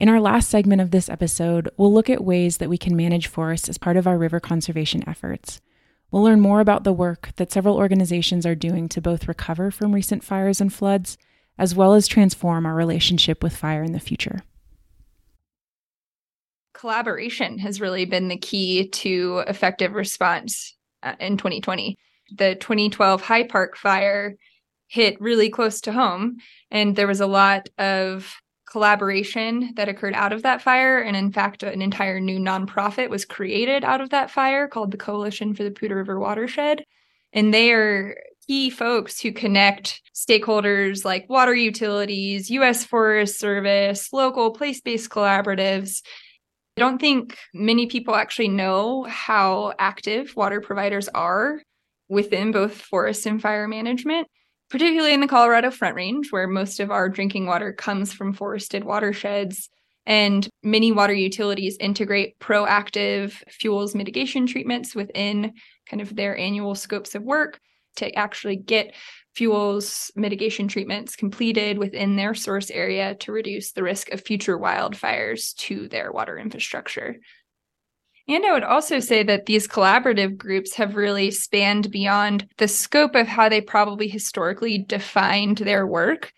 In 0.00 0.08
our 0.08 0.20
last 0.20 0.48
segment 0.48 0.80
of 0.80 0.90
this 0.90 1.08
episode, 1.08 1.68
we'll 1.76 1.92
look 1.92 2.08
at 2.08 2.24
ways 2.24 2.58
that 2.58 2.68
we 2.68 2.78
can 2.78 2.96
manage 2.96 3.26
forests 3.26 3.68
as 3.68 3.78
part 3.78 3.96
of 3.96 4.06
our 4.06 4.16
river 4.16 4.38
conservation 4.38 5.08
efforts. 5.08 5.60
We'll 6.10 6.22
learn 6.22 6.40
more 6.40 6.60
about 6.60 6.84
the 6.84 6.92
work 6.92 7.30
that 7.36 7.52
several 7.52 7.76
organizations 7.76 8.46
are 8.46 8.54
doing 8.54 8.88
to 8.90 9.00
both 9.00 9.28
recover 9.28 9.70
from 9.70 9.94
recent 9.94 10.24
fires 10.24 10.60
and 10.60 10.72
floods, 10.72 11.18
as 11.58 11.74
well 11.74 11.94
as 11.94 12.06
transform 12.06 12.66
our 12.66 12.74
relationship 12.74 13.42
with 13.42 13.56
fire 13.56 13.82
in 13.82 13.92
the 13.92 14.00
future. 14.00 14.42
Collaboration 16.74 17.58
has 17.58 17.80
really 17.80 18.04
been 18.04 18.28
the 18.28 18.36
key 18.36 18.88
to 18.88 19.42
effective 19.48 19.92
response 19.94 20.76
uh, 21.02 21.14
in 21.18 21.36
2020. 21.36 21.96
The 22.36 22.54
2012 22.54 23.22
High 23.22 23.44
Park 23.44 23.76
fire 23.76 24.36
hit 24.86 25.20
really 25.20 25.50
close 25.50 25.80
to 25.82 25.92
home, 25.92 26.36
and 26.70 26.94
there 26.94 27.06
was 27.06 27.20
a 27.20 27.26
lot 27.26 27.68
of 27.78 28.32
collaboration 28.70 29.72
that 29.76 29.88
occurred 29.88 30.14
out 30.14 30.32
of 30.32 30.42
that 30.42 30.62
fire. 30.62 30.98
And 30.98 31.16
in 31.16 31.32
fact, 31.32 31.62
an 31.62 31.82
entire 31.82 32.20
new 32.20 32.38
nonprofit 32.38 33.10
was 33.10 33.24
created 33.24 33.82
out 33.82 34.00
of 34.00 34.10
that 34.10 34.30
fire 34.30 34.68
called 34.68 34.90
the 34.90 34.98
Coalition 34.98 35.54
for 35.54 35.64
the 35.64 35.70
Poudre 35.70 35.96
River 35.96 36.20
Watershed. 36.20 36.84
And 37.32 37.52
they 37.52 37.72
are 37.72 38.16
key 38.48 38.70
folks 38.70 39.20
who 39.20 39.30
connect 39.30 40.00
stakeholders 40.14 41.04
like 41.04 41.28
water 41.28 41.54
utilities, 41.54 42.50
US 42.50 42.84
Forest 42.84 43.38
Service, 43.38 44.12
local 44.12 44.52
place 44.52 44.80
based 44.80 45.10
collaboratives. 45.10 46.02
I 46.76 46.80
don't 46.80 47.00
think 47.00 47.36
many 47.52 47.86
people 47.86 48.14
actually 48.14 48.48
know 48.48 49.04
how 49.04 49.74
active 49.78 50.34
water 50.34 50.60
providers 50.60 51.08
are 51.08 51.62
within 52.08 52.52
both 52.52 52.80
forest 52.80 53.26
and 53.26 53.40
fire 53.40 53.68
management 53.68 54.28
particularly 54.70 55.14
in 55.14 55.20
the 55.20 55.28
Colorado 55.28 55.70
Front 55.70 55.94
Range, 55.94 56.30
where 56.30 56.46
most 56.46 56.80
of 56.80 56.90
our 56.90 57.08
drinking 57.08 57.46
water 57.46 57.72
comes 57.72 58.12
from 58.12 58.32
forested 58.32 58.84
watersheds. 58.84 59.70
And 60.06 60.48
many 60.62 60.90
water 60.90 61.12
utilities 61.12 61.76
integrate 61.80 62.38
proactive 62.38 63.32
fuels 63.50 63.94
mitigation 63.94 64.46
treatments 64.46 64.94
within 64.94 65.52
kind 65.88 66.00
of 66.00 66.16
their 66.16 66.36
annual 66.36 66.74
scopes 66.74 67.14
of 67.14 67.22
work 67.22 67.60
to 67.96 68.12
actually 68.14 68.56
get 68.56 68.94
fuels 69.34 70.10
mitigation 70.16 70.66
treatments 70.66 71.14
completed 71.14 71.78
within 71.78 72.16
their 72.16 72.34
source 72.34 72.70
area 72.70 73.14
to 73.16 73.30
reduce 73.30 73.72
the 73.72 73.82
risk 73.82 74.10
of 74.10 74.20
future 74.20 74.58
wildfires 74.58 75.54
to 75.54 75.88
their 75.88 76.10
water 76.10 76.38
infrastructure. 76.38 77.16
And 78.26 78.44
I 78.44 78.52
would 78.52 78.64
also 78.64 79.00
say 79.00 79.22
that 79.22 79.46
these 79.46 79.66
collaborative 79.66 80.36
groups 80.36 80.74
have 80.74 80.96
really 80.96 81.30
spanned 81.30 81.90
beyond 81.90 82.46
the 82.58 82.68
scope 82.68 83.14
of 83.14 83.26
how 83.26 83.48
they 83.48 83.62
probably 83.62 84.06
historically 84.06 84.78
defined 84.78 85.58
their 85.58 85.86
work. 85.86 86.32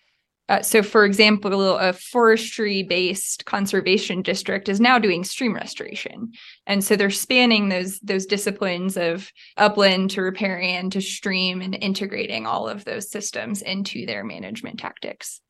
Uh, 0.50 0.60
so, 0.60 0.82
for 0.82 1.04
example, 1.04 1.78
a 1.78 1.92
forestry 1.92 2.82
based 2.82 3.44
conservation 3.44 4.20
district 4.20 4.68
is 4.68 4.80
now 4.80 4.98
doing 4.98 5.22
stream 5.22 5.54
restoration. 5.54 6.32
And 6.66 6.82
so 6.82 6.96
they're 6.96 7.08
spanning 7.08 7.68
those, 7.68 8.00
those 8.00 8.26
disciplines 8.26 8.96
of 8.96 9.30
upland 9.56 10.10
to 10.10 10.22
riparian 10.22 10.90
to 10.90 11.00
stream 11.00 11.60
and 11.62 11.76
integrating 11.80 12.46
all 12.46 12.68
of 12.68 12.84
those 12.84 13.08
systems 13.08 13.62
into 13.62 14.04
their 14.06 14.24
management 14.24 14.80
tactics. 14.80 15.40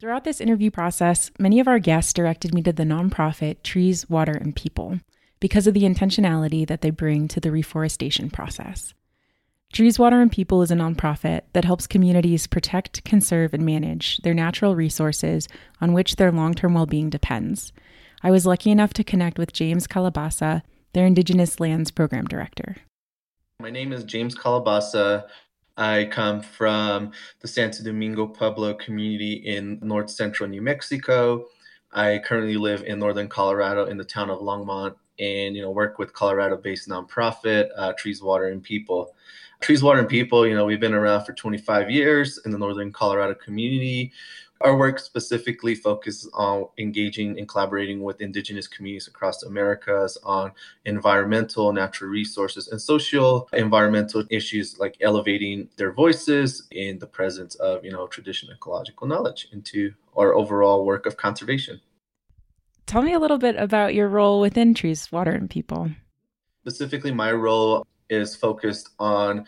Throughout 0.00 0.24
this 0.24 0.40
interview 0.40 0.72
process, 0.72 1.30
many 1.38 1.60
of 1.60 1.68
our 1.68 1.78
guests 1.78 2.12
directed 2.12 2.52
me 2.52 2.62
to 2.62 2.72
the 2.72 2.82
nonprofit 2.82 3.62
Trees, 3.62 4.10
Water, 4.10 4.32
and 4.32 4.54
People 4.54 4.98
because 5.38 5.68
of 5.68 5.74
the 5.74 5.84
intentionality 5.84 6.66
that 6.66 6.80
they 6.80 6.90
bring 6.90 7.28
to 7.28 7.38
the 7.38 7.52
reforestation 7.52 8.30
process. 8.30 8.94
Trees, 9.72 9.98
Water, 9.98 10.22
and 10.22 10.32
People 10.32 10.62
is 10.62 10.70
a 10.70 10.74
nonprofit 10.74 11.42
that 11.52 11.64
helps 11.64 11.86
communities 11.86 12.46
protect, 12.46 13.04
conserve, 13.04 13.52
and 13.52 13.66
manage 13.66 14.18
their 14.18 14.32
natural 14.32 14.74
resources 14.74 15.48
on 15.80 15.92
which 15.92 16.16
their 16.16 16.32
long 16.32 16.54
term 16.54 16.74
well 16.74 16.86
being 16.86 17.10
depends. 17.10 17.72
I 18.22 18.30
was 18.30 18.46
lucky 18.46 18.70
enough 18.70 18.94
to 18.94 19.04
connect 19.04 19.38
with 19.38 19.52
James 19.52 19.86
Calabasa, 19.86 20.62
their 20.94 21.04
Indigenous 21.04 21.60
Lands 21.60 21.90
Program 21.90 22.24
Director. 22.24 22.76
My 23.60 23.70
name 23.70 23.92
is 23.92 24.04
James 24.04 24.34
Calabasa. 24.34 25.26
I 25.76 26.08
come 26.10 26.40
from 26.40 27.12
the 27.40 27.48
Santo 27.48 27.84
Domingo 27.84 28.26
Pueblo 28.26 28.72
community 28.72 29.34
in 29.34 29.78
north 29.82 30.08
central 30.08 30.48
New 30.48 30.62
Mexico. 30.62 31.46
I 31.92 32.20
currently 32.24 32.56
live 32.56 32.82
in 32.84 32.98
northern 32.98 33.28
Colorado 33.28 33.84
in 33.84 33.98
the 33.98 34.04
town 34.04 34.30
of 34.30 34.38
Longmont 34.38 34.94
and 35.18 35.56
you 35.56 35.62
know 35.62 35.70
work 35.70 35.98
with 35.98 36.12
Colorado-based 36.12 36.88
nonprofit 36.88 37.68
uh, 37.76 37.92
Trees, 37.98 38.22
Water, 38.22 38.48
and 38.48 38.62
People. 38.62 39.14
Trees, 39.60 39.82
Water, 39.82 40.00
and 40.00 40.08
People, 40.08 40.46
you 40.46 40.54
know, 40.54 40.64
we've 40.64 40.80
been 40.80 40.94
around 40.94 41.24
for 41.24 41.32
25 41.32 41.90
years 41.90 42.38
in 42.44 42.52
the 42.52 42.58
northern 42.58 42.92
Colorado 42.92 43.34
community. 43.34 44.12
Our 44.60 44.76
work 44.76 44.98
specifically 44.98 45.74
focuses 45.74 46.30
on 46.32 46.68
engaging 46.78 47.38
and 47.38 47.48
collaborating 47.48 48.02
with 48.02 48.22
Indigenous 48.22 48.66
communities 48.66 49.06
across 49.06 49.40
the 49.40 49.48
Americas 49.48 50.16
on 50.24 50.52
environmental, 50.86 51.72
natural 51.72 52.10
resources, 52.10 52.68
and 52.68 52.80
social 52.80 53.48
environmental 53.52 54.24
issues 54.30 54.78
like 54.78 54.96
elevating 55.00 55.68
their 55.76 55.92
voices 55.92 56.66
in 56.70 56.98
the 56.98 57.06
presence 57.06 57.54
of, 57.56 57.84
you 57.84 57.92
know, 57.92 58.06
traditional 58.06 58.54
ecological 58.54 59.06
knowledge 59.06 59.48
into 59.52 59.92
our 60.16 60.34
overall 60.34 60.86
work 60.86 61.04
of 61.04 61.18
conservation. 61.18 61.80
Tell 62.86 63.02
me 63.02 63.12
a 63.12 63.18
little 63.18 63.38
bit 63.38 63.56
about 63.56 63.94
your 63.94 64.08
role 64.08 64.40
within 64.40 64.72
Trees, 64.72 65.10
Water, 65.10 65.32
and 65.32 65.50
People. 65.50 65.90
Specifically, 66.62 67.12
my 67.12 67.32
role 67.32 67.86
is 68.10 68.36
focused 68.36 68.90
on 68.98 69.46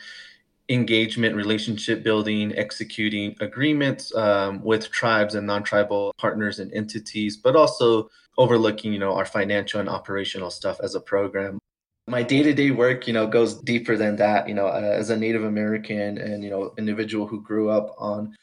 engagement, 0.68 1.34
relationship 1.34 2.02
building, 2.02 2.54
executing 2.56 3.34
agreements 3.40 4.14
um, 4.14 4.62
with 4.62 4.90
tribes 4.90 5.34
and 5.34 5.46
non-tribal 5.46 6.14
partners 6.18 6.58
and 6.58 6.72
entities, 6.72 7.36
but 7.36 7.56
also 7.56 8.10
overlooking, 8.36 8.92
you 8.92 8.98
know, 8.98 9.14
our 9.14 9.24
financial 9.24 9.80
and 9.80 9.88
operational 9.88 10.50
stuff 10.50 10.78
as 10.82 10.94
a 10.94 11.00
program. 11.00 11.58
My 12.06 12.22
day-to-day 12.22 12.70
work, 12.70 13.06
you 13.06 13.12
know, 13.12 13.26
goes 13.26 13.60
deeper 13.62 13.96
than 13.96 14.16
that. 14.16 14.48
You 14.48 14.54
know, 14.54 14.66
uh, 14.66 14.94
as 14.94 15.10
a 15.10 15.16
Native 15.16 15.44
American 15.44 16.18
and 16.18 16.42
you 16.42 16.48
know 16.48 16.72
individual 16.78 17.26
who 17.26 17.42
grew 17.42 17.68
up 17.68 17.94
on 17.98 18.34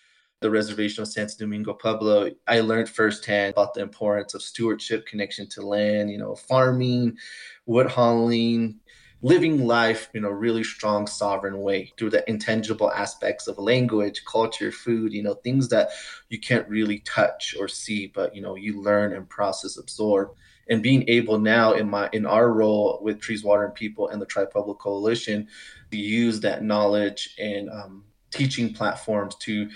the 0.41 0.51
reservation 0.51 1.01
of 1.01 1.07
Santo 1.07 1.34
Domingo 1.39 1.74
Pueblo, 1.74 2.30
I 2.47 2.59
learned 2.59 2.89
firsthand 2.89 3.53
about 3.53 3.74
the 3.74 3.82
importance 3.82 4.36
of 4.36 4.43
stewardship, 4.43 5.07
connection 5.07 5.47
to 5.49 5.66
land, 5.66 6.11
you 6.11 6.20
know, 6.20 6.36
farming, 6.36 7.18
wood 7.66 7.88
hauling, 7.88 8.80
living 9.22 9.66
life 9.66 10.09
in 10.13 10.26
a 10.26 10.34
really 10.34 10.63
strong 10.63 11.07
sovereign 11.07 11.59
way 11.61 11.91
through 11.97 12.09
the 12.09 12.28
intangible 12.30 12.91
aspects 12.91 13.47
of 13.47 13.57
language 13.57 14.24
culture 14.26 14.72
food 14.72 15.13
you 15.13 15.24
know 15.24 15.34
things 15.36 15.70
that 15.70 15.89
you 16.30 16.39
can't 16.39 16.68
really 16.68 16.99
touch 16.99 17.55
or 17.59 17.68
see 17.68 18.07
but 18.07 18.36
you 18.36 18.41
know 18.41 18.55
you 18.55 18.82
learn 18.82 19.13
and 19.13 19.30
process 19.30 19.78
absorb. 19.78 20.30
And 20.68 20.82
being 20.82 21.07
able 21.07 21.38
now 21.38 21.74
in 21.74 21.88
my 21.88 22.09
in 22.11 22.26
our 22.26 22.51
role 22.51 22.99
with 23.03 23.20
trees 23.20 23.43
water 23.43 23.66
and 23.66 23.74
people 23.76 24.07
and 24.09 24.20
the 24.20 24.26
Tribe 24.26 24.49
Pueblo 24.51 24.74
coalition 24.74 25.47
to 25.91 25.97
use 25.97 26.39
that 26.39 26.63
knowledge 26.63 27.36
and 27.38 27.70
um, 27.70 28.03
teaching 28.32 28.74
platforms 28.74 29.36
to 29.41 29.70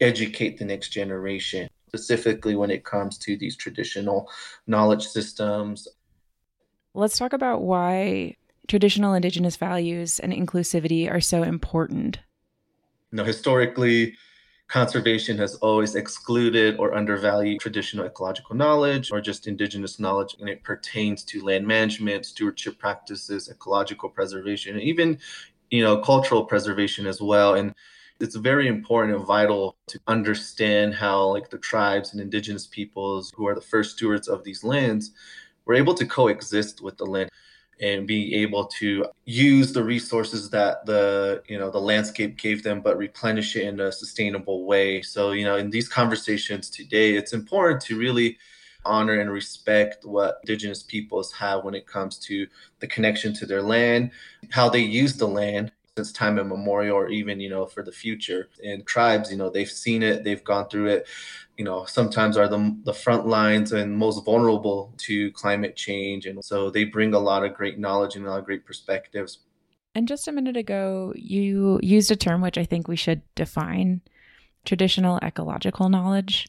educate 0.00 0.58
the 0.58 0.64
next 0.64 0.88
generation 0.88 1.68
specifically 1.88 2.56
when 2.56 2.70
it 2.70 2.84
comes 2.84 3.18
to 3.18 3.36
these 3.36 3.54
traditional 3.54 4.30
knowledge 4.66 5.06
systems. 5.06 5.86
Let's 6.94 7.18
talk 7.18 7.34
about 7.34 7.60
why 7.60 8.36
traditional 8.68 9.14
indigenous 9.14 9.56
values 9.56 10.18
and 10.20 10.32
inclusivity 10.32 11.10
are 11.10 11.20
so 11.20 11.42
important. 11.42 12.18
You 13.10 13.18
know 13.18 13.24
historically 13.24 14.16
conservation 14.68 15.36
has 15.38 15.56
always 15.56 15.94
excluded 15.94 16.76
or 16.78 16.94
undervalued 16.94 17.60
traditional 17.60 18.06
ecological 18.06 18.56
knowledge 18.56 19.12
or 19.12 19.20
just 19.20 19.46
indigenous 19.46 20.00
knowledge 20.00 20.36
and 20.40 20.48
it 20.48 20.62
pertains 20.62 21.22
to 21.22 21.44
land 21.44 21.66
management 21.66 22.24
stewardship 22.24 22.78
practices 22.78 23.50
ecological 23.50 24.08
preservation 24.08 24.74
and 24.74 24.82
even 24.82 25.18
you 25.70 25.82
know 25.82 25.98
cultural 25.98 26.44
preservation 26.44 27.06
as 27.06 27.20
well. 27.20 27.54
And 27.54 27.74
it's 28.20 28.36
very 28.36 28.68
important 28.68 29.16
and 29.16 29.26
vital 29.26 29.76
to 29.88 29.98
understand 30.06 30.94
how 30.94 31.26
like 31.26 31.50
the 31.50 31.58
tribes 31.58 32.12
and 32.12 32.20
indigenous 32.20 32.66
peoples 32.66 33.32
who 33.36 33.46
are 33.46 33.54
the 33.54 33.60
first 33.60 33.96
stewards 33.96 34.28
of 34.28 34.44
these 34.44 34.64
lands 34.64 35.12
were 35.64 35.74
able 35.74 35.94
to 35.94 36.06
coexist 36.06 36.80
with 36.80 36.96
the 36.96 37.06
land 37.06 37.30
and 37.80 38.06
be 38.06 38.34
able 38.34 38.66
to 38.66 39.06
use 39.24 39.72
the 39.72 39.82
resources 39.82 40.50
that 40.50 40.86
the 40.86 41.42
you 41.48 41.58
know 41.58 41.70
the 41.70 41.80
landscape 41.80 42.36
gave 42.36 42.62
them 42.62 42.80
but 42.80 42.96
replenish 42.96 43.56
it 43.56 43.66
in 43.66 43.80
a 43.80 43.92
sustainable 43.92 44.64
way. 44.64 45.02
So 45.02 45.32
you 45.32 45.44
know 45.44 45.56
in 45.56 45.70
these 45.70 45.88
conversations 45.88 46.70
today 46.70 47.14
it's 47.14 47.32
important 47.32 47.80
to 47.82 47.98
really 47.98 48.38
honor 48.86 49.18
and 49.20 49.30
respect 49.32 50.04
what 50.04 50.40
indigenous 50.42 50.82
peoples 50.82 51.32
have 51.32 51.64
when 51.64 51.74
it 51.74 51.86
comes 51.86 52.18
to 52.18 52.46
the 52.80 52.86
connection 52.86 53.32
to 53.32 53.46
their 53.46 53.62
land 53.62 54.10
how 54.50 54.68
they 54.68 54.80
use 54.80 55.16
the 55.16 55.26
land 55.26 55.72
since 55.96 56.10
time 56.10 56.38
immemorial 56.40 56.96
or 56.96 57.08
even 57.08 57.38
you 57.38 57.48
know 57.48 57.66
for 57.66 57.82
the 57.82 57.92
future. 57.92 58.48
And 58.64 58.84
tribes 58.86 59.30
you 59.30 59.36
know 59.36 59.48
they've 59.48 59.70
seen 59.70 60.02
it 60.02 60.24
they've 60.24 60.42
gone 60.42 60.68
through 60.68 60.88
it. 60.88 61.08
You 61.56 61.64
know 61.64 61.84
sometimes 61.84 62.36
are 62.36 62.48
the 62.48 62.76
the 62.84 62.94
front 62.94 63.26
lines 63.26 63.72
and 63.72 63.96
most 63.96 64.24
vulnerable 64.24 64.92
to 64.98 65.30
climate 65.32 65.76
change. 65.76 66.26
And 66.26 66.44
so 66.44 66.70
they 66.70 66.84
bring 66.84 67.14
a 67.14 67.18
lot 67.18 67.44
of 67.44 67.54
great 67.54 67.78
knowledge 67.78 68.16
and 68.16 68.26
a 68.26 68.30
lot 68.30 68.40
of 68.40 68.44
great 68.44 68.66
perspectives. 68.66 69.38
And 69.94 70.08
just 70.08 70.26
a 70.26 70.32
minute 70.32 70.56
ago 70.56 71.12
you 71.14 71.78
used 71.82 72.10
a 72.10 72.16
term 72.16 72.40
which 72.40 72.58
i 72.58 72.64
think 72.64 72.88
we 72.88 72.96
should 72.96 73.22
define 73.36 74.00
traditional 74.64 75.18
ecological 75.22 75.88
knowledge. 75.88 76.48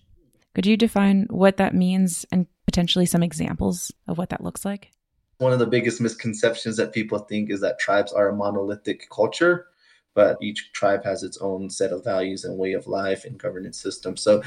Could 0.56 0.66
you 0.66 0.78
define 0.78 1.28
what 1.30 1.58
that 1.58 1.76
means 1.76 2.26
and 2.32 2.48
potentially 2.66 3.06
some 3.06 3.22
examples 3.22 3.92
of 4.08 4.18
what 4.18 4.30
that 4.30 4.44
looks 4.44 4.66
like 4.66 4.90
one 5.38 5.54
of 5.54 5.60
the 5.60 5.68
biggest 5.68 6.02
misconceptions 6.02 6.78
that 6.78 6.94
people 6.94 7.20
think 7.20 7.50
is 7.50 7.62
that 7.62 7.80
tribes 7.80 8.14
are 8.14 8.30
a 8.30 8.36
monolithic 8.36 9.10
culture 9.10 9.68
but 10.16 10.38
each 10.42 10.72
tribe 10.72 11.04
has 11.04 11.22
its 11.22 11.38
own 11.38 11.70
set 11.70 11.92
of 11.92 12.04
values 12.04 12.46
and 12.46 12.58
way 12.58 12.74
of 12.74 12.88
life 12.88 13.26
and 13.26 13.38
governance 13.38 13.78
system. 13.78 14.18
So 14.18 14.42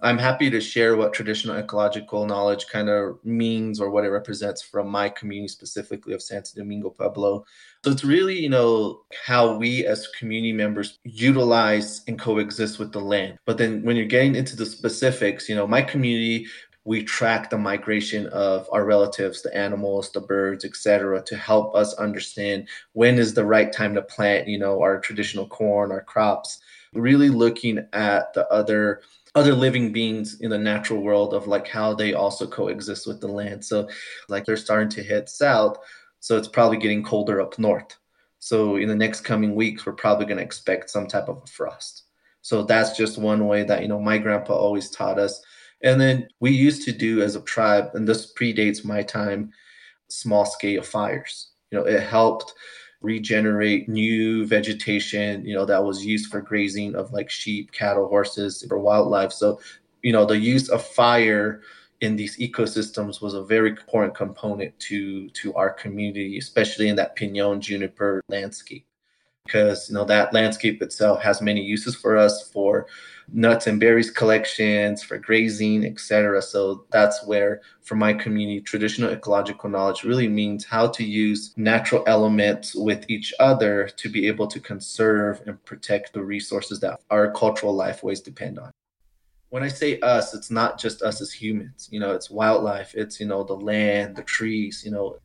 I'm 0.00 0.16
happy 0.16 0.48
to 0.48 0.60
share 0.60 0.96
what 0.96 1.12
traditional 1.12 1.56
ecological 1.56 2.24
knowledge 2.24 2.68
kind 2.68 2.88
of 2.88 3.18
means 3.24 3.80
or 3.80 3.90
what 3.90 4.04
it 4.04 4.10
represents 4.10 4.62
from 4.62 4.88
my 4.88 5.08
community, 5.08 5.48
specifically 5.48 6.14
of 6.14 6.22
Santo 6.22 6.50
Domingo 6.54 6.90
Pueblo. 6.90 7.44
So 7.84 7.90
it's 7.90 8.04
really, 8.04 8.38
you 8.38 8.48
know, 8.48 9.02
how 9.26 9.56
we 9.56 9.84
as 9.86 10.06
community 10.16 10.52
members 10.52 10.98
utilize 11.02 12.02
and 12.06 12.16
coexist 12.16 12.78
with 12.78 12.92
the 12.92 13.00
land. 13.00 13.38
But 13.44 13.58
then 13.58 13.82
when 13.82 13.96
you're 13.96 14.06
getting 14.06 14.36
into 14.36 14.54
the 14.54 14.66
specifics, 14.66 15.48
you 15.48 15.56
know, 15.56 15.66
my 15.66 15.82
community, 15.82 16.46
we 16.88 17.04
track 17.04 17.50
the 17.50 17.58
migration 17.58 18.26
of 18.28 18.66
our 18.72 18.86
relatives, 18.86 19.42
the 19.42 19.54
animals, 19.54 20.10
the 20.10 20.22
birds, 20.22 20.64
etc., 20.64 21.22
to 21.22 21.36
help 21.36 21.74
us 21.74 21.92
understand 21.96 22.66
when 22.94 23.18
is 23.18 23.34
the 23.34 23.44
right 23.44 23.70
time 23.74 23.94
to 23.94 24.00
plant, 24.00 24.48
you 24.48 24.58
know, 24.58 24.80
our 24.80 24.98
traditional 24.98 25.46
corn, 25.46 25.92
our 25.92 26.00
crops. 26.00 26.60
Really 26.94 27.28
looking 27.28 27.86
at 27.92 28.32
the 28.32 28.48
other 28.48 29.02
other 29.34 29.54
living 29.54 29.92
beings 29.92 30.40
in 30.40 30.48
the 30.48 30.56
natural 30.56 31.02
world 31.02 31.34
of 31.34 31.46
like 31.46 31.68
how 31.68 31.92
they 31.92 32.14
also 32.14 32.46
coexist 32.46 33.06
with 33.06 33.20
the 33.20 33.28
land. 33.28 33.62
So 33.62 33.86
like 34.30 34.46
they're 34.46 34.56
starting 34.56 34.88
to 34.88 35.04
head 35.04 35.28
south, 35.28 35.76
so 36.20 36.38
it's 36.38 36.48
probably 36.48 36.78
getting 36.78 37.02
colder 37.02 37.42
up 37.42 37.58
north. 37.58 37.98
So 38.38 38.76
in 38.76 38.88
the 38.88 38.96
next 38.96 39.20
coming 39.20 39.54
weeks, 39.54 39.84
we're 39.84 39.92
probably 39.92 40.24
going 40.24 40.38
to 40.38 40.42
expect 40.42 40.88
some 40.88 41.06
type 41.06 41.28
of 41.28 41.42
a 41.44 41.46
frost. 41.46 42.04
So 42.40 42.62
that's 42.62 42.96
just 42.96 43.18
one 43.18 43.46
way 43.46 43.64
that 43.64 43.82
you 43.82 43.88
know 43.88 44.00
my 44.00 44.16
grandpa 44.16 44.54
always 44.54 44.88
taught 44.88 45.18
us. 45.18 45.42
And 45.82 46.00
then 46.00 46.28
we 46.40 46.50
used 46.50 46.84
to 46.84 46.92
do 46.92 47.22
as 47.22 47.36
a 47.36 47.40
tribe, 47.42 47.90
and 47.94 48.06
this 48.06 48.32
predates 48.34 48.84
my 48.84 49.02
time, 49.02 49.52
small 50.08 50.44
scale 50.44 50.82
fires. 50.82 51.50
You 51.70 51.78
know, 51.78 51.84
it 51.84 52.02
helped 52.02 52.54
regenerate 53.00 53.88
new 53.88 54.44
vegetation, 54.46 55.44
you 55.44 55.54
know, 55.54 55.64
that 55.64 55.84
was 55.84 56.04
used 56.04 56.30
for 56.30 56.40
grazing 56.40 56.96
of 56.96 57.12
like 57.12 57.30
sheep, 57.30 57.70
cattle, 57.70 58.08
horses, 58.08 58.64
for 58.68 58.78
wildlife. 58.78 59.32
So, 59.32 59.60
you 60.02 60.12
know, 60.12 60.24
the 60.24 60.38
use 60.38 60.68
of 60.68 60.84
fire 60.84 61.62
in 62.00 62.16
these 62.16 62.36
ecosystems 62.38 63.20
was 63.20 63.34
a 63.34 63.44
very 63.44 63.70
important 63.70 64.14
component 64.14 64.78
to 64.80 65.28
to 65.30 65.54
our 65.54 65.70
community, 65.70 66.38
especially 66.38 66.88
in 66.88 66.96
that 66.96 67.14
pinon 67.14 67.60
juniper 67.60 68.22
landscape 68.28 68.84
because 69.48 69.88
you 69.88 69.94
know 69.94 70.04
that 70.04 70.32
landscape 70.34 70.82
itself 70.82 71.20
has 71.22 71.40
many 71.40 71.62
uses 71.62 71.94
for 71.96 72.16
us 72.16 72.50
for 72.50 72.86
nuts 73.32 73.66
and 73.66 73.78
berries 73.78 74.10
collections 74.10 75.02
for 75.02 75.18
grazing 75.18 75.84
etc 75.84 76.40
so 76.40 76.84
that's 76.90 77.26
where 77.26 77.60
for 77.82 77.94
my 77.94 78.12
community 78.12 78.60
traditional 78.60 79.10
ecological 79.10 79.68
knowledge 79.68 80.04
really 80.04 80.28
means 80.28 80.64
how 80.64 80.86
to 80.86 81.04
use 81.04 81.52
natural 81.56 82.02
elements 82.06 82.74
with 82.74 83.04
each 83.08 83.34
other 83.38 83.88
to 83.96 84.08
be 84.08 84.26
able 84.26 84.46
to 84.46 84.60
conserve 84.60 85.42
and 85.46 85.62
protect 85.64 86.12
the 86.12 86.22
resources 86.22 86.80
that 86.80 87.00
our 87.10 87.30
cultural 87.32 87.76
lifeways 87.76 88.22
depend 88.22 88.58
on. 88.58 88.70
When 89.50 89.62
i 89.62 89.68
say 89.68 89.98
us 90.00 90.34
it's 90.34 90.50
not 90.50 90.78
just 90.78 91.02
us 91.02 91.20
as 91.20 91.32
humans. 91.32 91.88
You 91.90 92.00
know 92.00 92.12
it's 92.12 92.30
wildlife 92.30 92.94
it's 92.94 93.20
you 93.20 93.26
know 93.26 93.42
the 93.42 93.56
land 93.56 94.16
the 94.16 94.22
trees 94.22 94.82
you 94.84 94.90
know 94.90 95.18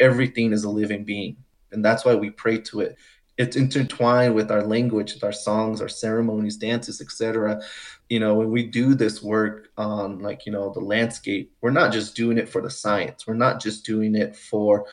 everything 0.00 0.52
is 0.52 0.64
a 0.64 0.70
living 0.70 1.04
being. 1.04 1.36
And 1.70 1.84
that's 1.84 2.04
why 2.04 2.14
we 2.14 2.30
pray 2.30 2.58
to 2.58 2.80
it 2.80 2.96
it's 3.38 3.56
intertwined 3.56 4.34
with 4.34 4.50
our 4.50 4.64
language, 4.64 5.14
with 5.14 5.22
our 5.22 5.32
songs, 5.32 5.80
our 5.80 5.88
ceremonies, 5.88 6.56
dances, 6.56 7.00
etc. 7.00 7.62
You 8.08 8.18
know, 8.18 8.34
when 8.34 8.50
we 8.50 8.64
do 8.64 8.94
this 8.94 9.22
work 9.22 9.68
on 9.78 10.18
like, 10.18 10.44
you 10.44 10.50
know, 10.50 10.72
the 10.72 10.80
landscape, 10.80 11.52
we're 11.60 11.70
not 11.70 11.92
just 11.92 12.16
doing 12.16 12.36
it 12.36 12.48
for 12.48 12.60
the 12.60 12.70
science. 12.70 13.26
We're 13.26 13.34
not 13.34 13.62
just 13.62 13.86
doing 13.86 14.16
it 14.16 14.34
for 14.34 14.86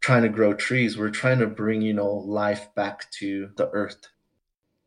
trying 0.00 0.22
to 0.22 0.30
grow 0.30 0.54
trees. 0.54 0.96
We're 0.96 1.10
trying 1.10 1.40
to 1.40 1.46
bring, 1.46 1.82
you 1.82 1.92
know, 1.92 2.10
life 2.10 2.74
back 2.74 3.10
to 3.12 3.50
the 3.56 3.68
earth. 3.72 4.08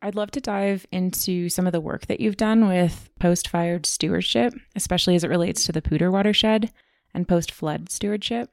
I'd 0.02 0.16
love 0.16 0.32
to 0.32 0.42
dive 0.42 0.88
into 0.92 1.50
some 1.50 1.68
of 1.68 1.74
the 1.74 1.82
work 1.82 2.08
that 2.08 2.20
you've 2.20 2.38
done 2.38 2.68
with 2.68 3.12
post 3.20 3.48
fired 3.48 3.86
stewardship, 3.86 4.56
especially 4.76 5.14
as 5.14 5.24
it 5.24 5.30
relates 5.30 5.64
to 5.66 5.72
the 5.72 5.84
Poudre 5.84 6.12
watershed 6.12 6.72
and 7.14 7.28
post 7.28 7.52
flood 7.52 7.92
stewardship. 7.92 8.50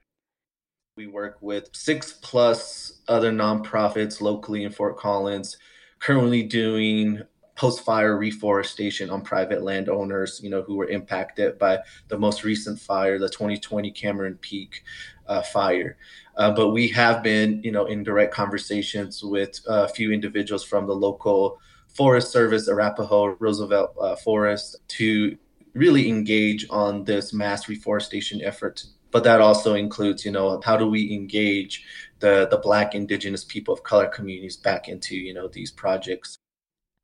We 0.99 1.07
work 1.07 1.38
with 1.40 1.68
six 1.76 2.18
plus 2.22 3.03
other 3.07 3.30
nonprofits 3.30 4.20
locally 4.20 4.64
in 4.64 4.72
Fort 4.72 4.99
Collins, 4.99 5.57
currently 6.01 6.42
doing 6.42 7.22
post-fire 7.55 8.18
reforestation 8.18 9.09
on 9.09 9.22
private 9.22 9.62
landowners, 9.62 10.40
you 10.42 10.51
know, 10.51 10.61
who 10.62 10.74
were 10.74 10.88
impacted 10.88 11.57
by 11.57 11.78
the 12.09 12.18
most 12.18 12.42
recent 12.42 12.80
fire, 12.80 13.16
the 13.20 13.28
2020 13.28 13.92
Cameron 13.92 14.38
Peak 14.40 14.82
uh, 15.28 15.40
fire. 15.40 15.96
Uh, 16.36 16.51
but 16.51 16.70
we 16.70 16.88
have 16.88 17.22
been, 17.22 17.62
you 17.62 17.70
know, 17.70 17.86
in 17.86 18.03
direct 18.03 18.34
conversations 18.34 19.22
with 19.22 19.61
a 19.68 19.86
few 19.86 20.11
individuals 20.11 20.64
from 20.64 20.88
the 20.88 20.96
local 20.96 21.61
Forest 21.86 22.32
Service, 22.32 22.66
Arapaho 22.66 23.36
Roosevelt 23.38 23.94
uh, 24.01 24.16
Forest, 24.16 24.78
to 24.88 25.38
really 25.74 26.09
engage 26.09 26.66
on 26.70 27.05
this 27.05 27.32
mass 27.32 27.68
reforestation 27.68 28.42
effort 28.42 28.84
but 29.11 29.25
that 29.25 29.41
also 29.41 29.75
includes 29.75 30.25
you 30.25 30.31
know 30.31 30.61
how 30.65 30.77
do 30.77 30.87
we 30.87 31.13
engage 31.13 31.85
the 32.21 32.47
the 32.51 32.59
black 32.59 32.95
indigenous 32.95 33.45
people 33.45 33.73
of 33.73 33.83
color 33.83 34.07
communities 34.07 34.57
back 34.57 34.89
into 34.89 35.17
you 35.17 35.33
know 35.35 35.49
these 35.49 35.71
projects 35.71 36.37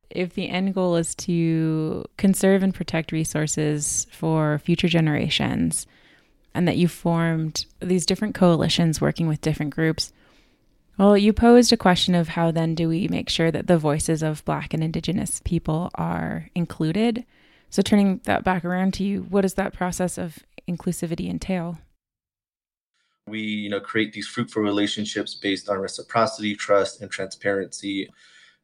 if 0.09 0.35
the 0.35 0.49
end 0.49 0.73
goal 0.75 0.95
is 0.95 1.15
to 1.15 2.05
conserve 2.17 2.61
and 2.61 2.75
protect 2.75 3.11
resources 3.11 4.05
for 4.11 4.59
future 4.59 4.87
generations 4.87 5.87
and 6.53 6.67
that 6.67 6.77
you 6.77 6.87
formed 6.87 7.65
these 7.79 8.05
different 8.05 8.35
coalitions 8.35 9.01
working 9.01 9.27
with 9.27 9.41
different 9.41 9.73
groups 9.73 10.13
Well, 10.97 11.17
you 11.17 11.33
posed 11.33 11.73
a 11.73 11.77
question 11.77 12.15
of 12.15 12.29
how 12.29 12.51
then 12.51 12.73
do 12.73 12.87
we 12.87 13.09
make 13.09 13.29
sure 13.29 13.51
that 13.51 13.67
the 13.67 13.77
voices 13.77 14.23
of 14.23 14.45
Black 14.45 14.73
and 14.73 14.81
Indigenous 14.81 15.41
people 15.43 15.89
are 15.95 16.49
included? 16.55 17.25
So, 17.69 17.81
turning 17.81 18.21
that 18.23 18.45
back 18.45 18.63
around 18.63 18.93
to 18.95 19.03
you, 19.03 19.23
what 19.23 19.41
does 19.41 19.55
that 19.55 19.73
process 19.73 20.17
of 20.17 20.39
inclusivity 20.69 21.29
entail? 21.29 21.79
We, 23.27 23.41
you 23.41 23.69
know, 23.69 23.79
create 23.79 24.13
these 24.13 24.27
fruitful 24.27 24.61
relationships 24.61 25.33
based 25.35 25.69
on 25.69 25.79
reciprocity, 25.79 26.55
trust, 26.55 27.01
and 27.01 27.09
transparency. 27.09 28.09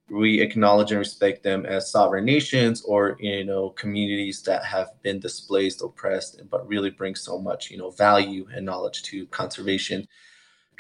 We 0.09 0.41
acknowledge 0.41 0.91
and 0.91 0.99
respect 0.99 1.43
them 1.43 1.65
as 1.65 1.91
sovereign 1.91 2.25
nations 2.25 2.83
or, 2.83 3.17
you 3.19 3.43
know, 3.43 3.71
communities 3.71 4.41
that 4.43 4.63
have 4.65 4.89
been 5.01 5.19
displaced, 5.19 5.81
oppressed, 5.81 6.41
but 6.49 6.67
really 6.67 6.91
bring 6.91 7.15
so 7.15 7.39
much, 7.39 7.71
you 7.71 7.77
know, 7.77 7.91
value 7.91 8.47
and 8.53 8.65
knowledge 8.65 9.03
to 9.03 9.25
conservation 9.27 10.07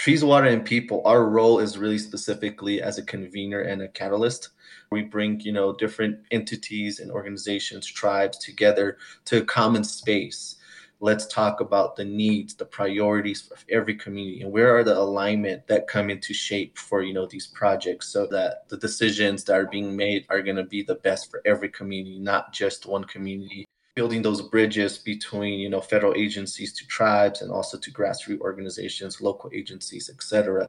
trees, 0.01 0.23
water, 0.23 0.47
and 0.47 0.65
people, 0.65 1.03
our 1.05 1.29
role 1.29 1.59
is 1.59 1.77
really 1.77 1.99
specifically 1.99 2.81
as 2.81 2.97
a 2.97 3.03
convener 3.03 3.59
and 3.61 3.83
a 3.83 3.87
catalyst. 3.87 4.49
We 4.89 5.03
bring, 5.03 5.39
you 5.41 5.51
know, 5.51 5.73
different 5.73 6.19
entities 6.31 6.99
and 6.99 7.11
organizations, 7.11 7.85
tribes 7.85 8.39
together 8.39 8.97
to 9.25 9.41
a 9.41 9.45
common 9.45 9.83
space. 9.83 10.55
Let's 11.01 11.25
talk 11.25 11.59
about 11.59 11.95
the 11.95 12.05
needs, 12.05 12.53
the 12.53 12.65
priorities 12.65 13.49
of 13.51 13.65
every 13.69 13.95
community, 13.95 14.41
and 14.41 14.51
where 14.51 14.75
are 14.77 14.83
the 14.83 14.97
alignment 14.97 15.67
that 15.67 15.87
come 15.87 16.09
into 16.09 16.33
shape 16.33 16.77
for, 16.77 17.01
you 17.01 17.13
know, 17.13 17.25
these 17.25 17.47
projects 17.47 18.07
so 18.07 18.27
that 18.27 18.69
the 18.69 18.77
decisions 18.77 19.43
that 19.45 19.55
are 19.55 19.65
being 19.65 19.95
made 19.95 20.25
are 20.29 20.41
going 20.41 20.57
to 20.57 20.63
be 20.63 20.83
the 20.83 20.95
best 20.95 21.29
for 21.31 21.41
every 21.43 21.69
community, 21.69 22.19
not 22.19 22.53
just 22.53 22.85
one 22.85 23.03
community. 23.05 23.65
Building 23.95 24.21
those 24.21 24.41
bridges 24.41 24.99
between 24.99 25.59
you 25.59 25.69
know 25.69 25.81
federal 25.81 26.13
agencies 26.15 26.71
to 26.73 26.87
tribes 26.87 27.41
and 27.41 27.51
also 27.51 27.77
to 27.77 27.91
grassroots 27.91 28.39
organizations 28.39 29.19
local 29.19 29.49
agencies 29.53 30.09
etc 30.09 30.65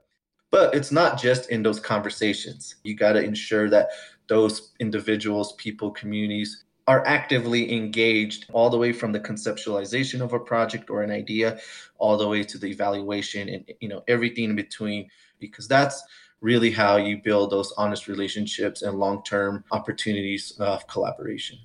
but 0.53 0.75
it's 0.75 0.93
not 0.93 1.19
just 1.19 1.51
in 1.51 1.63
those 1.63 1.81
conversations. 1.81 2.77
You 2.85 2.95
got 2.95 3.15
to 3.15 3.25
ensure 3.25 3.71
that 3.71 3.89
those 4.29 4.73
individuals 4.79 5.55
people 5.55 5.91
communities 5.91 6.65
are 6.87 7.07
actively 7.07 7.73
engaged 7.73 8.47
all 8.53 8.71
the 8.71 8.79
way 8.79 8.93
from 8.93 9.13
the 9.13 9.21
conceptualization 9.21 10.21
of 10.21 10.33
a 10.33 10.41
project 10.41 10.91
or 10.91 11.03
an 11.03 11.11
idea 11.11 11.59
all 11.99 12.17
the 12.17 12.27
way 12.27 12.43
to 12.43 12.59
the 12.59 12.67
evaluation 12.67 13.49
and 13.49 13.73
you 13.81 13.89
know 13.89 14.03
everything 14.09 14.45
in 14.45 14.57
between 14.57 15.09
because 15.39 15.69
that's 15.69 16.03
really 16.41 16.73
how 16.73 16.97
you 16.97 17.21
build 17.23 17.51
those 17.51 17.73
honest 17.79 18.09
relationships 18.09 18.83
and 18.83 18.99
long-term 18.99 19.65
opportunities 19.71 20.53
of 20.59 20.87
collaboration 20.89 21.59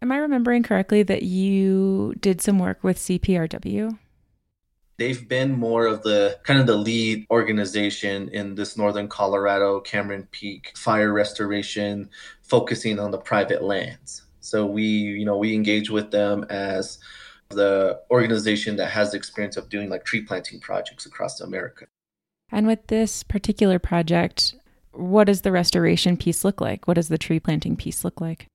Am 0.00 0.12
I 0.12 0.18
remembering 0.18 0.62
correctly 0.62 1.02
that 1.02 1.24
you 1.24 2.14
did 2.20 2.40
some 2.40 2.60
work 2.60 2.84
with 2.84 2.98
CPRW? 2.98 3.98
They've 4.98 5.28
been 5.28 5.52
more 5.52 5.86
of 5.86 6.02
the 6.02 6.38
kind 6.42 6.58
of 6.58 6.66
the 6.66 6.76
lead 6.76 7.26
organization 7.30 8.28
in 8.30 8.56
this 8.56 8.76
northern 8.76 9.08
Colorado 9.08 9.80
Cameron 9.80 10.26
Peak 10.32 10.72
fire 10.76 11.12
restoration, 11.12 12.10
focusing 12.42 12.98
on 12.98 13.12
the 13.12 13.18
private 13.18 13.62
lands. 13.62 14.22
So 14.40 14.66
we, 14.66 14.82
you 14.82 15.24
know, 15.24 15.36
we 15.36 15.54
engage 15.54 15.88
with 15.88 16.10
them 16.10 16.44
as 16.50 16.98
the 17.50 18.00
organization 18.10 18.76
that 18.76 18.90
has 18.90 19.12
the 19.12 19.16
experience 19.16 19.56
of 19.56 19.68
doing 19.68 19.88
like 19.88 20.04
tree 20.04 20.22
planting 20.22 20.60
projects 20.60 21.06
across 21.06 21.40
America. 21.40 21.86
And 22.50 22.66
with 22.66 22.88
this 22.88 23.22
particular 23.22 23.78
project, 23.78 24.54
what 24.92 25.24
does 25.24 25.42
the 25.42 25.52
restoration 25.52 26.16
piece 26.16 26.44
look 26.44 26.60
like? 26.60 26.88
What 26.88 26.94
does 26.94 27.08
the 27.08 27.18
tree 27.18 27.38
planting 27.38 27.76
piece 27.76 28.04
look 28.04 28.20
like? 28.20 28.48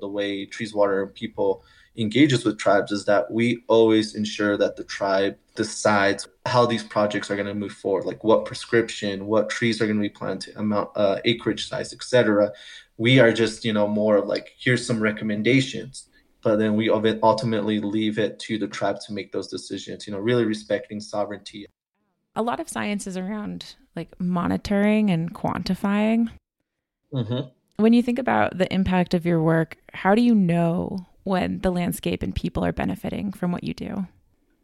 the 0.00 0.08
way 0.08 0.46
Trees, 0.46 0.74
Water, 0.74 1.02
and 1.02 1.14
People 1.14 1.62
engages 2.00 2.44
with 2.44 2.58
tribes 2.58 2.90
is 2.90 3.04
that 3.04 3.30
we 3.30 3.62
always 3.68 4.14
ensure 4.14 4.56
that 4.56 4.76
the 4.76 4.84
tribe 4.84 5.36
decides 5.54 6.26
how 6.46 6.64
these 6.64 6.82
projects 6.82 7.30
are 7.30 7.36
going 7.36 7.46
to 7.46 7.54
move 7.54 7.72
forward, 7.72 8.06
like 8.06 8.24
what 8.24 8.46
prescription, 8.46 9.26
what 9.26 9.50
trees 9.50 9.80
are 9.80 9.86
going 9.86 9.98
to 9.98 10.02
be 10.02 10.08
planted, 10.08 10.56
amount, 10.56 10.88
uh, 10.96 11.20
acreage 11.26 11.68
size, 11.68 11.92
etc. 11.92 12.52
We 12.96 13.20
are 13.20 13.32
just, 13.32 13.64
you 13.64 13.72
know, 13.72 13.86
more 13.86 14.16
of 14.16 14.26
like 14.26 14.54
here's 14.58 14.86
some 14.86 15.00
recommendations, 15.00 16.08
but 16.42 16.56
then 16.56 16.74
we 16.74 16.88
ultimately 16.88 17.80
leave 17.80 18.18
it 18.18 18.38
to 18.40 18.58
the 18.58 18.68
tribe 18.68 19.00
to 19.06 19.12
make 19.12 19.32
those 19.32 19.48
decisions. 19.48 20.06
You 20.06 20.14
know, 20.14 20.18
really 20.18 20.46
respecting 20.46 21.00
sovereignty. 21.00 21.66
A 22.34 22.42
lot 22.42 22.60
of 22.60 22.68
science 22.68 23.06
is 23.06 23.16
around 23.18 23.74
like 23.94 24.18
monitoring 24.18 25.10
and 25.10 25.34
quantifying. 25.34 26.30
Mm-hmm. 27.12 27.48
When 27.82 27.92
you 27.92 28.02
think 28.02 28.18
about 28.18 28.56
the 28.56 28.72
impact 28.72 29.14
of 29.14 29.26
your 29.26 29.42
work, 29.42 29.76
how 29.92 30.14
do 30.14 30.22
you 30.22 30.34
know 30.34 31.06
when 31.24 31.60
the 31.60 31.70
landscape 31.70 32.22
and 32.22 32.34
people 32.34 32.64
are 32.64 32.72
benefiting 32.72 33.32
from 33.32 33.52
what 33.52 33.64
you 33.64 33.74
do? 33.74 34.06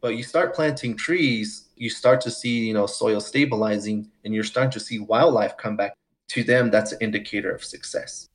But 0.01 0.15
you 0.15 0.23
start 0.23 0.55
planting 0.55 0.95
trees, 0.95 1.69
you 1.75 1.89
start 1.89 2.21
to 2.21 2.31
see, 2.31 2.67
you 2.67 2.73
know, 2.73 2.85
soil 2.85 3.19
stabilizing 3.19 4.09
and 4.23 4.33
you're 4.33 4.43
starting 4.43 4.71
to 4.71 4.79
see 4.79 4.99
wildlife 4.99 5.57
come 5.57 5.75
back. 5.75 5.93
To 6.29 6.43
them, 6.43 6.69
that's 6.69 6.91
an 6.91 6.99
indicator 7.01 7.51
of 7.51 7.63
success. 7.63 8.27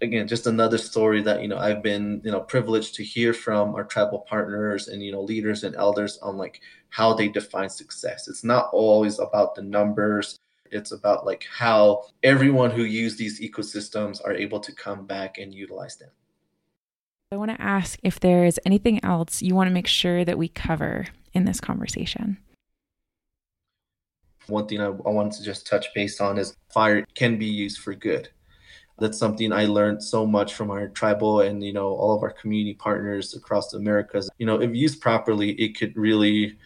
Again, 0.00 0.26
just 0.26 0.46
another 0.46 0.78
story 0.78 1.20
that, 1.22 1.42
you 1.42 1.48
know, 1.48 1.58
I've 1.58 1.82
been, 1.82 2.22
you 2.24 2.30
know, 2.30 2.40
privileged 2.40 2.94
to 2.94 3.04
hear 3.04 3.34
from 3.34 3.74
our 3.74 3.84
tribal 3.84 4.20
partners 4.20 4.88
and, 4.88 5.02
you 5.02 5.12
know, 5.12 5.20
leaders 5.20 5.64
and 5.64 5.76
elders 5.76 6.18
on 6.22 6.36
like 6.36 6.60
how 6.88 7.12
they 7.12 7.28
define 7.28 7.68
success. 7.68 8.28
It's 8.28 8.44
not 8.44 8.70
always 8.72 9.18
about 9.18 9.54
the 9.54 9.62
numbers 9.62 10.38
it's 10.70 10.92
about 10.92 11.26
like 11.26 11.46
how 11.50 12.04
everyone 12.22 12.70
who 12.70 12.82
use 12.82 13.16
these 13.16 13.40
ecosystems 13.40 14.24
are 14.24 14.34
able 14.34 14.60
to 14.60 14.72
come 14.72 15.06
back 15.06 15.38
and 15.38 15.54
utilize 15.54 15.96
them. 15.96 16.10
I 17.30 17.36
want 17.36 17.50
to 17.50 17.60
ask 17.60 17.98
if 18.02 18.20
there 18.20 18.46
is 18.46 18.58
anything 18.64 19.04
else 19.04 19.42
you 19.42 19.54
want 19.54 19.68
to 19.68 19.74
make 19.74 19.86
sure 19.86 20.24
that 20.24 20.38
we 20.38 20.48
cover 20.48 21.04
in 21.34 21.44
this 21.44 21.60
conversation. 21.60 22.38
One 24.46 24.66
thing 24.66 24.80
I, 24.80 24.86
I 24.86 25.10
wanted 25.10 25.32
to 25.32 25.44
just 25.44 25.66
touch 25.66 25.92
base 25.94 26.22
on 26.22 26.38
is 26.38 26.56
fire 26.72 27.04
can 27.14 27.38
be 27.38 27.44
used 27.44 27.80
for 27.80 27.92
good. 27.92 28.30
That's 28.98 29.18
something 29.18 29.52
I 29.52 29.66
learned 29.66 30.02
so 30.02 30.26
much 30.26 30.54
from 30.54 30.70
our 30.70 30.88
tribal 30.88 31.42
and 31.42 31.62
you 31.62 31.74
know 31.74 31.88
all 31.88 32.16
of 32.16 32.22
our 32.22 32.32
community 32.32 32.74
partners 32.74 33.34
across 33.34 33.70
the 33.70 33.76
Americas. 33.76 34.30
You 34.38 34.46
know, 34.46 34.62
if 34.62 34.74
used 34.74 35.02
properly, 35.02 35.50
it 35.52 35.78
could 35.78 35.94
really 35.98 36.56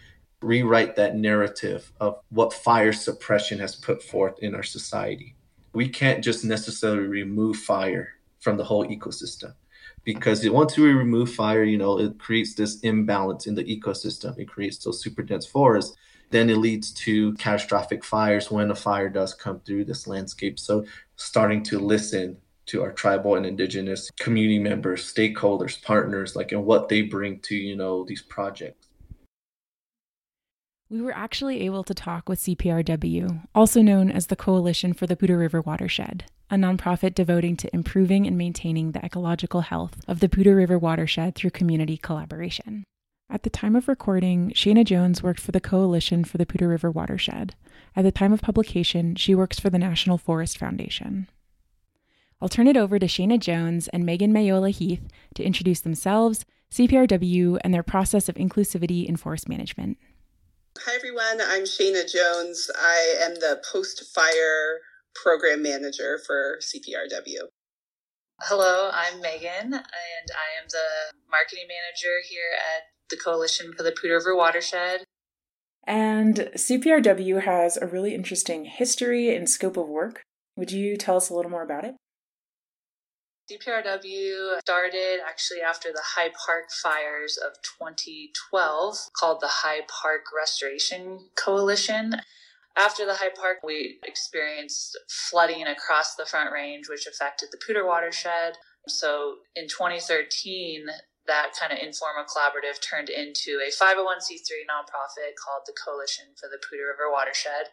rewrite 0.40 0.94
that 0.94 1.16
narrative 1.16 1.92
of 2.00 2.20
what 2.30 2.52
fire 2.52 2.92
suppression 2.92 3.58
has 3.58 3.74
put 3.74 4.00
forth 4.00 4.38
in 4.38 4.54
our 4.54 4.62
society. 4.62 5.34
We 5.72 5.88
can't 5.88 6.22
just 6.22 6.44
necessarily 6.44 7.08
remove 7.08 7.56
fire 7.56 8.14
from 8.38 8.56
the 8.56 8.64
whole 8.64 8.86
ecosystem 8.86 9.54
because 10.04 10.48
once 10.48 10.76
we 10.76 10.92
remove 10.92 11.32
fire, 11.32 11.62
you 11.62 11.78
know, 11.78 11.98
it 11.98 12.18
creates 12.18 12.54
this 12.54 12.80
imbalance 12.80 13.46
in 13.46 13.54
the 13.54 13.64
ecosystem. 13.64 14.38
It 14.38 14.48
creates 14.48 14.78
those 14.78 15.02
super 15.02 15.22
dense 15.22 15.46
forests. 15.46 15.96
Then 16.30 16.48
it 16.48 16.56
leads 16.56 16.92
to 16.92 17.34
catastrophic 17.34 18.04
fires 18.04 18.50
when 18.50 18.70
a 18.70 18.74
fire 18.74 19.08
does 19.08 19.34
come 19.34 19.60
through 19.60 19.84
this 19.84 20.06
landscape. 20.06 20.58
So 20.58 20.84
starting 21.16 21.62
to 21.64 21.78
listen 21.78 22.38
to 22.66 22.82
our 22.82 22.92
tribal 22.92 23.34
and 23.34 23.44
indigenous 23.44 24.10
community 24.18 24.58
members, 24.58 25.12
stakeholders, 25.12 25.82
partners, 25.82 26.34
like 26.34 26.52
and 26.52 26.64
what 26.64 26.88
they 26.88 27.02
bring 27.02 27.40
to, 27.40 27.54
you 27.54 27.76
know, 27.76 28.04
these 28.04 28.22
projects. 28.22 28.88
We 30.88 31.00
were 31.00 31.16
actually 31.16 31.62
able 31.62 31.84
to 31.84 31.94
talk 31.94 32.28
with 32.28 32.38
CPRW, 32.40 33.46
also 33.54 33.80
known 33.80 34.10
as 34.10 34.26
the 34.26 34.36
Coalition 34.36 34.92
for 34.92 35.06
the 35.06 35.16
Poudre 35.16 35.38
River 35.38 35.62
Watershed, 35.62 36.24
a 36.52 36.56
nonprofit 36.56 37.14
devoting 37.14 37.56
to 37.56 37.74
improving 37.74 38.26
and 38.26 38.36
maintaining 38.36 38.92
the 38.92 39.02
ecological 39.02 39.62
health 39.62 39.96
of 40.06 40.20
the 40.20 40.28
Poudre 40.28 40.54
River 40.54 40.78
watershed 40.78 41.34
through 41.34 41.48
community 41.48 41.96
collaboration. 41.96 42.84
At 43.30 43.42
the 43.42 43.48
time 43.48 43.74
of 43.74 43.88
recording, 43.88 44.50
Shayna 44.50 44.84
Jones 44.84 45.22
worked 45.22 45.40
for 45.40 45.50
the 45.50 45.62
Coalition 45.62 46.24
for 46.24 46.36
the 46.36 46.44
Poudre 46.44 46.68
River 46.68 46.90
Watershed. 46.90 47.54
At 47.96 48.02
the 48.02 48.12
time 48.12 48.34
of 48.34 48.42
publication, 48.42 49.14
she 49.14 49.34
works 49.34 49.58
for 49.58 49.70
the 49.70 49.78
National 49.78 50.18
Forest 50.18 50.58
Foundation. 50.58 51.26
I'll 52.38 52.50
turn 52.50 52.68
it 52.68 52.76
over 52.76 52.98
to 52.98 53.06
Shayna 53.06 53.40
Jones 53.40 53.88
and 53.88 54.04
Megan 54.04 54.34
Maiolo-Heath 54.34 55.08
to 55.34 55.42
introduce 55.42 55.80
themselves, 55.80 56.44
CPRW, 56.70 57.60
and 57.64 57.72
their 57.72 57.82
process 57.82 58.28
of 58.28 58.34
inclusivity 58.34 59.06
in 59.06 59.16
forest 59.16 59.48
management. 59.48 59.96
Hi, 60.80 60.96
everyone. 60.96 61.40
I'm 61.40 61.62
Shayna 61.62 62.12
Jones. 62.12 62.70
I 62.78 63.16
am 63.22 63.36
the 63.36 63.62
post 63.72 64.04
fire 64.14 64.80
program 65.14 65.62
manager 65.62 66.18
for 66.26 66.58
CPRW. 66.60 67.48
Hello, 68.40 68.90
I'm 68.92 69.20
Megan, 69.20 69.72
and 69.72 69.74
I 69.74 70.60
am 70.60 70.68
the 70.68 71.16
marketing 71.30 71.66
manager 71.68 72.18
here 72.28 72.52
at 72.54 72.82
the 73.08 73.16
Coalition 73.16 73.72
for 73.76 73.82
the 73.82 73.92
Poudre 73.92 74.18
River 74.18 74.36
Watershed. 74.36 75.04
And 75.86 76.50
CPRW 76.54 77.42
has 77.42 77.76
a 77.76 77.86
really 77.86 78.14
interesting 78.14 78.64
history 78.64 79.34
and 79.34 79.48
scope 79.48 79.76
of 79.76 79.88
work. 79.88 80.22
Would 80.56 80.72
you 80.72 80.96
tell 80.96 81.16
us 81.16 81.30
a 81.30 81.34
little 81.34 81.50
more 81.50 81.62
about 81.62 81.84
it? 81.84 81.94
CPRW 83.50 84.60
started 84.60 85.18
actually 85.28 85.60
after 85.60 85.90
the 85.92 86.02
High 86.02 86.30
Park 86.46 86.70
fires 86.82 87.36
of 87.36 87.52
2012, 87.78 88.96
called 89.18 89.40
the 89.40 89.48
High 89.48 89.80
Park 89.88 90.22
Restoration 90.36 91.28
Coalition. 91.36 92.14
After 92.76 93.04
the 93.04 93.14
High 93.14 93.30
Park, 93.34 93.58
we 93.62 93.98
experienced 94.02 94.98
flooding 95.08 95.66
across 95.66 96.14
the 96.14 96.24
Front 96.24 96.52
Range, 96.52 96.88
which 96.88 97.06
affected 97.06 97.50
the 97.50 97.58
Poudre 97.58 97.86
watershed. 97.86 98.56
So 98.88 99.36
in 99.54 99.68
2013, 99.68 100.86
that 101.26 101.52
kind 101.58 101.72
of 101.72 101.78
informal 101.78 102.24
collaborative 102.24 102.80
turned 102.80 103.08
into 103.08 103.60
a 103.60 103.70
501c3 103.70 104.64
nonprofit 104.66 105.36
called 105.36 105.62
the 105.66 105.74
Coalition 105.84 106.26
for 106.40 106.48
the 106.48 106.58
Poudre 106.58 106.88
River 106.88 107.12
Watershed. 107.12 107.68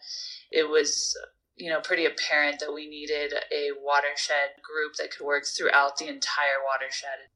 It 0.52 0.70
was 0.70 1.18
you 1.56 1.70
know 1.70 1.82
pretty 1.82 2.06
apparent 2.06 2.60
that 2.60 2.74
we 2.74 2.88
needed 2.88 3.34
a 3.52 3.70
watershed 3.82 4.56
group 4.62 4.96
that 4.96 5.12
could 5.12 5.26
work 5.26 5.44
throughout 5.46 5.98
the 5.98 6.08
entire 6.08 6.62
watershed. 6.66 7.30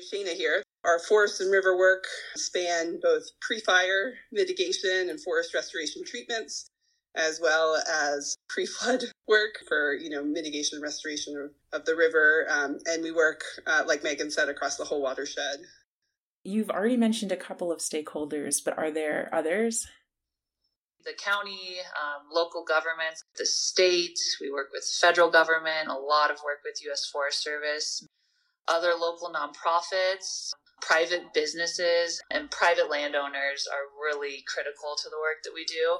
Shayna 0.00 0.34
here. 0.34 0.62
Our 0.84 0.98
forest 0.98 1.40
and 1.40 1.50
river 1.50 1.76
work 1.76 2.04
span 2.36 3.00
both 3.02 3.24
pre-fire 3.40 4.14
mitigation 4.32 5.08
and 5.08 5.22
forest 5.22 5.54
restoration 5.54 6.04
treatments, 6.04 6.68
as 7.14 7.40
well 7.40 7.76
as 7.90 8.36
pre-flood 8.48 9.04
work 9.28 9.62
for 9.68 9.94
you 9.94 10.10
know 10.10 10.24
mitigation 10.24 10.76
and 10.76 10.82
restoration 10.82 11.50
of 11.72 11.84
the 11.84 11.96
river 11.96 12.46
um, 12.50 12.78
and 12.86 13.02
we 13.02 13.10
work 13.10 13.42
uh, 13.66 13.82
like 13.86 14.02
megan 14.02 14.30
said 14.30 14.48
across 14.48 14.76
the 14.76 14.84
whole 14.84 15.02
watershed. 15.02 15.60
You've 16.46 16.70
already 16.70 16.98
mentioned 16.98 17.32
a 17.32 17.36
couple 17.36 17.72
of 17.72 17.78
stakeholders 17.78 18.62
but 18.64 18.76
are 18.76 18.90
there 18.90 19.28
others? 19.32 19.86
The 21.04 21.14
county 21.22 21.78
um, 22.00 22.26
local 22.32 22.64
governments 22.64 23.22
the 23.36 23.46
state 23.46 24.18
we 24.40 24.50
work 24.50 24.68
with 24.72 24.84
federal 25.00 25.30
government 25.30 25.88
a 25.88 25.94
lot 25.94 26.30
of 26.30 26.38
work 26.44 26.58
with 26.64 26.82
u.s 26.82 27.08
forest 27.12 27.42
service 27.42 28.06
other 28.68 28.92
local 28.98 29.30
nonprofits 29.32 30.50
private 30.80 31.32
businesses 31.32 32.20
and 32.30 32.50
private 32.50 32.90
landowners 32.90 33.66
are 33.70 33.88
really 34.02 34.44
critical 34.46 34.96
to 34.96 35.08
the 35.08 35.16
work 35.16 35.42
that 35.44 35.52
we 35.54 35.64
do 35.64 35.98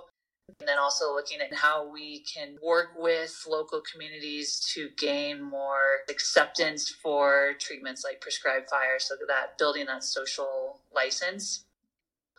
and 0.61 0.69
then 0.69 0.79
also 0.79 1.15
looking 1.15 1.41
at 1.41 1.55
how 1.55 1.91
we 1.91 2.21
can 2.21 2.57
work 2.63 2.91
with 2.97 3.45
local 3.49 3.81
communities 3.81 4.61
to 4.75 4.89
gain 4.97 5.43
more 5.43 6.03
acceptance 6.09 6.89
for 6.89 7.53
treatments 7.59 8.05
like 8.05 8.21
prescribed 8.21 8.69
fire. 8.69 8.99
So 8.99 9.15
that 9.27 9.59
building 9.59 9.87
that 9.87 10.05
social 10.05 10.81
license 10.95 11.65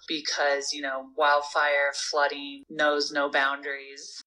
because, 0.08 0.74
you 0.74 0.82
know, 0.82 1.08
wildfire 1.18 1.92
flooding 1.94 2.64
knows 2.70 3.12
no 3.12 3.30
boundaries. 3.30 4.24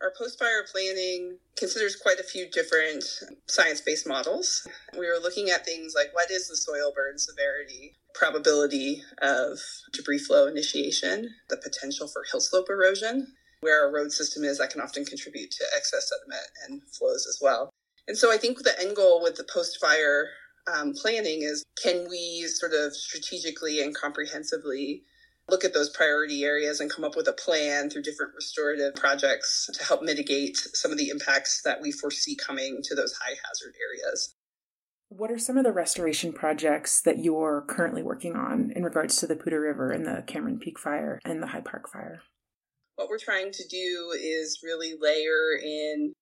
Our 0.00 0.12
post 0.16 0.38
fire 0.38 0.64
planning 0.70 1.38
considers 1.56 1.96
quite 1.96 2.20
a 2.20 2.22
few 2.22 2.48
different 2.48 3.04
science 3.48 3.80
based 3.80 4.06
models. 4.06 4.66
We 4.92 5.06
were 5.06 5.18
looking 5.20 5.50
at 5.50 5.64
things 5.64 5.92
like 5.96 6.14
what 6.14 6.30
is 6.30 6.46
the 6.46 6.56
soil 6.56 6.92
burn 6.94 7.18
severity, 7.18 7.96
probability 8.14 9.02
of 9.20 9.58
debris 9.92 10.20
flow 10.20 10.46
initiation, 10.46 11.34
the 11.48 11.56
potential 11.56 12.06
for 12.06 12.22
hill 12.30 12.40
slope 12.40 12.68
erosion. 12.70 13.34
Where 13.60 13.88
a 13.88 13.92
road 13.92 14.12
system 14.12 14.44
is, 14.44 14.58
that 14.58 14.70
can 14.70 14.80
often 14.80 15.04
contribute 15.04 15.50
to 15.50 15.64
excess 15.76 16.08
sediment 16.08 16.46
and 16.68 16.80
flows 16.96 17.26
as 17.28 17.40
well. 17.42 17.70
And 18.06 18.16
so 18.16 18.32
I 18.32 18.36
think 18.36 18.58
the 18.58 18.80
end 18.80 18.94
goal 18.94 19.20
with 19.20 19.34
the 19.34 19.48
post 19.52 19.78
fire 19.80 20.28
um, 20.72 20.94
planning 20.94 21.42
is 21.42 21.64
can 21.82 22.06
we 22.08 22.46
sort 22.46 22.72
of 22.72 22.94
strategically 22.94 23.82
and 23.82 23.94
comprehensively 23.96 25.02
look 25.48 25.64
at 25.64 25.74
those 25.74 25.90
priority 25.90 26.44
areas 26.44 26.80
and 26.80 26.90
come 26.90 27.04
up 27.04 27.16
with 27.16 27.26
a 27.26 27.32
plan 27.32 27.88
through 27.88 28.02
different 28.02 28.34
restorative 28.34 28.94
projects 28.94 29.68
to 29.72 29.84
help 29.84 30.02
mitigate 30.02 30.56
some 30.56 30.92
of 30.92 30.98
the 30.98 31.08
impacts 31.08 31.62
that 31.64 31.80
we 31.80 31.90
foresee 31.90 32.36
coming 32.36 32.80
to 32.82 32.94
those 32.94 33.14
high 33.14 33.34
hazard 33.44 33.74
areas. 33.80 34.34
What 35.10 35.30
are 35.30 35.38
some 35.38 35.56
of 35.56 35.64
the 35.64 35.72
restoration 35.72 36.34
projects 36.34 37.00
that 37.00 37.24
you're 37.24 37.64
currently 37.66 38.02
working 38.02 38.36
on 38.36 38.72
in 38.76 38.82
regards 38.82 39.16
to 39.16 39.26
the 39.26 39.36
Poudre 39.36 39.60
River 39.60 39.90
and 39.90 40.04
the 40.04 40.22
Cameron 40.26 40.58
Peak 40.58 40.78
Fire 40.78 41.18
and 41.24 41.42
the 41.42 41.46
High 41.46 41.62
Park 41.62 41.90
Fire? 41.90 42.20
What 42.96 43.08
we're 43.08 43.18
trying 43.18 43.52
to 43.52 43.68
do 43.68 44.12
is 44.20 44.60
really 44.62 44.94
layer 45.00 45.56
in 45.62 46.12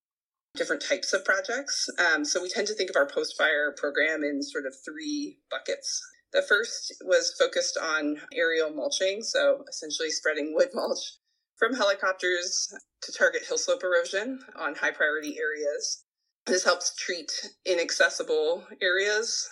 different 0.54 0.84
types 0.88 1.12
of 1.12 1.24
projects. 1.24 1.88
Um, 1.98 2.24
so 2.24 2.40
we 2.40 2.48
tend 2.48 2.68
to 2.68 2.74
think 2.74 2.90
of 2.90 2.96
our 2.96 3.08
post 3.08 3.36
fire 3.36 3.74
program 3.76 4.22
in 4.22 4.40
sort 4.42 4.66
of 4.66 4.74
three 4.84 5.38
buckets. 5.50 6.00
The 6.36 6.42
first 6.42 6.92
was 7.00 7.34
focused 7.38 7.78
on 7.78 8.20
aerial 8.30 8.68
mulching, 8.68 9.22
so 9.22 9.64
essentially 9.70 10.10
spreading 10.10 10.52
wood 10.54 10.68
mulch 10.74 11.16
from 11.56 11.72
helicopters 11.72 12.74
to 13.00 13.12
target 13.12 13.46
hill 13.48 13.56
slope 13.56 13.82
erosion 13.82 14.44
on 14.54 14.74
high 14.74 14.90
priority 14.90 15.38
areas. 15.38 16.04
This 16.44 16.62
helps 16.62 16.94
treat 16.94 17.32
inaccessible 17.64 18.66
areas. 18.82 19.48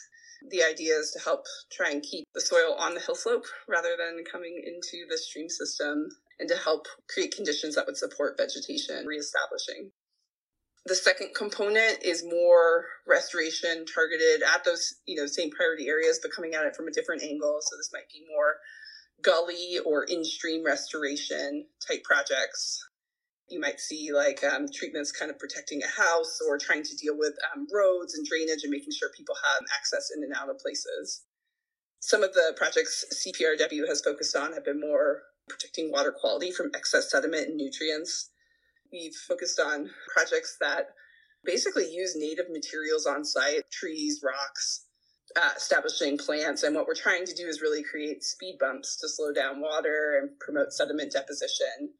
The 0.51 0.62
idea 0.62 0.97
is 0.97 1.11
to 1.12 1.20
help 1.20 1.47
try 1.72 1.89
and 1.89 2.03
keep 2.03 2.26
the 2.35 2.43
soil 2.43 2.74
on 2.74 2.93
the 2.93 3.01
hill 3.01 3.14
slope 3.14 3.47
rather 3.66 3.97
than 3.97 4.22
coming 4.30 4.62
into 4.62 5.07
the 5.09 5.16
stream 5.16 5.49
system 5.49 6.11
and 6.39 6.51
to 6.51 6.57
help 6.57 6.85
create 7.09 7.35
conditions 7.35 7.76
that 7.76 7.87
would 7.87 7.97
support 7.97 8.37
vegetation 8.37 9.07
reestablishing. 9.07 9.91
The 10.87 10.95
second 10.95 11.35
component 11.35 12.03
is 12.03 12.24
more 12.24 12.85
restoration 13.07 13.87
targeted 13.87 14.43
at 14.43 14.64
those, 14.64 14.97
you 15.07 15.16
know, 15.16 15.26
same 15.26 15.51
priority 15.51 15.89
areas, 15.89 16.20
but 16.20 16.30
coming 16.30 16.55
at 16.55 16.66
it 16.66 16.76
from 16.76 16.89
a 16.89 16.93
different 16.93 17.22
angle. 17.22 17.59
So 17.62 17.76
this 17.78 17.91
might 17.93 18.09
be 18.12 18.26
more 18.30 18.57
gully 19.22 19.78
or 19.85 20.05
in-stream 20.05 20.62
restoration 20.64 21.64
type 21.89 22.05
projects. 22.05 22.87
You 23.49 23.61
might 23.61 23.80
see 23.80 24.12
like 24.12 24.45
um, 24.45 24.66
treatments 24.72 25.11
kind 25.11 25.30
of 25.30 25.39
protecting 25.39 25.82
a 25.82 25.89
house 25.89 26.39
or 26.47 26.59
trying 26.59 26.82
to 26.82 26.97
deal 26.97 27.16
with 27.16 27.32
um, 27.55 27.66
roads 27.72 28.14
and 28.14 28.26
drainage 28.26 28.62
and 28.62 28.70
making 28.70 28.93
sure 28.93 29.09
people 29.16 29.37
have 29.43 29.62
access 29.74 30.11
in 30.14 30.22
and 30.22 30.35
out 30.35 30.51
of 30.51 30.59
places. 30.59 31.22
Some 32.01 32.22
of 32.22 32.35
the 32.35 32.53
projects 32.59 33.07
CPRW 33.24 33.89
has 33.89 34.03
focused 34.03 34.37
on 34.37 34.53
have 34.53 34.66
been 34.66 34.80
more 34.80 35.22
protecting 35.49 35.91
water 35.91 36.12
quality 36.12 36.51
from 36.51 36.70
excess 36.74 37.11
sediment 37.11 37.49
and 37.49 37.57
nutrients 37.57 38.30
We've 38.95 39.14
focused 39.14 39.59
on 39.59 39.90
projects 40.14 40.57
that 40.61 40.90
basically 41.45 41.92
use 41.92 42.14
native 42.16 42.47
materials 42.49 43.07
on 43.07 43.24
site 43.24 43.68
trees, 43.72 44.20
rocks, 44.22 44.86
uh, 45.34 45.51
establishing 45.57 46.16
plants. 46.16 46.62
And 46.62 46.76
what 46.76 46.86
we're 46.86 46.95
trying 46.95 47.26
to 47.26 47.34
do 47.34 47.47
is 47.47 47.61
really 47.61 47.82
create 47.82 48.22
speed 48.22 48.57
bumps 48.61 48.97
to 49.01 49.09
slow 49.09 49.32
down 49.32 49.61
water 49.61 50.20
and 50.20 50.30
promote 50.38 50.72
sediment 50.72 51.12
deposition 51.12 51.90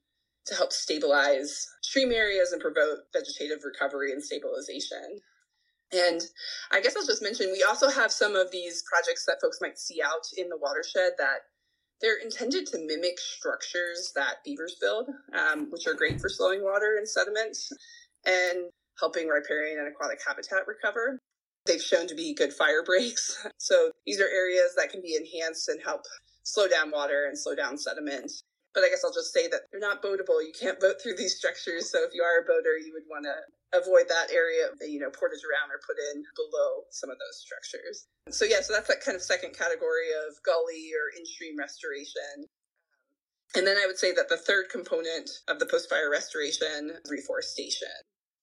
to 0.47 0.55
help 0.55 0.73
stabilize 0.73 1.67
stream 1.83 2.13
areas 2.13 2.53
and 2.53 2.63
promote 2.63 2.99
vegetative 3.13 3.65
recovery 3.65 4.13
and 4.13 4.23
stabilization. 4.23 5.19
And 5.93 6.21
I 6.71 6.81
guess 6.81 6.97
I'll 6.97 7.07
just 7.07 7.23
mention 7.23 7.51
we 7.51 7.65
also 7.67 7.89
have 7.89 8.13
some 8.13 8.37
of 8.37 8.51
these 8.53 8.85
projects 8.89 9.25
that 9.27 9.41
folks 9.41 9.59
might 9.61 9.79
see 9.79 10.01
out 10.01 10.27
in 10.37 10.49
the 10.49 10.59
watershed 10.59 11.13
that 11.19 11.41
they're 12.01 12.19
intended 12.19 12.67
to 12.67 12.79
mimic 12.79 13.19
structures 13.19 14.13
that 14.15 14.37
beavers 14.45 14.77
build, 14.81 15.09
um, 15.33 15.71
which 15.71 15.87
are 15.87 15.95
great 15.95 16.21
for 16.21 16.29
slowing 16.29 16.63
water 16.63 16.97
and 16.99 17.09
sediment 17.09 17.57
and 18.27 18.71
helping 18.99 19.29
riparian 19.29 19.79
and 19.79 19.89
aquatic 19.89 20.21
habitat 20.27 20.67
recover. 20.67 21.19
They've 21.67 21.81
shown 21.81 22.07
to 22.09 22.15
be 22.15 22.35
good 22.35 22.53
fire 22.53 22.83
breaks. 22.85 23.47
So 23.59 23.91
these 24.05 24.21
are 24.21 24.29
areas 24.29 24.75
that 24.77 24.91
can 24.91 25.01
be 25.01 25.17
enhanced 25.17 25.69
and 25.71 25.81
help 25.83 26.03
slow 26.43 26.69
down 26.69 26.91
water 26.91 27.25
and 27.27 27.39
slow 27.39 27.55
down 27.55 27.79
sediment. 27.79 28.31
But 28.75 28.85
I 28.85 28.91
guess 28.91 29.03
I'll 29.03 29.15
just 29.15 29.33
say 29.33 29.49
that 29.49 29.63
they're 29.71 29.81
not 29.81 30.03
boatable. 30.03 30.45
You 30.45 30.53
can't 30.59 30.79
boat 30.79 30.97
through 31.03 31.17
these 31.17 31.37
structures. 31.37 31.91
So 31.91 32.05
if 32.05 32.11
you 32.13 32.23
are 32.23 32.43
a 32.43 32.45
boater, 32.45 32.77
you 32.77 32.93
would 32.93 33.09
want 33.09 33.25
to 33.25 33.35
avoid 33.75 34.07
that 34.09 34.31
area, 34.31 34.71
you 34.87 34.99
know, 34.99 35.11
portage 35.11 35.43
around 35.43 35.75
or 35.75 35.83
put 35.83 35.99
in 35.99 36.23
below 36.39 36.87
some 36.91 37.11
of 37.11 37.19
those 37.19 37.43
structures. 37.43 38.07
So 38.31 38.45
yeah, 38.45 38.63
so 38.63 38.73
that's 38.73 38.89
that 38.89 39.03
kind 39.05 39.17
of 39.17 39.23
second 39.23 39.59
category 39.59 40.15
of 40.15 40.39
gully 40.47 40.95
or 40.95 41.11
in-stream 41.19 41.59
restoration. 41.59 42.47
Um, 42.47 42.49
and 43.57 43.67
then 43.67 43.77
I 43.77 43.87
would 43.87 43.99
say 43.99 44.13
that 44.15 44.29
the 44.29 44.37
third 44.37 44.67
component 44.71 45.31
of 45.49 45.59
the 45.59 45.67
post-fire 45.67 46.11
restoration 46.11 46.91
is 46.91 47.11
reforestation. 47.11 47.95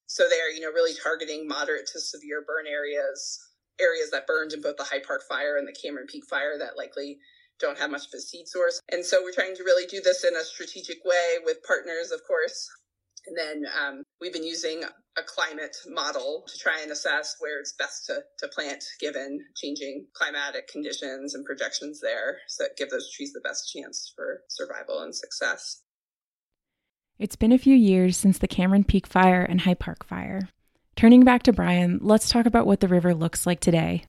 So 0.08 0.28
they 0.28 0.40
are, 0.40 0.52
you 0.54 0.62
know, 0.62 0.72
really 0.72 0.96
targeting 0.96 1.48
moderate 1.48 1.88
to 1.94 2.00
severe 2.00 2.44
burn 2.46 2.68
areas, 2.68 3.40
areas 3.80 4.12
that 4.12 4.28
burned 4.28 4.54
in 4.54 4.62
both 4.62 4.78
the 4.78 4.84
High 4.84 5.04
Park 5.06 5.24
fire 5.28 5.58
and 5.58 5.68
the 5.68 5.76
Cameron 5.76 6.08
Peak 6.08 6.24
fire 6.30 6.58
that 6.60 6.78
likely 6.78 7.18
don't 7.60 7.78
have 7.78 7.92
much 7.92 8.08
of 8.08 8.14
a 8.16 8.20
seed 8.20 8.48
source. 8.48 8.82
And 8.92 9.06
so 9.06 9.22
we're 9.22 9.34
trying 9.34 9.56
to 9.56 9.64
really 9.64 9.86
do 9.86 10.02
this 10.02 10.24
in 10.24 10.36
a 10.36 10.44
strategic 10.44 10.98
way 11.06 11.38
with 11.46 11.64
partners, 11.64 12.12
of 12.12 12.22
course, 12.28 12.68
and 13.28 13.38
then 13.38 13.64
um, 13.80 14.03
we've 14.20 14.34
been 14.34 14.43
using 14.43 14.84
a 15.18 15.24
climate 15.24 15.76
model 15.88 16.43
to 16.47 16.57
try 16.57 16.80
and 16.82 16.91
assess 16.91 17.36
where 17.39 17.59
it's 17.59 17.74
best 17.74 18.05
to, 18.05 18.22
to 18.39 18.47
plant 18.47 18.84
given 18.99 19.39
changing 19.55 20.07
climatic 20.14 20.68
conditions 20.68 21.36
and 21.36 21.45
projections 21.45 21.99
there 22.01 22.38
so 22.47 22.64
that 22.64 22.78
give 22.78 22.89
those 22.89 23.12
trees 23.14 23.34
the 23.34 23.41
best 23.41 23.72
chance 23.72 24.12
for 24.16 24.41
survival 24.49 25.01
and 25.01 25.16
success. 25.16 25.82
It's 27.20 27.36
been 27.36 27.51
a 27.51 27.57
few 27.57 27.76
years 27.76 28.18
since 28.18 28.38
the 28.38 28.47
Cameron 28.47 28.84
Peak 28.84 29.05
fire 29.05 29.43
and 29.43 29.62
High 29.62 29.76
Park 29.76 30.05
fire. 30.05 30.49
Turning 30.95 31.24
back 31.24 31.43
to 31.43 31.53
Bryan, 31.53 31.99
let's 32.01 32.30
talk 32.30 32.45
about 32.45 32.66
what 32.66 32.80
the 32.80 32.88
river 32.88 33.14
looks 33.14 33.45
like 33.45 33.59
today. 33.59 34.05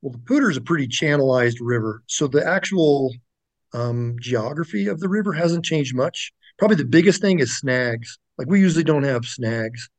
Well, 0.00 0.12
the 0.12 0.18
Poudre 0.18 0.50
is 0.50 0.56
a 0.56 0.60
pretty 0.60 0.88
channelized 0.88 1.58
river. 1.60 2.02
So 2.08 2.26
the 2.26 2.44
actual 2.44 3.14
um, 3.72 4.16
geography 4.20 4.88
of 4.88 4.98
the 4.98 5.08
river 5.08 5.32
hasn't 5.32 5.64
changed 5.64 5.94
much. 5.94 6.32
Probably 6.62 6.76
the 6.76 6.84
biggest 6.84 7.20
thing 7.20 7.40
is 7.40 7.58
snags. 7.58 8.20
Like 8.38 8.46
we 8.46 8.60
usually 8.60 8.84
don't 8.84 9.02
have 9.02 9.24
snags. 9.24 9.90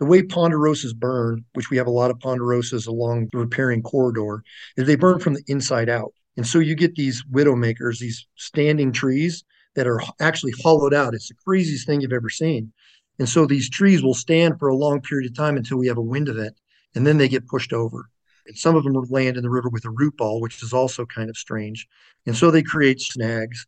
The 0.00 0.04
way 0.04 0.20
ponderosas 0.20 0.94
burn, 0.94 1.46
which 1.54 1.70
we 1.70 1.78
have 1.78 1.86
a 1.86 1.90
lot 1.90 2.10
of 2.10 2.18
ponderosas 2.18 2.86
along 2.86 3.30
the 3.32 3.38
riparian 3.38 3.82
corridor, 3.82 4.42
is 4.76 4.86
they 4.86 4.96
burn 4.96 5.18
from 5.20 5.32
the 5.32 5.42
inside 5.46 5.88
out. 5.88 6.12
And 6.36 6.46
so 6.46 6.58
you 6.58 6.74
get 6.74 6.94
these 6.94 7.24
widowmakers, 7.32 8.00
these 8.00 8.26
standing 8.34 8.92
trees 8.92 9.44
that 9.76 9.86
are 9.86 10.02
actually 10.20 10.52
hollowed 10.62 10.92
out. 10.92 11.14
It's 11.14 11.28
the 11.28 11.34
craziest 11.42 11.86
thing 11.86 12.02
you've 12.02 12.12
ever 12.12 12.28
seen. 12.28 12.70
And 13.18 13.26
so 13.26 13.46
these 13.46 13.70
trees 13.70 14.02
will 14.02 14.12
stand 14.12 14.58
for 14.58 14.68
a 14.68 14.76
long 14.76 15.00
period 15.00 15.30
of 15.30 15.34
time 15.34 15.56
until 15.56 15.78
we 15.78 15.86
have 15.86 15.96
a 15.96 16.02
wind 16.02 16.28
event, 16.28 16.54
and 16.94 17.06
then 17.06 17.16
they 17.16 17.28
get 17.30 17.48
pushed 17.48 17.72
over. 17.72 18.10
And 18.46 18.58
some 18.58 18.76
of 18.76 18.84
them 18.84 18.92
land 19.08 19.38
in 19.38 19.42
the 19.42 19.48
river 19.48 19.70
with 19.70 19.86
a 19.86 19.90
root 19.90 20.18
ball, 20.18 20.42
which 20.42 20.62
is 20.62 20.74
also 20.74 21.06
kind 21.06 21.30
of 21.30 21.38
strange. 21.38 21.88
And 22.26 22.36
so 22.36 22.50
they 22.50 22.62
create 22.62 23.00
snags. 23.00 23.66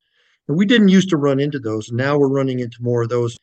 And 0.49 0.59
we 0.59 0.67
didn't 0.67 0.89
used 0.89 1.11
to 1.11 1.17
run 1.17 1.41
into 1.41 1.59
those. 1.59 1.91
Now 1.93 2.19
we're 2.19 2.29
running 2.29 2.61
into 2.61 2.79
more 2.81 3.03
of 3.03 3.09
those. 3.09 3.37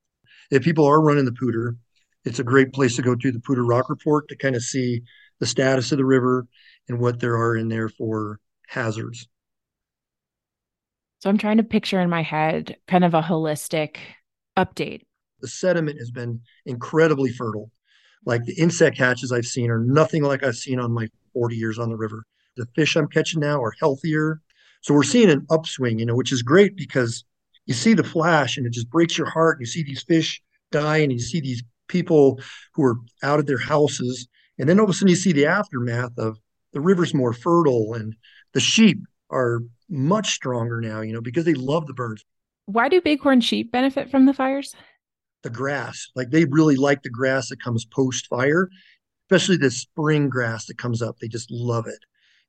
If 0.52 0.64
people 0.64 0.86
are 0.86 1.02
running 1.02 1.26
the 1.26 1.32
Poudre, 1.32 1.78
it's 2.26 2.40
a 2.40 2.44
great 2.44 2.74
place 2.74 2.96
to 2.96 3.02
go 3.02 3.16
to 3.16 3.32
the 3.32 3.40
Poudre 3.40 3.68
Rock 3.68 3.90
Report 3.90 4.28
to 4.30 4.36
kind 4.36 4.56
of 4.56 4.64
see 4.64 5.02
the 5.40 5.46
status 5.46 5.92
of 5.92 5.98
the 5.98 6.06
river 6.06 6.46
and 6.88 7.00
what 7.00 7.20
there 7.20 7.38
are 7.38 7.56
in 7.56 7.70
there 7.70 7.90
for 7.90 8.40
hazards. 8.68 9.28
So 11.20 11.30
I'm 11.30 11.38
trying 11.38 11.58
to 11.58 11.64
picture 11.64 12.00
in 12.00 12.10
my 12.10 12.22
head 12.22 12.78
kind 12.88 13.04
of 13.04 13.14
a 13.14 13.22
holistic 13.22 13.98
update. 14.58 15.02
The 15.42 15.48
sediment 15.48 16.00
has 16.00 16.12
been 16.12 16.42
incredibly 16.66 17.32
fertile. 17.32 17.72
Like 18.26 18.44
the 18.44 18.54
insect 18.54 18.98
hatches 18.98 19.32
I've 19.32 19.46
seen 19.46 19.70
are 19.70 19.80
nothing 19.80 20.24
like 20.24 20.44
I've 20.44 20.56
seen 20.56 20.80
on 20.80 20.92
my 20.92 21.08
40 21.34 21.56
years 21.56 21.80
on 21.80 21.90
the 21.90 21.96
river. 21.96 22.24
The 22.58 22.68
fish 22.76 22.96
I'm 22.96 23.08
catching 23.08 23.40
now 23.40 23.62
are 23.62 23.74
healthier. 23.80 24.42
So 24.82 24.94
we're 24.94 25.04
seeing 25.04 25.30
an 25.30 25.46
upswing, 25.50 26.00
you 26.00 26.06
know, 26.06 26.16
which 26.16 26.32
is 26.32 26.42
great 26.42 26.76
because 26.76 27.24
you 27.66 27.74
see 27.74 27.94
the 27.94 28.04
flash 28.04 28.58
and 28.58 28.66
it 28.66 28.74
just 28.74 28.90
breaks 28.90 29.18
your 29.18 29.30
heart. 29.30 29.60
You 29.60 29.66
see 29.66 29.84
these 29.84 30.04
fish 30.04 30.42
die 30.72 30.98
and 30.98 31.12
you 31.12 31.20
see 31.20 31.42
these 31.42 31.64
people 31.88 32.40
who 32.74 32.84
are 32.84 32.98
out 33.24 33.40
of 33.40 33.46
their 33.46 33.58
houses. 33.58 34.28
And 34.58 34.68
then 34.68 34.80
all 34.80 34.86
of 34.86 34.90
a 34.90 34.94
sudden 34.94 35.10
you 35.10 35.16
see 35.16 35.34
the 35.34 35.46
aftermath 35.46 36.18
of 36.18 36.40
the 36.74 36.82
river's 36.82 37.14
more 37.14 37.34
fertile 37.34 37.94
and 37.94 38.16
the 38.54 38.60
sheep 38.60 39.00
are 39.30 39.62
much 39.90 40.32
stronger 40.32 40.80
now, 40.82 41.02
you 41.02 41.14
know, 41.14 41.22
because 41.22 41.46
they 41.46 41.54
love 41.54 41.88
the 41.88 41.94
birds. 41.94 42.24
Why 42.66 42.90
do 42.90 43.02
bighorn 43.02 43.42
sheep 43.42 43.72
benefit 43.72 44.10
from 44.10 44.26
the 44.26 44.34
fires? 44.34 44.76
The 45.44 45.50
grass, 45.50 46.10
like 46.16 46.30
they 46.30 46.46
really 46.46 46.76
like 46.76 47.02
the 47.02 47.10
grass 47.10 47.50
that 47.50 47.62
comes 47.64 47.86
post 47.86 48.28
fire, 48.28 48.70
especially 49.26 49.58
the 49.58 49.72
spring 49.72 50.30
grass 50.30 50.66
that 50.68 50.78
comes 50.78 51.02
up. 51.02 51.18
They 51.18 51.28
just 51.28 51.50
love 51.50 51.88
it. 51.88 52.00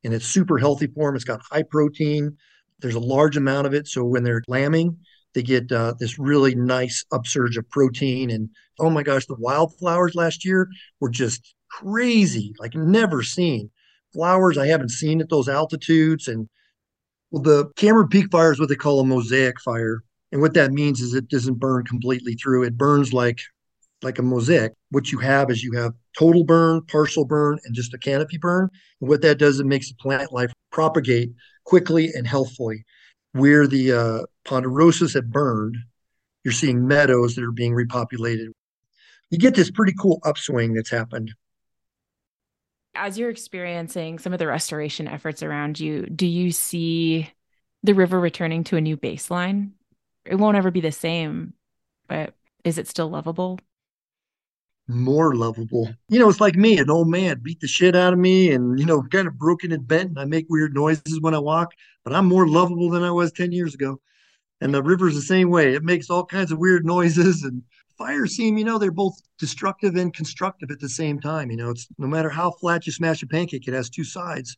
And 0.03 0.13
it's 0.13 0.25
super 0.25 0.57
healthy 0.57 0.87
for 0.87 1.07
them. 1.07 1.15
It's 1.15 1.23
got 1.25 1.41
high 1.49 1.63
protein. 1.63 2.37
There's 2.79 2.95
a 2.95 2.99
large 2.99 3.37
amount 3.37 3.67
of 3.67 3.73
it. 3.73 3.87
So 3.87 4.03
when 4.03 4.23
they're 4.23 4.41
lambing, 4.47 4.97
they 5.33 5.43
get 5.43 5.71
uh, 5.71 5.93
this 5.99 6.19
really 6.19 6.55
nice 6.55 7.05
upsurge 7.11 7.57
of 7.57 7.69
protein. 7.69 8.29
And 8.29 8.49
oh 8.79 8.89
my 8.89 9.03
gosh, 9.03 9.25
the 9.25 9.35
wildflowers 9.35 10.15
last 10.15 10.43
year 10.43 10.67
were 10.99 11.09
just 11.09 11.53
crazy, 11.69 12.53
like 12.59 12.75
never 12.75 13.23
seen. 13.23 13.69
Flowers 14.13 14.57
I 14.57 14.67
haven't 14.67 14.89
seen 14.89 15.21
at 15.21 15.29
those 15.29 15.47
altitudes. 15.47 16.27
And 16.27 16.49
well, 17.29 17.43
the 17.43 17.71
Cameron 17.75 18.09
Peak 18.09 18.29
fire 18.31 18.51
is 18.51 18.59
what 18.59 18.69
they 18.69 18.75
call 18.75 18.99
a 18.99 19.05
mosaic 19.05 19.61
fire. 19.61 20.03
And 20.31 20.41
what 20.41 20.53
that 20.53 20.71
means 20.71 21.01
is 21.01 21.13
it 21.13 21.29
doesn't 21.29 21.59
burn 21.59 21.85
completely 21.85 22.33
through. 22.33 22.63
It 22.63 22.77
burns 22.77 23.13
like 23.13 23.39
like 24.01 24.19
a 24.19 24.23
mosaic. 24.23 24.73
What 24.89 25.11
you 25.11 25.19
have 25.19 25.51
is 25.51 25.63
you 25.63 25.73
have 25.73 25.93
total 26.17 26.43
burn, 26.43 26.81
partial 26.83 27.25
burn, 27.25 27.59
and 27.65 27.75
just 27.75 27.93
a 27.93 27.97
canopy 27.97 28.37
burn. 28.37 28.69
And 28.99 29.09
what 29.09 29.21
that 29.21 29.37
does, 29.37 29.59
it 29.59 29.65
makes 29.65 29.89
the 29.89 29.95
plant 29.95 30.31
life 30.31 30.51
propagate 30.71 31.31
quickly 31.65 32.09
and 32.13 32.27
healthfully. 32.27 32.83
Where 33.33 33.65
the 33.65 33.91
uh, 33.93 34.19
ponderosas 34.45 35.13
have 35.13 35.29
burned, 35.29 35.77
you're 36.43 36.51
seeing 36.51 36.85
meadows 36.85 37.35
that 37.35 37.43
are 37.43 37.51
being 37.51 37.73
repopulated. 37.73 38.47
You 39.29 39.37
get 39.37 39.55
this 39.55 39.71
pretty 39.71 39.93
cool 39.97 40.19
upswing 40.25 40.73
that's 40.73 40.89
happened. 40.89 41.31
As 42.93 43.17
you're 43.17 43.29
experiencing 43.29 44.19
some 44.19 44.33
of 44.33 44.39
the 44.39 44.47
restoration 44.47 45.07
efforts 45.07 45.41
around 45.41 45.79
you, 45.79 46.05
do 46.07 46.27
you 46.27 46.51
see 46.51 47.31
the 47.83 47.93
river 47.93 48.19
returning 48.19 48.65
to 48.65 48.75
a 48.75 48.81
new 48.81 48.97
baseline? 48.97 49.71
It 50.25 50.35
won't 50.35 50.57
ever 50.57 50.71
be 50.71 50.81
the 50.81 50.91
same, 50.91 51.53
but 52.07 52.33
is 52.65 52.77
it 52.77 52.89
still 52.89 53.09
lovable? 53.09 53.59
More 54.93 55.35
lovable. 55.35 55.89
You 56.09 56.19
know, 56.19 56.29
it's 56.29 56.41
like 56.41 56.55
me, 56.55 56.77
an 56.77 56.89
old 56.89 57.09
man 57.09 57.39
beat 57.41 57.59
the 57.59 57.67
shit 57.67 57.95
out 57.95 58.13
of 58.13 58.19
me 58.19 58.51
and, 58.51 58.79
you 58.79 58.85
know, 58.85 59.01
kind 59.03 59.27
of 59.27 59.37
broken 59.37 59.71
and 59.71 59.87
bent. 59.87 60.09
And 60.09 60.19
I 60.19 60.25
make 60.25 60.45
weird 60.49 60.73
noises 60.73 61.19
when 61.21 61.33
I 61.33 61.39
walk, 61.39 61.73
but 62.03 62.13
I'm 62.13 62.25
more 62.25 62.47
lovable 62.47 62.89
than 62.89 63.03
I 63.03 63.11
was 63.11 63.31
10 63.31 63.51
years 63.51 63.73
ago. 63.73 63.99
And 64.59 64.73
the 64.73 64.83
river's 64.83 65.15
the 65.15 65.21
same 65.21 65.49
way. 65.49 65.73
It 65.73 65.83
makes 65.83 66.09
all 66.09 66.25
kinds 66.25 66.51
of 66.51 66.59
weird 66.59 66.85
noises 66.95 67.43
and 67.43 67.63
fire 67.97 68.25
seem, 68.25 68.57
you 68.57 68.65
know, 68.65 68.77
they're 68.77 68.91
both 68.91 69.19
destructive 69.37 69.95
and 69.95 70.13
constructive 70.13 70.71
at 70.71 70.79
the 70.79 70.89
same 70.89 71.19
time. 71.19 71.51
You 71.51 71.57
know, 71.57 71.69
it's 71.69 71.87
no 71.97 72.07
matter 72.07 72.29
how 72.29 72.51
flat 72.51 72.85
you 72.85 72.91
smash 72.91 73.21
a 73.23 73.27
pancake, 73.27 73.67
it 73.67 73.73
has 73.73 73.89
two 73.89 74.03
sides. 74.03 74.57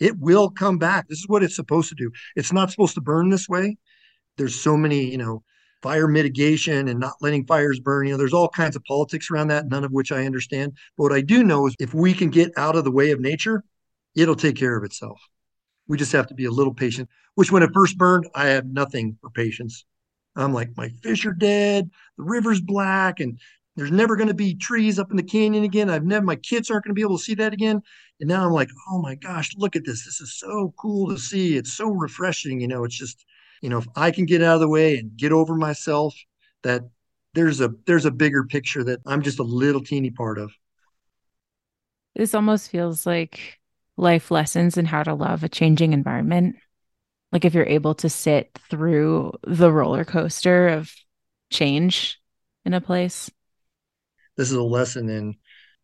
It 0.00 0.18
will 0.18 0.50
come 0.50 0.78
back. 0.78 1.08
This 1.08 1.18
is 1.18 1.28
what 1.28 1.42
it's 1.42 1.56
supposed 1.56 1.88
to 1.88 1.94
do. 1.94 2.10
It's 2.36 2.52
not 2.52 2.70
supposed 2.70 2.94
to 2.94 3.00
burn 3.00 3.30
this 3.30 3.48
way. 3.48 3.76
There's 4.36 4.60
so 4.60 4.76
many, 4.76 5.04
you 5.04 5.18
know, 5.18 5.42
fire 5.84 6.08
mitigation 6.08 6.88
and 6.88 6.98
not 6.98 7.12
letting 7.20 7.44
fires 7.44 7.78
burn. 7.78 8.06
You 8.06 8.12
know, 8.14 8.16
there's 8.16 8.32
all 8.32 8.48
kinds 8.48 8.74
of 8.74 8.82
politics 8.84 9.30
around 9.30 9.48
that, 9.48 9.68
none 9.68 9.84
of 9.84 9.92
which 9.92 10.10
I 10.10 10.24
understand. 10.24 10.72
But 10.96 11.02
what 11.02 11.12
I 11.12 11.20
do 11.20 11.44
know 11.44 11.66
is 11.66 11.76
if 11.78 11.92
we 11.92 12.14
can 12.14 12.30
get 12.30 12.52
out 12.56 12.74
of 12.74 12.84
the 12.84 12.90
way 12.90 13.10
of 13.10 13.20
nature, 13.20 13.62
it'll 14.16 14.34
take 14.34 14.56
care 14.56 14.78
of 14.78 14.82
itself. 14.82 15.20
We 15.86 15.98
just 15.98 16.12
have 16.12 16.26
to 16.28 16.34
be 16.34 16.46
a 16.46 16.50
little 16.50 16.72
patient, 16.72 17.10
which 17.34 17.52
when 17.52 17.62
it 17.62 17.68
first 17.74 17.98
burned, 17.98 18.26
I 18.34 18.46
had 18.46 18.72
nothing 18.72 19.18
for 19.20 19.28
patience. 19.28 19.84
I'm 20.36 20.54
like, 20.54 20.70
my 20.74 20.88
fish 20.88 21.26
are 21.26 21.34
dead, 21.34 21.90
the 22.16 22.24
river's 22.24 22.62
black, 22.62 23.20
and 23.20 23.38
there's 23.76 23.92
never 23.92 24.16
going 24.16 24.28
to 24.28 24.34
be 24.34 24.54
trees 24.54 24.98
up 24.98 25.10
in 25.10 25.18
the 25.18 25.22
canyon 25.22 25.64
again. 25.64 25.90
I've 25.90 26.06
never, 26.06 26.24
my 26.24 26.36
kids 26.36 26.70
aren't 26.70 26.84
going 26.84 26.92
to 26.92 26.98
be 26.98 27.02
able 27.02 27.18
to 27.18 27.24
see 27.24 27.34
that 27.34 27.52
again. 27.52 27.82
And 28.20 28.28
now 28.28 28.46
I'm 28.46 28.52
like, 28.52 28.70
oh 28.90 29.02
my 29.02 29.16
gosh, 29.16 29.50
look 29.58 29.76
at 29.76 29.84
this. 29.84 30.06
This 30.06 30.22
is 30.22 30.38
so 30.38 30.72
cool 30.78 31.10
to 31.10 31.18
see. 31.18 31.58
It's 31.58 31.74
so 31.74 31.90
refreshing. 31.90 32.62
You 32.62 32.68
know, 32.68 32.84
it's 32.84 32.96
just, 32.96 33.26
you 33.64 33.70
know 33.70 33.78
if 33.78 33.86
i 33.96 34.10
can 34.10 34.26
get 34.26 34.42
out 34.42 34.56
of 34.56 34.60
the 34.60 34.68
way 34.68 34.98
and 34.98 35.16
get 35.16 35.32
over 35.32 35.54
myself 35.54 36.14
that 36.62 36.82
there's 37.32 37.62
a 37.62 37.70
there's 37.86 38.04
a 38.04 38.10
bigger 38.10 38.44
picture 38.44 38.84
that 38.84 39.00
i'm 39.06 39.22
just 39.22 39.38
a 39.38 39.42
little 39.42 39.82
teeny 39.82 40.10
part 40.10 40.38
of. 40.38 40.52
This 42.14 42.34
almost 42.34 42.70
feels 42.70 43.06
like 43.06 43.58
life 43.96 44.30
lessons 44.30 44.76
in 44.76 44.84
how 44.84 45.02
to 45.02 45.14
love 45.14 45.42
a 45.42 45.48
changing 45.48 45.92
environment. 45.92 46.56
Like 47.32 47.44
if 47.44 47.54
you're 47.54 47.66
able 47.66 47.94
to 47.96 48.08
sit 48.08 48.56
through 48.70 49.32
the 49.42 49.72
roller 49.72 50.04
coaster 50.04 50.68
of 50.68 50.92
change 51.50 52.20
in 52.64 52.74
a 52.74 52.80
place. 52.80 53.30
This 54.36 54.50
is 54.50 54.56
a 54.56 54.62
lesson 54.62 55.08
in 55.08 55.34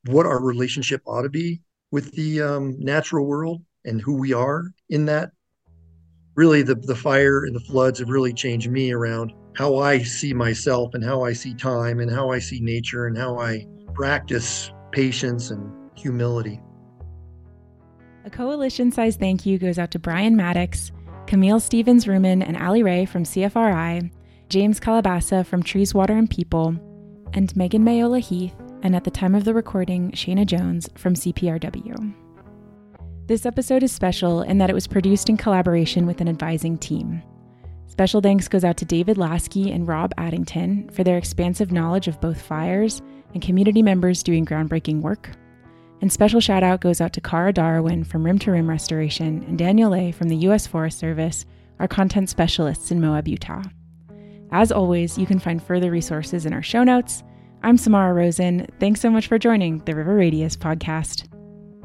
what 0.04 0.26
our 0.26 0.40
relationship 0.40 1.02
ought 1.06 1.22
to 1.22 1.28
be 1.28 1.62
with 1.90 2.12
the 2.12 2.42
um, 2.42 2.76
natural 2.78 3.26
world 3.26 3.62
and 3.84 4.00
who 4.00 4.16
we 4.16 4.32
are 4.32 4.64
in 4.88 5.06
that 5.06 5.30
really 6.40 6.62
the, 6.62 6.74
the 6.74 6.96
fire 6.96 7.44
and 7.44 7.54
the 7.54 7.60
floods 7.60 7.98
have 7.98 8.08
really 8.08 8.32
changed 8.32 8.70
me 8.70 8.92
around 8.92 9.30
how 9.56 9.76
I 9.76 9.98
see 9.98 10.32
myself 10.32 10.94
and 10.94 11.04
how 11.04 11.22
I 11.22 11.34
see 11.34 11.52
time 11.52 12.00
and 12.00 12.10
how 12.10 12.30
I 12.30 12.38
see 12.38 12.60
nature 12.60 13.06
and 13.06 13.18
how 13.18 13.38
I 13.38 13.66
practice 13.92 14.72
patience 14.90 15.50
and 15.50 15.70
humility. 15.94 16.58
A 18.24 18.30
coalition 18.30 18.90
sized 18.90 19.20
thank 19.20 19.44
you 19.44 19.58
goes 19.58 19.78
out 19.78 19.90
to 19.90 19.98
Bryan 19.98 20.34
Maddox, 20.34 20.92
Camille 21.26 21.60
Stevens-Rumann, 21.60 22.42
and 22.42 22.56
Ali 22.56 22.82
Rhea 22.82 23.06
from 23.06 23.24
CFRI, 23.24 24.10
James 24.48 24.80
Calabasa 24.80 25.44
from 25.44 25.62
Trees, 25.62 25.92
Water, 25.92 26.16
and 26.16 26.30
People, 26.30 26.74
and 27.34 27.54
Megan 27.54 27.84
Maiolo-Heath, 27.84 28.54
and 28.82 28.96
at 28.96 29.04
the 29.04 29.10
time 29.10 29.34
of 29.34 29.44
the 29.44 29.52
recording, 29.52 30.10
Shayna 30.12 30.46
Jones 30.46 30.88
from 30.96 31.12
CPRW. 31.12 32.14
This 33.30 33.46
episode 33.46 33.84
is 33.84 33.92
special 33.92 34.42
in 34.42 34.58
that 34.58 34.70
it 34.70 34.74
was 34.74 34.88
produced 34.88 35.28
in 35.28 35.36
collaboration 35.36 36.04
with 36.04 36.20
an 36.20 36.26
advising 36.26 36.76
team. 36.76 37.22
Special 37.86 38.20
thanks 38.20 38.48
goes 38.48 38.64
out 38.64 38.76
to 38.78 38.84
David 38.84 39.18
Lasky 39.18 39.70
and 39.70 39.86
Rob 39.86 40.12
Addington 40.18 40.90
for 40.90 41.04
their 41.04 41.16
expansive 41.16 41.70
knowledge 41.70 42.08
of 42.08 42.20
both 42.20 42.42
fires 42.42 43.00
and 43.32 43.40
community 43.40 43.82
members 43.82 44.24
doing 44.24 44.44
groundbreaking 44.44 45.00
work. 45.00 45.30
And 46.00 46.12
special 46.12 46.40
shout 46.40 46.64
out 46.64 46.80
goes 46.80 47.00
out 47.00 47.12
to 47.12 47.20
Kara 47.20 47.52
Dohrenwend 47.52 48.08
from 48.08 48.24
Rim 48.24 48.40
to 48.40 48.50
Rim 48.50 48.68
Restoration 48.68 49.44
and 49.46 49.56
Daniel 49.56 49.92
Lay 49.92 50.10
from 50.10 50.28
the 50.28 50.38
U.S. 50.38 50.66
Forest 50.66 50.98
Service, 50.98 51.46
our 51.78 51.86
content 51.86 52.30
specialists 52.30 52.90
in 52.90 53.00
Moab, 53.00 53.28
Utah. 53.28 53.62
As 54.50 54.72
always, 54.72 55.16
you 55.16 55.26
can 55.26 55.38
find 55.38 55.62
further 55.62 55.92
resources 55.92 56.46
in 56.46 56.52
our 56.52 56.64
show 56.64 56.82
notes. 56.82 57.22
I'm 57.62 57.76
Samara 57.76 58.12
Rosen. 58.12 58.66
Thanks 58.80 59.00
so 59.00 59.08
much 59.08 59.28
for 59.28 59.38
joining 59.38 59.78
the 59.84 59.94
River 59.94 60.16
Radius 60.16 60.56
podcast. 60.56 61.29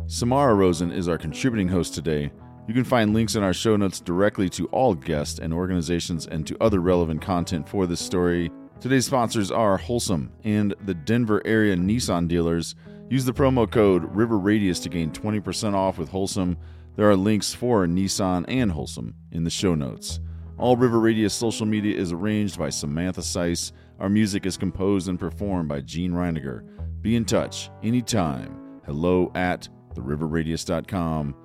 Samara 0.07 0.53
Rosen 0.53 0.91
is 0.91 1.07
our 1.07 1.17
contributing 1.17 1.67
host 1.67 1.95
today. 1.95 2.31
You 2.67 2.75
can 2.75 2.83
find 2.83 3.11
links 3.11 3.33
in 3.33 3.41
our 3.41 3.53
show 3.53 3.75
notes 3.75 3.99
directly 3.99 4.49
to 4.49 4.67
all 4.67 4.93
guests 4.93 5.39
and 5.39 5.51
organizations 5.51 6.27
and 6.27 6.45
to 6.45 6.55
other 6.61 6.79
relevant 6.79 7.23
content 7.23 7.67
for 7.67 7.87
this 7.87 8.01
story. 8.01 8.51
Today's 8.79 9.07
sponsors 9.07 9.49
are 9.49 9.79
Wholesum 9.79 10.29
and 10.43 10.75
the 10.85 10.93
Denver 10.93 11.41
area 11.43 11.75
Nissan 11.75 12.27
dealers. 12.27 12.75
Use 13.09 13.25
the 13.25 13.33
promo 13.33 13.69
code 13.69 14.15
River 14.15 14.37
Radius 14.37 14.79
to 14.81 14.89
gain 14.89 15.09
20% 15.09 15.73
off 15.73 15.97
with 15.97 16.11
Wholesum. 16.11 16.55
There 16.95 17.09
are 17.09 17.15
links 17.15 17.55
for 17.55 17.87
Nissan 17.87 18.45
and 18.47 18.71
Wholesum 18.71 19.13
in 19.31 19.43
the 19.43 19.49
show 19.49 19.73
notes. 19.73 20.19
All 20.59 20.77
River 20.77 20.99
Radius 20.99 21.33
social 21.33 21.65
media 21.65 21.97
is 21.97 22.11
arranged 22.11 22.59
by 22.59 22.69
Samantha 22.69 23.21
Seiss. 23.21 23.71
Our 23.99 24.09
music 24.09 24.45
is 24.45 24.55
composed 24.55 25.07
and 25.09 25.19
performed 25.19 25.67
by 25.67 25.81
Gene 25.81 26.11
Reiniger. 26.11 26.61
Be 27.01 27.15
in 27.15 27.25
touch 27.25 27.71
anytime. 27.81 28.61
Hello 28.85 29.31
at 29.33 29.67
theriverradius.com. 29.95 31.35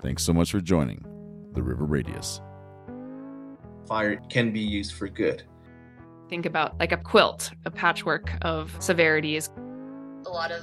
Thanks 0.00 0.22
so 0.22 0.32
much 0.32 0.50
for 0.50 0.60
joining 0.60 1.04
The 1.54 1.62
River 1.62 1.84
Radius. 1.84 2.40
Fire 3.86 4.16
can 4.28 4.52
be 4.52 4.60
used 4.60 4.94
for 4.94 5.08
good. 5.08 5.42
Think 6.28 6.46
about 6.46 6.78
like 6.78 6.92
a 6.92 6.96
quilt, 6.96 7.50
a 7.64 7.70
patchwork 7.70 8.32
of 8.42 8.74
severities. 8.80 9.50
A 10.26 10.30
lot 10.30 10.50
of 10.50 10.62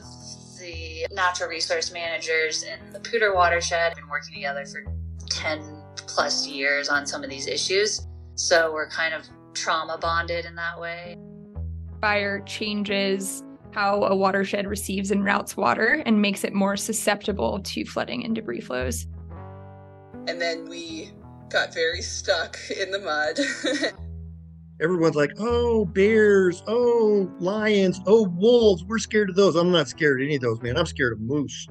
the 0.60 1.00
the 1.08 1.08
natural 1.12 1.50
resource 1.50 1.92
managers 1.92 2.64
in 2.64 2.92
the 2.92 3.00
Poudre 3.00 3.34
watershed. 3.34 3.90
Have 3.90 3.96
been 3.96 4.10
working 4.10 4.36
together 4.36 4.66
for 4.66 4.84
10 5.30 5.84
plus 5.96 6.48
years 6.48 6.90
on 6.90 7.06
some 7.06 7.24
of 7.24 7.30
these 7.30 7.48
issues. 7.48 8.08
So 8.36 8.74
we're 8.74 8.90
kind 8.90 9.14
of 9.14 9.26
trauma 9.54 9.98
bonded 9.98 10.46
in 10.46 10.56
that 10.56 10.80
way. 10.80 11.18
Fire 12.02 12.42
changes 12.42 13.44
how 13.72 14.04
a 14.04 14.16
watershed 14.16 14.68
receives 14.68 15.12
and 15.12 15.24
routes 15.24 15.56
water 15.56 16.02
and 16.06 16.22
makes 16.22 16.44
it 16.44 16.54
more 16.54 16.76
susceptible 16.76 17.60
to 17.60 17.86
flooding 17.86 18.26
and 18.26 18.36
debris 18.36 18.62
flows. 18.62 19.08
And 20.28 20.42
then 20.42 20.68
we 20.70 21.12
got 21.50 21.74
very 21.74 22.02
stuck 22.02 22.58
in 22.70 22.92
the 22.92 23.00
mud. 23.00 23.40
Everyone's 24.82 25.16
like, 25.16 25.32
oh, 25.40 25.86
bears, 25.86 26.64
oh, 26.68 27.30
lions, 27.40 28.00
oh, 28.08 28.28
wolves. 28.30 28.84
We're 28.86 29.00
scared 29.00 29.30
of 29.30 29.36
those. 29.36 29.56
I'm 29.56 29.72
not 29.72 29.90
scared 29.90 30.22
of 30.22 30.26
any 30.26 30.36
of 30.36 30.42
those, 30.42 30.62
man. 30.62 30.78
I'm 30.78 30.86
scared 30.86 31.14
of 31.14 31.20
moose. 31.20 31.68